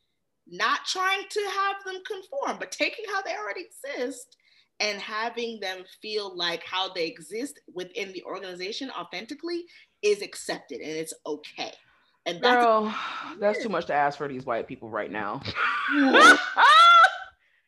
not 0.47 0.85
trying 0.87 1.25
to 1.29 1.41
have 1.41 1.77
them 1.85 2.03
conform, 2.07 2.59
but 2.59 2.73
taking 2.73 3.05
how 3.13 3.23
they 3.23 3.35
already 3.37 3.67
exist 3.67 4.37
and 4.81 5.01
having 5.01 5.59
them 5.61 5.85
feel 6.03 6.37
like 6.37 6.63
how 6.65 6.93
they 6.93 7.07
exist 7.07 7.61
within 7.75 8.13
the 8.13 8.23
organization 8.25 8.91
authentically 8.91 9.65
is 10.03 10.23
accepted 10.23 10.81
and 10.81 10.91
it's 10.91 11.15
okay. 11.27 11.73
And 12.27 12.41
that's 12.43 12.65
Girl, 12.65 12.95
that's 13.41 13.63
too 13.63 13.69
much 13.69 13.87
to 13.87 13.95
ask 13.95 14.19
for 14.19 14.29
these 14.29 14.45
white 14.45 14.67
people 14.67 14.91
right 14.91 15.11
now. 15.11 15.41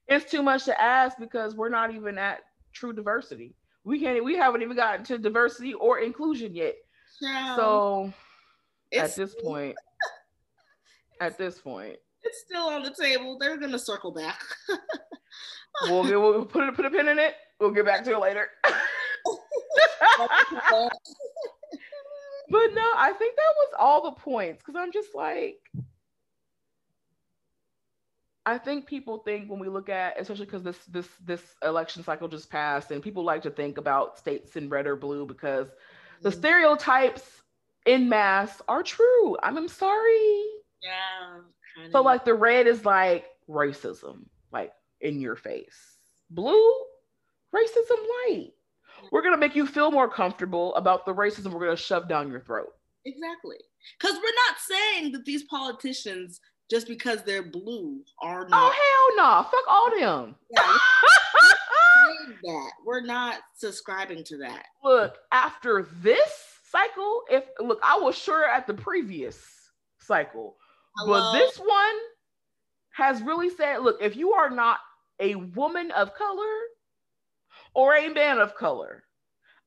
it's 0.09 0.31
too 0.31 0.43
much 0.43 0.65
to 0.65 0.81
ask 0.81 1.17
because 1.19 1.55
we're 1.55 1.69
not 1.69 1.95
even 1.95 2.19
at 2.19 2.41
true 2.73 2.93
diversity. 2.93 3.55
We 3.85 4.01
can't 4.01 4.23
we 4.25 4.37
haven't 4.37 4.63
even 4.63 4.77
gotten 4.77 5.05
to 5.07 5.19
diversity 5.19 5.75
or 5.75 6.01
inclusion 6.01 6.55
yet. 6.55 6.75
Yeah. 7.21 7.57
So 7.57 8.13
it's, 8.91 9.13
at 9.13 9.17
this 9.17 9.35
point, 9.43 9.77
at 11.21 11.39
this 11.39 11.59
point, 11.59 11.97
it's 12.23 12.43
still 12.47 12.69
on 12.69 12.83
the 12.83 12.91
table. 12.91 13.39
They're 13.39 13.57
gonna 13.57 13.79
circle 13.79 14.13
back. 14.13 14.43
We'll, 15.85 16.05
get, 16.05 16.21
we'll 16.21 16.45
put 16.45 16.69
it, 16.69 16.75
put 16.75 16.85
a 16.85 16.91
pin 16.91 17.09
in 17.09 17.19
it. 17.19 17.35
We'll 17.61 17.71
get 17.71 17.85
back 17.85 18.05
to 18.05 18.13
it 18.13 18.21
later. 18.21 18.49
but 22.51 22.75
no, 22.75 22.91
I 22.97 23.13
think 23.19 23.37
that 23.37 23.55
was 23.57 23.75
all 23.79 24.05
the 24.05 24.13
points 24.13 24.63
because 24.65 24.77
I'm 24.79 24.93
just 24.93 25.15
like, 25.15 25.59
I 28.47 28.57
think 28.57 28.87
people 28.87 29.19
think 29.19 29.51
when 29.51 29.59
we 29.59 29.69
look 29.69 29.91
at, 29.91 30.19
especially 30.19 30.47
because 30.47 30.63
this 30.63 30.79
this 30.87 31.09
this 31.25 31.43
election 31.63 32.03
cycle 32.03 32.29
just 32.29 32.51
passed, 32.51 32.91
and 32.91 33.03
people 33.03 33.23
like 33.23 33.43
to 33.43 33.51
think 33.51 33.77
about 33.77 34.19
states 34.19 34.57
in 34.57 34.71
red 34.71 34.87
or 34.87 34.97
blue 34.97 35.27
because 35.27 35.69
the 36.23 36.31
mm-hmm. 36.31 36.39
stereotypes 36.39 37.43
in 37.85 38.09
mass 38.09 38.63
are 38.69 38.83
true. 38.83 39.37
I'm, 39.43 39.69
sorry. 39.69 40.45
Yeah. 40.83 41.91
So 41.91 42.03
like 42.03 42.25
the 42.25 42.35
red 42.35 42.67
is 42.67 42.85
like 42.85 43.27
racism, 43.49 44.25
like 44.53 44.73
in 45.01 45.21
your 45.21 45.37
face. 45.37 45.97
Blue, 46.31 46.73
racism 47.55 47.99
light. 48.27 48.53
we're 49.13 49.23
gonna 49.23 49.37
make 49.37 49.57
you 49.57 49.67
feel 49.67 49.91
more 49.91 50.09
comfortable 50.09 50.75
about 50.75 51.07
the 51.07 51.15
racism 51.15 51.53
we're 51.53 51.65
gonna 51.65 51.77
shove 51.77 52.09
down 52.09 52.31
your 52.31 52.41
throat. 52.41 52.73
Exactly. 53.05 53.57
Because 53.99 54.17
we're 54.17 54.21
not 54.21 54.59
saying 54.59 55.13
that 55.13 55.25
these 55.25 55.45
politicians, 55.45 56.41
just 56.71 56.87
because 56.87 57.23
they're 57.23 57.43
blue, 57.43 58.03
are 58.21 58.45
oh, 58.45 58.49
not. 58.49 58.73
Oh 58.73 59.15
hell 59.17 59.27
no! 59.27 59.43
Fuck 59.45 59.65
all 59.69 59.91
them. 59.99 60.35
Yeah, 60.51 60.63
we're 62.05 62.29
not 62.29 62.37
that. 62.43 62.71
We're 62.85 63.01
not 63.01 63.41
subscribing 63.55 64.25
to 64.25 64.39
that. 64.39 64.65
look, 64.85 65.17
after 65.33 65.89
this 66.03 66.59
cycle, 66.71 67.23
if 67.31 67.45
look, 67.61 67.81
I 67.83 67.99
was 67.99 68.17
sure 68.17 68.45
at 68.47 68.67
the 68.67 68.75
previous 68.75 69.39
cycle, 70.01 70.57
Hello? 70.97 71.19
but 71.19 71.33
this 71.33 71.57
one 71.59 71.97
has 72.99 73.23
really 73.23 73.49
said, 73.49 73.79
look, 73.79 73.97
if 74.01 74.17
you 74.17 74.33
are 74.33 74.51
not 74.51 74.79
a 75.21 75.35
woman 75.35 75.91
of 75.93 76.15
color 76.15 76.45
or 77.75 77.95
a 77.95 78.09
man 78.09 78.39
of 78.39 78.55
color, 78.55 79.05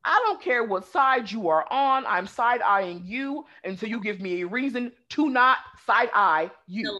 I 0.04 0.20
don't 0.26 0.40
care 0.40 0.64
what 0.64 0.86
side 0.86 1.30
you 1.30 1.48
are 1.48 1.66
on. 1.70 2.04
I'm 2.06 2.26
side 2.26 2.60
eyeing 2.60 3.02
you 3.04 3.44
until 3.64 3.88
you 3.88 4.00
give 4.00 4.20
me 4.20 4.42
a 4.42 4.46
reason 4.46 4.92
to 5.10 5.30
not 5.30 5.58
side 5.86 6.10
eye 6.12 6.50
you. 6.66 6.98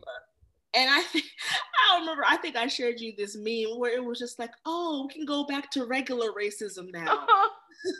And 0.75 0.91
I 0.91 1.03
think 1.03 1.25
I 1.93 1.99
remember 1.99 2.25
I 2.27 2.37
think 2.37 2.57
I 2.57 2.67
shared 2.67 3.01
you 3.01 3.13
this 3.17 3.37
meme 3.37 3.79
where 3.79 3.93
it 3.93 4.05
was 4.05 4.19
just 4.19 4.39
like, 4.39 4.53
oh, 4.65 5.07
we 5.07 5.15
can 5.15 5.27
go 5.27 5.45
back 5.45 5.71
to 5.73 5.85
regular 5.85 6.31
racism 6.33 6.93
now. 6.93 7.27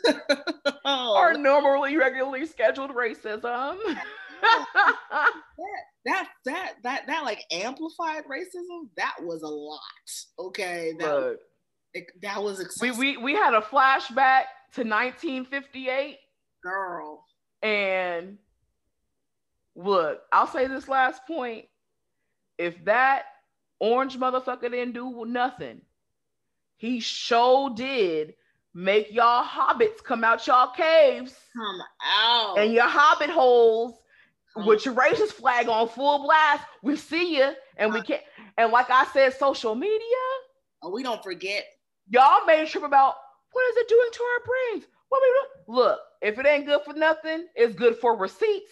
oh, 0.85 1.15
or 1.17 1.33
normally 1.33 1.97
regularly 1.97 2.45
scheduled 2.45 2.91
racism. 2.91 3.77
that 6.05 6.27
that 6.45 6.73
that 6.83 7.07
that 7.07 7.23
like 7.23 7.43
amplified 7.51 8.23
racism, 8.25 8.89
that 8.97 9.15
was 9.21 9.41
a 9.43 9.47
lot. 9.47 9.79
Okay. 10.47 10.93
That 10.99 11.13
Look, 11.13 11.39
it, 11.93 12.05
that 12.21 12.41
was 12.43 12.57
we, 12.59 12.65
excessive. 12.65 12.97
we 12.97 13.17
we 13.17 13.33
had 13.33 13.53
a 13.53 13.61
flashback 13.61 14.43
to 14.73 14.81
1958 14.83 16.17
girl. 16.63 17.23
and 17.61 18.37
look 19.75 20.21
i'll 20.31 20.47
say 20.47 20.65
this 20.67 20.87
last 20.87 21.25
point 21.27 21.65
if 22.57 22.83
that 22.85 23.23
orange 23.79 24.17
motherfucker 24.17 24.61
didn't 24.71 24.93
do 24.93 25.25
nothing 25.25 25.81
he 26.77 26.99
sure 26.99 27.69
did 27.69 28.33
make 28.73 29.11
y'all 29.11 29.43
hobbits 29.45 30.03
come 30.03 30.23
out 30.23 30.45
y'all 30.47 30.71
caves 30.71 31.35
Come 31.55 31.81
out. 32.03 32.57
and 32.57 32.73
your 32.73 32.87
hobbit 32.87 33.29
holes 33.29 33.95
Mm-hmm. 34.57 34.67
with 34.67 34.85
your 34.85 34.93
racist 34.93 35.31
flag 35.33 35.67
on 35.67 35.87
full 35.87 36.23
blast 36.23 36.63
we 36.83 36.95
see 36.95 37.37
you 37.37 37.53
and 37.77 37.91
we 37.91 38.01
can't 38.03 38.21
and 38.57 38.71
like 38.71 38.89
i 38.91 39.05
said 39.13 39.33
social 39.33 39.73
media 39.75 39.99
Oh, 40.83 40.89
we 40.91 41.01
don't 41.01 41.23
forget. 41.23 41.63
Y'all 42.09 42.45
made 42.45 42.61
a 42.61 42.67
trip 42.67 42.83
about 42.83 43.15
what 43.53 43.63
is 43.71 43.77
it 43.77 43.87
doing 43.87 44.09
to 44.11 44.23
our 44.23 44.39
brains? 44.45 44.85
What 45.07 45.21
we? 45.23 45.73
Look, 45.75 45.99
if 46.21 46.37
it 46.37 46.45
ain't 46.45 46.65
good 46.65 46.81
for 46.83 46.93
nothing, 46.93 47.47
it's 47.55 47.73
good 47.73 47.95
for 47.97 48.17
receipts 48.17 48.71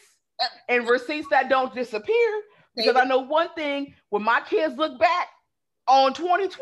and 0.68 0.88
receipts 0.90 1.28
that 1.32 1.48
don't 1.50 1.74
disappear. 1.74 2.42
Because 2.76 2.98
I 2.98 3.06
know 3.06 3.20
one 3.20 3.48
thing: 3.56 3.94
when 4.10 4.24
my 4.24 4.42
kids 4.42 4.76
look 4.78 5.00
back 5.00 5.28
on 5.88 6.14
2020, 6.14 6.58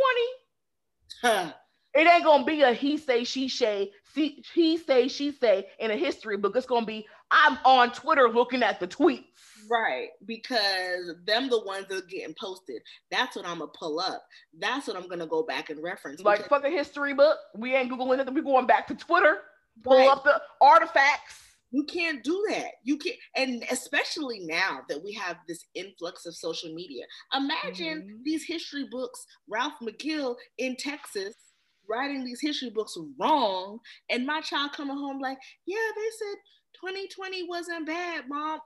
Huh. 1.24 1.52
it 1.96 2.08
ain't 2.08 2.24
gonna 2.24 2.46
be 2.46 2.62
a 2.62 2.72
he 2.72 2.98
say 2.98 3.24
she 3.24 3.50
say 3.50 3.92
see 4.14 4.44
he 4.54 4.78
say 4.78 5.08
she 5.08 5.32
say 5.32 5.66
in 5.80 5.90
a 5.90 5.96
history 5.96 6.38
book. 6.38 6.56
It's 6.56 6.68
gonna 6.68 6.86
be 6.86 7.08
I'm 7.32 7.58
on 7.66 7.92
Twitter 7.92 8.30
looking 8.30 8.64
at 8.64 8.80
the 8.80 8.88
tweets. 8.88 9.26
Right, 9.70 10.10
because 10.26 11.12
them 11.26 11.48
the 11.50 11.64
ones 11.64 11.86
that 11.90 11.98
are 12.04 12.08
getting 12.08 12.34
posted. 12.40 12.82
That's 13.12 13.36
what 13.36 13.46
I'm 13.46 13.60
gonna 13.60 13.72
pull 13.78 14.00
up. 14.00 14.26
That's 14.58 14.88
what 14.88 14.98
I'm 14.98 15.08
gonna 15.08 15.28
go 15.28 15.44
back 15.44 15.70
and 15.70 15.82
reference. 15.84 16.22
Like 16.22 16.40
because- 16.44 16.50
fuck 16.50 16.66
a 16.66 16.70
history 16.76 17.14
book. 17.14 17.38
We 17.56 17.76
ain't 17.76 17.92
googling 17.92 18.20
it. 18.20 18.34
We 18.34 18.42
going 18.42 18.66
back 18.66 18.88
to 18.88 18.96
Twitter. 18.96 19.42
Pull 19.84 19.98
Right. 19.98 20.10
up 20.10 20.24
the 20.24 20.42
artifacts. 20.60 21.44
You 21.72 21.84
can't 21.84 22.24
do 22.24 22.44
that. 22.50 22.72
You 22.84 22.98
can't, 22.98 23.16
and 23.36 23.64
especially 23.70 24.40
now 24.40 24.82
that 24.90 25.04
we 25.04 25.14
have 25.14 25.38
this 25.48 25.66
influx 25.76 26.26
of 26.26 26.36
social 26.36 26.74
media. 26.74 27.06
Imagine 27.36 28.02
Mhm. 28.02 28.24
these 28.24 28.44
history 28.44 28.88
books, 28.90 29.24
Ralph 29.48 29.78
McGill 29.80 30.36
in 30.58 30.76
Texas 30.78 31.36
writing 31.88 32.24
these 32.26 32.42
history 32.42 32.70
books 32.72 32.98
wrong, 33.20 33.80
and 34.10 34.26
my 34.26 34.42
child 34.42 34.72
coming 34.74 34.98
home 34.98 35.20
like, 35.20 35.38
yeah, 35.66 35.92
they 35.96 36.10
said 36.18 36.38
2020 36.82 37.48
wasn't 37.48 37.86
bad, 37.86 38.30
mom. 38.30 38.60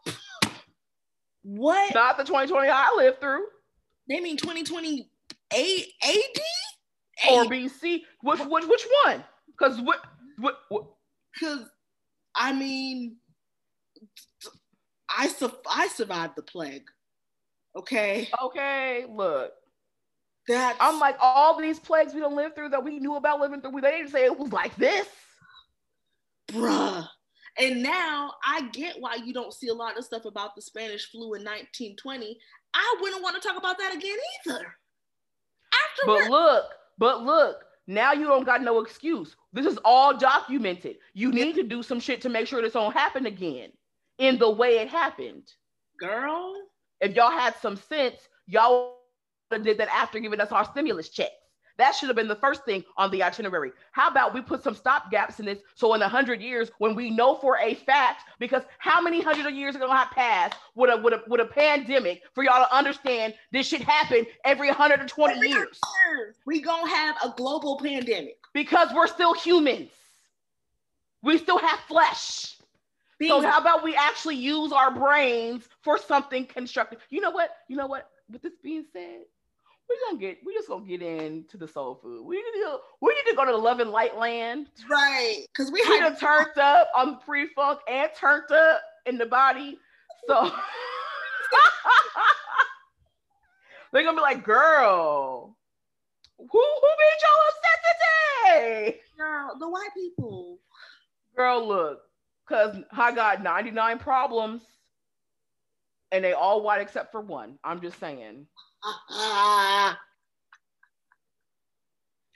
what? 1.43 1.93
Not 1.93 2.17
the 2.17 2.23
2020 2.23 2.69
I 2.69 2.93
lived 2.95 3.19
through. 3.19 3.45
They 4.07 4.19
mean 4.19 4.37
2028 4.37 5.07
AD? 5.53 6.41
or 7.31 7.45
BC. 7.45 8.01
Which 8.21 8.39
which 8.39 8.65
which 8.65 8.87
one? 9.05 9.23
Because 9.47 9.79
what 9.81 9.99
what, 10.39 10.59
what 10.69 10.85
Because 11.33 11.69
I 12.35 12.53
mean, 12.53 13.17
I 15.15 15.27
su- 15.27 15.51
I 15.69 15.87
survived 15.87 16.35
the 16.35 16.41
plague. 16.41 16.85
Okay, 17.75 18.27
okay, 18.41 19.05
look. 19.09 19.51
that 20.47 20.75
I'm 20.79 20.99
like 20.99 21.17
all 21.19 21.59
these 21.59 21.79
plagues 21.79 22.13
we 22.13 22.19
don't 22.19 22.35
live 22.35 22.53
through 22.55 22.69
that 22.69 22.83
we 22.83 22.99
knew 22.99 23.15
about 23.15 23.39
living 23.39 23.61
through. 23.61 23.81
They 23.81 23.91
didn't 23.91 24.11
say 24.11 24.25
it 24.25 24.37
was 24.37 24.51
like 24.51 24.75
this. 24.75 25.07
bruh. 26.51 27.07
And 27.59 27.83
now 27.83 28.33
I 28.45 28.67
get 28.71 28.95
why 28.99 29.15
you 29.15 29.33
don't 29.33 29.53
see 29.53 29.67
a 29.67 29.73
lot 29.73 29.97
of 29.97 30.05
stuff 30.05 30.25
about 30.25 30.55
the 30.55 30.61
Spanish 30.61 31.09
flu 31.11 31.35
in 31.35 31.43
1920. 31.43 32.37
I 32.73 32.95
wouldn't 32.99 33.21
want 33.21 33.39
to 33.39 33.47
talk 33.47 33.57
about 33.57 33.77
that 33.77 33.93
again 33.95 34.17
either. 34.45 34.59
After 34.59 36.01
But 36.05 36.29
look, 36.29 36.65
but 36.97 37.23
look, 37.23 37.63
now 37.85 38.13
you 38.13 38.25
don't 38.25 38.45
got 38.45 38.63
no 38.63 38.79
excuse. 38.81 39.35
This 39.51 39.65
is 39.65 39.77
all 39.85 40.17
documented. 40.17 40.97
You 41.13 41.31
need 41.31 41.55
to 41.55 41.63
do 41.63 41.83
some 41.83 41.99
shit 41.99 42.21
to 42.21 42.29
make 42.29 42.47
sure 42.47 42.61
this 42.61 42.73
don't 42.73 42.93
happen 42.93 43.25
again 43.25 43.71
in 44.17 44.37
the 44.37 44.49
way 44.49 44.79
it 44.79 44.89
happened. 44.89 45.47
girl, 45.99 46.53
If 47.01 47.15
y'all 47.15 47.31
had 47.31 47.55
some 47.61 47.75
sense, 47.75 48.27
y'all 48.47 48.97
did 49.51 49.77
that 49.77 49.93
after 49.93 50.19
giving 50.19 50.39
us 50.39 50.51
our 50.51 50.65
stimulus 50.65 51.09
checks. 51.09 51.31
That 51.77 51.95
should 51.95 52.07
have 52.07 52.15
been 52.15 52.27
the 52.27 52.35
first 52.35 52.65
thing 52.65 52.83
on 52.97 53.09
the 53.09 53.23
itinerary. 53.23 53.71
How 53.93 54.07
about 54.09 54.33
we 54.33 54.41
put 54.41 54.61
some 54.63 54.75
stop 54.75 55.09
gaps 55.09 55.39
in 55.39 55.45
this 55.47 55.59
so 55.73 55.93
in 55.95 56.01
a 56.03 56.07
hundred 56.07 56.41
years, 56.41 56.71
when 56.77 56.93
we 56.95 57.09
know 57.09 57.35
for 57.35 57.57
a 57.57 57.73
fact, 57.73 58.23
because 58.39 58.61
how 58.77 59.01
many 59.01 59.21
hundred 59.21 59.47
of 59.47 59.53
years 59.53 59.75
are 59.75 59.79
gonna 59.79 59.95
have 59.95 60.11
passed 60.11 60.55
with 60.75 60.91
a 60.93 60.97
with 61.01 61.13
a 61.13 61.23
with 61.27 61.41
a 61.41 61.45
pandemic 61.45 62.21
for 62.33 62.43
y'all 62.43 62.63
to 62.63 62.75
understand 62.75 63.33
this 63.51 63.67
shit 63.67 63.81
happen 63.81 64.25
every 64.45 64.67
120 64.67 65.33
Every 65.33 65.49
years 65.49 65.79
we 66.45 66.61
gonna 66.61 66.89
have 66.89 67.15
a 67.23 67.33
global 67.35 67.79
pandemic. 67.79 68.37
because 68.53 68.89
we're 68.93 69.07
still 69.07 69.33
humans. 69.33 69.89
We 71.23 71.37
still 71.37 71.57
have 71.57 71.79
flesh. 71.87 72.57
So 73.25 73.41
how 73.41 73.59
about 73.59 73.83
we 73.83 73.95
actually 73.95 74.35
use 74.35 74.73
our 74.73 74.91
brains 74.91 75.67
for 75.81 75.97
something 75.97 76.45
constructive? 76.45 76.99
You 77.09 77.21
know 77.21 77.31
what? 77.31 77.51
You 77.69 77.77
know 77.77 77.87
what? 77.87 78.09
With 78.29 78.41
this 78.41 78.53
being 78.61 78.83
said, 78.91 79.21
we're 79.89 79.95
gonna 80.07 80.19
get 80.19 80.39
we 80.45 80.53
just 80.53 80.67
gonna 80.67 80.85
get 80.85 81.01
into 81.01 81.57
the 81.57 81.67
soul 81.67 81.95
food. 82.01 82.25
We 82.25 82.37
need 82.37 82.61
to 82.61 82.77
we 83.01 83.13
need 83.13 83.29
to 83.31 83.35
go 83.35 83.45
to 83.45 83.51
the 83.51 83.57
love 83.57 83.79
and 83.79 83.91
light 83.91 84.17
land. 84.17 84.67
right, 84.89 85.45
because 85.47 85.71
we 85.71 85.83
We 85.87 85.99
had 85.99 86.17
turned 86.19 86.57
up 86.57 86.89
on 86.95 87.11
the 87.11 87.17
pre-funk 87.17 87.79
and 87.89 88.09
turned 88.15 88.51
up 88.51 88.81
in 89.05 89.17
the 89.17 89.25
body. 89.25 89.77
So 90.27 90.43
they're 93.91 94.03
gonna 94.03 94.17
be 94.17 94.21
like, 94.21 94.43
girl, 94.43 95.57
who 96.37 96.45
who 96.45 96.87
made 96.87 97.21
y'all 97.21 97.47
upset 97.49 97.79
today? 97.89 99.01
girl, 99.17 99.55
the 99.59 99.69
white 99.69 99.89
people. 99.95 100.59
Girl, 101.35 101.67
look, 101.67 102.01
because 102.47 102.77
I 102.91 103.13
got 103.13 103.41
99 103.43 103.99
problems 103.99 104.61
and 106.11 106.23
they 106.23 106.33
all 106.33 106.61
white 106.61 106.81
except 106.81 107.11
for 107.11 107.21
one. 107.21 107.57
I'm 107.63 107.81
just 107.81 107.99
saying. 107.99 108.45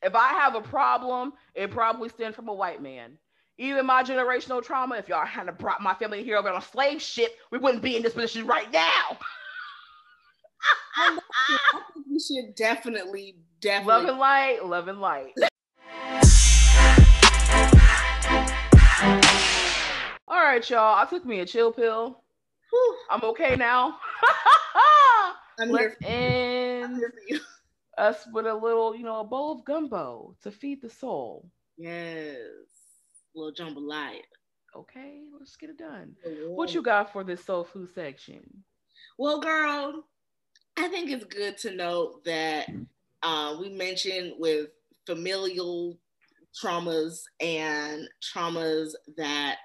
If 0.04 0.16
I 0.16 0.28
have 0.28 0.56
a 0.56 0.62
problem, 0.62 1.34
it 1.56 1.72
probably 1.72 2.10
stems 2.10 2.36
from 2.36 2.48
a 2.48 2.54
white 2.54 2.82
man. 2.82 3.18
Even 3.58 3.86
my 3.88 4.04
generational 4.04 4.64
trauma, 4.64 4.96
if 4.96 5.10
y'all 5.10 5.26
hadn't 5.26 5.58
brought 5.58 5.82
my 5.82 5.96
family 5.96 6.24
here 6.24 6.38
over 6.38 6.50
on 6.50 6.58
a 6.58 6.62
slave 6.62 7.02
ship, 7.02 7.36
we 7.52 7.58
wouldn't 7.58 7.82
be 7.82 7.98
in 7.98 8.04
this 8.04 8.14
position 8.14 8.46
right 8.46 8.72
now. 8.72 9.18
I 10.98 11.20
think 11.94 12.06
we 12.10 12.20
should 12.20 12.56
definitely, 12.56 13.38
definitely. 13.60 13.94
Love 13.94 14.06
and 14.06 14.20
light, 14.20 14.66
love 14.66 14.88
and 14.88 15.02
light. 15.02 15.34
All 20.28 20.44
right, 20.44 20.70
y'all. 20.70 20.96
I 20.96 21.08
took 21.10 21.26
me 21.26 21.40
a 21.40 21.46
chill 21.46 21.72
pill. 21.72 22.22
Whew, 22.70 22.98
I'm 23.10 23.24
okay 23.24 23.56
now. 23.56 23.98
I'm 25.60 25.72
Let's 25.72 25.96
here. 26.02 26.10
I'm 26.84 26.86
end 26.86 26.98
here 26.98 27.12
for 27.12 27.34
you. 27.34 27.40
us 27.98 28.28
with 28.32 28.46
a 28.46 28.54
little, 28.54 28.96
you 28.96 29.04
know, 29.04 29.20
a 29.20 29.24
bowl 29.24 29.54
of 29.54 29.66
gumbo 29.66 30.36
to 30.44 30.52
feed 30.52 30.82
the 30.82 30.90
soul. 30.90 31.50
Yes, 31.78 32.38
A 33.36 33.40
little 33.40 33.54
jambalaya. 33.54 34.22
Okay, 34.76 35.24
let's 35.38 35.56
get 35.56 35.72
it 35.72 35.78
done. 35.78 36.16
What 36.50 36.74
you 36.74 36.82
got 36.84 37.12
for 37.12 37.24
this 37.24 37.44
soul 37.44 37.64
food 37.64 37.90
section? 37.94 38.44
Well, 39.18 39.40
girl, 39.40 40.04
I 40.78 40.88
think 40.90 41.10
it's 41.10 41.26
good 41.26 41.58
to 41.60 41.76
note 41.76 42.24
that 42.26 42.68
uh, 43.24 43.56
we 43.60 43.70
mentioned 43.70 44.34
with 44.38 44.68
familial 45.08 45.98
traumas 46.54 47.22
and 47.40 48.08
traumas 48.22 48.92
that 49.18 49.58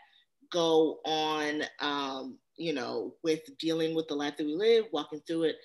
go 0.50 0.98
on, 1.04 1.62
um, 1.80 2.38
you 2.56 2.72
know, 2.72 3.14
with 3.22 3.40
dealing 3.58 3.94
with 3.94 4.08
the 4.08 4.14
life 4.14 4.36
that 4.36 4.46
we 4.46 4.54
live, 4.54 4.86
walking 4.92 5.20
through 5.26 5.44
it 5.44 5.56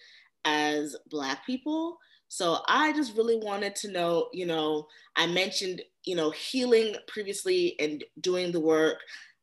as 0.45 0.95
Black 1.09 1.45
people. 1.45 1.97
So 2.29 2.59
I 2.67 2.93
just 2.93 3.15
really 3.15 3.37
wanted 3.37 3.75
to 3.77 3.91
know, 3.91 4.27
you 4.33 4.45
know, 4.45 4.87
I 5.15 5.27
mentioned, 5.27 5.81
you 6.03 6.15
know, 6.15 6.29
healing 6.31 6.95
previously 7.07 7.75
and 7.79 8.03
doing 8.19 8.51
the 8.51 8.59
work. 8.59 8.97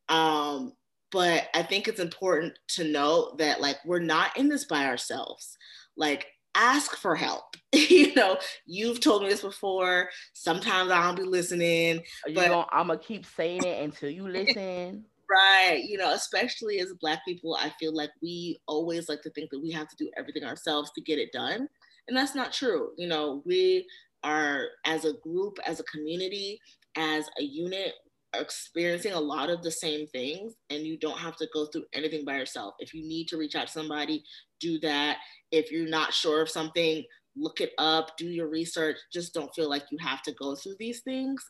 Um, 0.08 0.72
but 1.10 1.48
I 1.54 1.62
think 1.62 1.88
it's 1.88 2.00
important 2.00 2.58
to 2.70 2.84
know 2.84 3.34
that 3.38 3.60
like 3.60 3.78
we're 3.84 4.00
not 4.00 4.36
in 4.36 4.48
this 4.48 4.64
by 4.64 4.86
ourselves. 4.86 5.56
Like 5.96 6.26
ask 6.54 6.96
for 6.96 7.14
help. 7.14 7.56
you 7.72 8.14
know, 8.14 8.38
you've 8.66 9.00
told 9.00 9.22
me 9.22 9.28
this 9.28 9.42
before. 9.42 10.10
Sometimes 10.32 10.90
I 10.90 11.02
don't 11.02 11.16
be 11.16 11.22
listening. 11.22 12.02
You 12.26 12.34
but 12.34 12.48
know, 12.48 12.66
I'm 12.70 12.88
gonna 12.88 12.98
keep 12.98 13.26
saying 13.26 13.64
it 13.64 13.82
until 13.82 14.10
you 14.10 14.28
listen. 14.28 15.04
Right. 15.30 15.82
You 15.82 15.96
know, 15.96 16.12
especially 16.12 16.80
as 16.80 16.92
black 17.00 17.24
people, 17.26 17.56
I 17.58 17.70
feel 17.80 17.94
like 17.94 18.10
we 18.22 18.58
always 18.68 19.08
like 19.08 19.22
to 19.22 19.30
think 19.30 19.50
that 19.50 19.60
we 19.60 19.70
have 19.72 19.88
to 19.88 19.96
do 19.96 20.10
everything 20.16 20.44
ourselves 20.44 20.90
to 20.94 21.00
get 21.00 21.18
it 21.18 21.32
done. 21.32 21.68
And 22.08 22.16
that's 22.16 22.34
not 22.34 22.52
true. 22.52 22.90
You 22.98 23.08
know, 23.08 23.42
we 23.46 23.86
are 24.22 24.66
as 24.84 25.04
a 25.04 25.14
group, 25.22 25.58
as 25.66 25.80
a 25.80 25.84
community, 25.84 26.60
as 26.96 27.28
a 27.38 27.42
unit, 27.42 27.94
experiencing 28.34 29.12
a 29.12 29.20
lot 29.20 29.48
of 29.48 29.62
the 29.62 29.70
same 29.70 30.06
things 30.08 30.54
and 30.68 30.82
you 30.82 30.98
don't 30.98 31.18
have 31.18 31.36
to 31.36 31.46
go 31.54 31.66
through 31.66 31.84
anything 31.92 32.24
by 32.24 32.36
yourself. 32.36 32.74
If 32.80 32.92
you 32.92 33.06
need 33.06 33.28
to 33.28 33.36
reach 33.38 33.54
out 33.54 33.68
to 33.68 33.72
somebody, 33.72 34.24
do 34.60 34.78
that. 34.80 35.18
If 35.52 35.70
you're 35.70 35.88
not 35.88 36.12
sure 36.12 36.42
of 36.42 36.50
something, 36.50 37.04
look 37.36 37.60
it 37.60 37.72
up, 37.78 38.16
do 38.16 38.26
your 38.26 38.48
research. 38.48 38.96
Just 39.12 39.34
don't 39.34 39.54
feel 39.54 39.68
like 39.68 39.84
you 39.90 39.98
have 39.98 40.22
to 40.22 40.32
go 40.32 40.54
through 40.54 40.76
these 40.78 41.00
things 41.00 41.44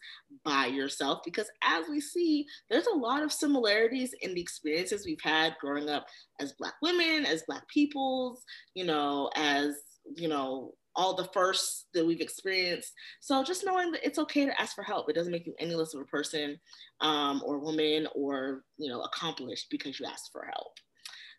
by 0.45 0.67
yourself 0.67 1.21
because, 1.25 1.49
as 1.63 1.85
we 1.89 2.01
see, 2.01 2.47
there's 2.71 2.87
a 2.87 2.97
lot 2.97 3.23
of 3.23 3.33
similarities 3.33 4.15
in 4.23 4.35
the 4.35 4.41
experiences 4.41 5.05
we've 5.07 5.21
had 5.23 5.57
growing 5.61 5.89
up 5.89 6.07
as 6.41 6.55
Black 6.59 6.75
women, 6.83 7.27
as 7.27 7.45
Black 7.47 7.69
peoples, 7.69 8.43
you 8.75 8.85
know, 8.85 9.31
as, 9.37 9.75
you 10.17 10.29
know, 10.29 10.73
all 10.97 11.15
the 11.15 11.29
firsts 11.33 11.87
that 11.93 12.07
we've 12.07 12.21
experienced. 12.21 12.93
So 13.21 13.43
just 13.43 13.65
knowing 13.65 13.91
that 13.93 14.07
it's 14.07 14.19
okay 14.19 14.45
to 14.45 14.61
ask 14.61 14.75
for 14.75 14.85
help. 14.85 15.09
It 15.09 15.15
doesn't 15.15 15.33
make 15.33 15.47
you 15.47 15.55
any 15.59 15.75
less 15.75 15.95
of 15.95 16.01
a 16.01 16.05
person 16.05 16.59
um, 17.01 17.43
or 17.45 17.59
woman 17.59 18.07
or, 18.15 18.63
you 18.79 18.89
know, 18.89 19.03
accomplished 19.03 19.67
because 19.71 19.99
you 19.99 20.07
asked 20.07 20.31
for 20.33 20.45
help. 20.45 20.73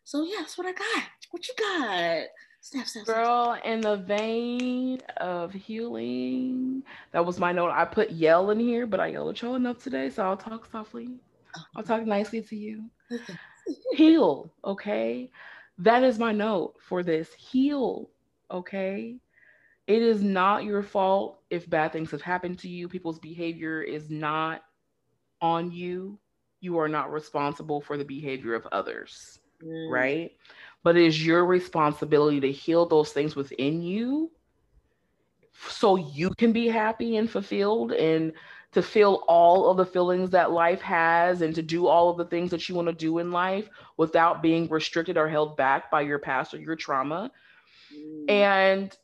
So 0.04 0.24
yeah, 0.24 0.38
that's 0.40 0.58
what 0.58 0.68
I 0.68 0.74
got. 0.74 1.04
What 1.32 1.48
you 1.48 1.54
got? 1.58 2.26
Snap, 2.66 2.88
snap, 2.88 3.06
Girl, 3.06 3.60
in 3.64 3.80
the 3.80 3.98
vein 3.98 5.00
of 5.18 5.54
healing, 5.54 6.82
that 7.12 7.24
was 7.24 7.40
my 7.40 7.52
note. 7.52 7.70
I 7.70 7.86
put 7.86 8.10
yell 8.10 8.50
in 8.50 8.60
here, 8.60 8.88
but 8.88 9.00
I 9.00 9.06
yelled 9.06 9.30
at 9.30 9.42
y'all 9.44 9.54
enough 9.54 9.84
today, 9.84 10.10
so 10.10 10.24
I'll 10.24 10.36
talk 10.36 10.68
softly. 10.72 11.10
I'll 11.76 11.84
talk 11.84 12.08
nicely 12.08 12.42
to 12.42 12.56
you. 12.56 12.90
heal, 13.94 14.52
okay? 14.64 15.30
That 15.78 16.02
is 16.02 16.18
my 16.18 16.32
note 16.32 16.74
for 16.82 17.04
this. 17.04 17.32
Heal, 17.36 18.10
okay? 18.50 19.18
It 19.86 20.02
is 20.02 20.24
not 20.24 20.64
your 20.64 20.82
fault 20.82 21.42
if 21.52 21.70
bad 21.70 21.94
things 21.94 22.10
have 22.10 22.24
happened 22.24 22.58
to 22.60 22.68
you. 22.68 22.90
People's 22.90 23.20
behavior 23.20 23.84
is 23.84 24.10
not 24.10 24.64
on 25.40 25.72
you. 25.72 26.18
You 26.62 26.80
are 26.80 26.90
not 26.90 27.12
responsible 27.12 27.80
for 27.80 27.96
the 27.96 28.06
behavior 28.06 28.56
of 28.56 28.66
others, 28.72 29.38
mm. 29.64 29.92
right? 29.92 30.32
But 30.86 30.96
it 30.96 31.04
is 31.04 31.26
your 31.26 31.44
responsibility 31.44 32.40
to 32.40 32.52
heal 32.52 32.86
those 32.86 33.12
things 33.12 33.36
within 33.36 33.82
you 33.82 34.30
so 35.68 35.96
you 35.96 36.30
can 36.38 36.52
be 36.52 36.68
happy 36.68 37.18
and 37.18 37.28
fulfilled 37.28 37.92
and 37.92 38.32
to 38.72 38.84
feel 38.84 39.24
all 39.28 39.68
of 39.68 39.78
the 39.78 39.86
feelings 39.86 40.30
that 40.30 40.52
life 40.52 40.82
has 40.82 41.42
and 41.42 41.56
to 41.56 41.64
do 41.64 41.88
all 41.88 42.12
of 42.12 42.18
the 42.18 42.26
things 42.26 42.52
that 42.52 42.70
you 42.70 42.76
want 42.76 42.88
to 42.88 42.94
do 42.94 43.18
in 43.18 43.32
life 43.32 43.68
without 43.98 44.44
being 44.44 44.68
restricted 44.70 45.18
or 45.18 45.28
held 45.28 45.58
back 45.58 45.90
by 45.90 46.02
your 46.02 46.20
past 46.20 46.54
or 46.54 46.60
your 46.60 46.76
trauma. 46.76 47.32
Mm. 47.92 48.30
And 48.30 48.98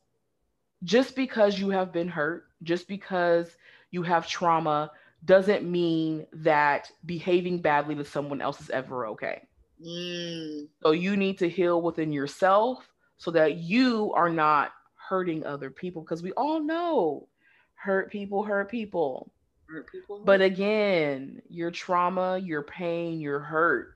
just 0.84 1.16
because 1.16 1.58
you 1.58 1.70
have 1.70 1.92
been 1.92 2.10
hurt, 2.10 2.44
just 2.62 2.88
because 2.88 3.50
you 3.90 4.04
have 4.04 4.28
trauma, 4.28 4.92
doesn't 5.26 5.64
mean 5.64 6.28
that 6.32 6.92
behaving 7.08 7.60
badly 7.60 7.96
to 7.96 8.06
someone 8.06 8.40
else 8.40 8.62
is 8.62 8.70
ever 8.70 9.08
okay. 9.08 9.48
Mm. 9.86 10.68
So 10.84 10.92
you 10.92 11.18
need 11.18 11.38
to 11.40 11.50
heal 11.50 11.82
within 11.82 12.12
yourself 12.12 12.88
so 13.18 13.32
that 13.32 13.58
you 13.58 14.12
are 14.16 14.30
not 14.30 14.72
hurting 15.10 15.46
other 15.46 15.70
people 15.70 16.02
because 16.02 16.24
we 16.24 16.32
all 16.34 16.62
know 16.62 17.28
hurt 17.76 18.12
people 18.12 18.44
hurt 18.44 18.70
people. 18.70 19.32
Hurt 19.68 19.92
people. 19.92 20.22
But 20.24 20.42
again, 20.42 21.42
your 21.50 21.72
trauma, 21.72 22.38
your 22.38 22.62
pain, 22.64 23.20
your 23.20 23.40
hurt, 23.40 23.96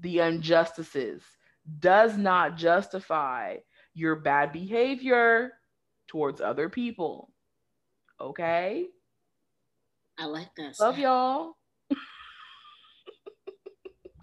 the 0.00 0.20
injustices 0.20 1.22
does 1.80 2.16
not 2.16 2.56
justify 2.56 3.56
your 3.94 4.16
bad 4.16 4.52
behavior 4.52 5.52
towards 6.06 6.40
other 6.40 6.68
people. 6.68 7.30
Okay? 8.20 8.86
I 10.18 10.26
like 10.26 10.48
that. 10.56 10.74
Love 10.80 10.98
y'all. 10.98 11.56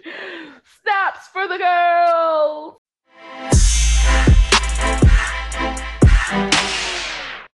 Snaps 0.04 1.28
for 1.32 1.48
the 1.48 1.58
girls. 1.58 2.78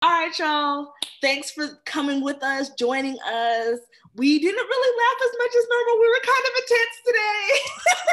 All 0.01 0.11
right, 0.11 0.39
y'all. 0.39 0.93
Thanks 1.21 1.51
for 1.51 1.69
coming 1.85 2.23
with 2.23 2.43
us, 2.43 2.71
joining 2.71 3.19
us. 3.19 3.79
We 4.15 4.39
didn't 4.39 4.67
really 4.67 4.99
laugh 4.99 5.21
as 5.25 5.31
much 5.39 5.51
as 5.59 5.67
normal. 5.71 6.01
We 6.01 6.09
were 6.09 6.21
kind 6.25 6.45
of 6.47 6.53
intense 6.63 6.97
today. 7.07 7.49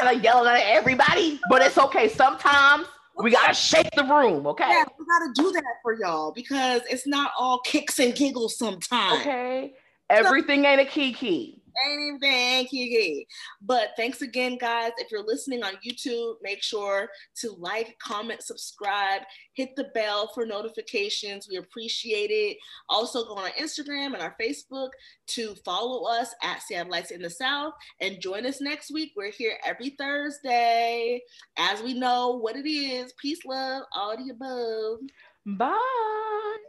kind 0.00 0.16
of 0.16 0.24
yelling 0.24 0.52
at 0.52 0.66
everybody, 0.66 1.40
but 1.48 1.62
it's 1.62 1.78
okay. 1.78 2.08
Sometimes 2.08 2.86
we 3.16 3.30
gotta 3.30 3.54
shake 3.54 3.90
the 3.96 4.04
room, 4.04 4.46
okay? 4.46 4.68
Yeah, 4.68 4.84
we 4.98 5.06
gotta 5.06 5.32
do 5.34 5.52
that 5.52 5.74
for 5.82 5.94
y'all 5.94 6.32
because 6.32 6.82
it's 6.90 7.06
not 7.06 7.32
all 7.38 7.60
kicks 7.60 7.98
and 7.98 8.14
giggles 8.14 8.58
sometimes. 8.58 9.20
Okay. 9.20 9.72
Everything 10.10 10.62
so, 10.62 10.68
ain't 10.68 10.80
a 10.80 10.84
kiki 10.84 11.62
anything, 11.84 12.66
Kiki. 12.66 13.26
But 13.60 13.90
thanks 13.96 14.22
again, 14.22 14.58
guys. 14.58 14.92
If 14.98 15.10
you're 15.10 15.26
listening 15.26 15.62
on 15.62 15.74
YouTube, 15.86 16.34
make 16.42 16.62
sure 16.62 17.08
to 17.40 17.52
like, 17.58 17.96
comment, 17.98 18.42
subscribe, 18.42 19.22
hit 19.54 19.76
the 19.76 19.90
bell 19.94 20.30
for 20.34 20.46
notifications. 20.46 21.48
We 21.48 21.56
appreciate 21.56 22.30
it. 22.30 22.56
Also, 22.88 23.24
go 23.24 23.34
on 23.34 23.44
our 23.44 23.50
Instagram 23.50 24.14
and 24.14 24.22
our 24.22 24.36
Facebook 24.40 24.90
to 25.28 25.54
follow 25.64 26.04
us 26.08 26.34
at 26.42 26.60
Seattleites 26.70 27.10
in 27.10 27.22
the 27.22 27.30
South 27.30 27.72
and 28.00 28.20
join 28.20 28.46
us 28.46 28.60
next 28.60 28.90
week. 28.92 29.12
We're 29.16 29.30
here 29.30 29.58
every 29.64 29.90
Thursday. 29.90 31.22
As 31.58 31.82
we 31.82 31.94
know 31.94 32.38
what 32.38 32.56
it 32.56 32.68
is, 32.68 33.12
peace, 33.20 33.44
love, 33.44 33.84
all 33.94 34.16
the 34.16 34.30
above. 34.30 35.00
Bye. 35.46 36.65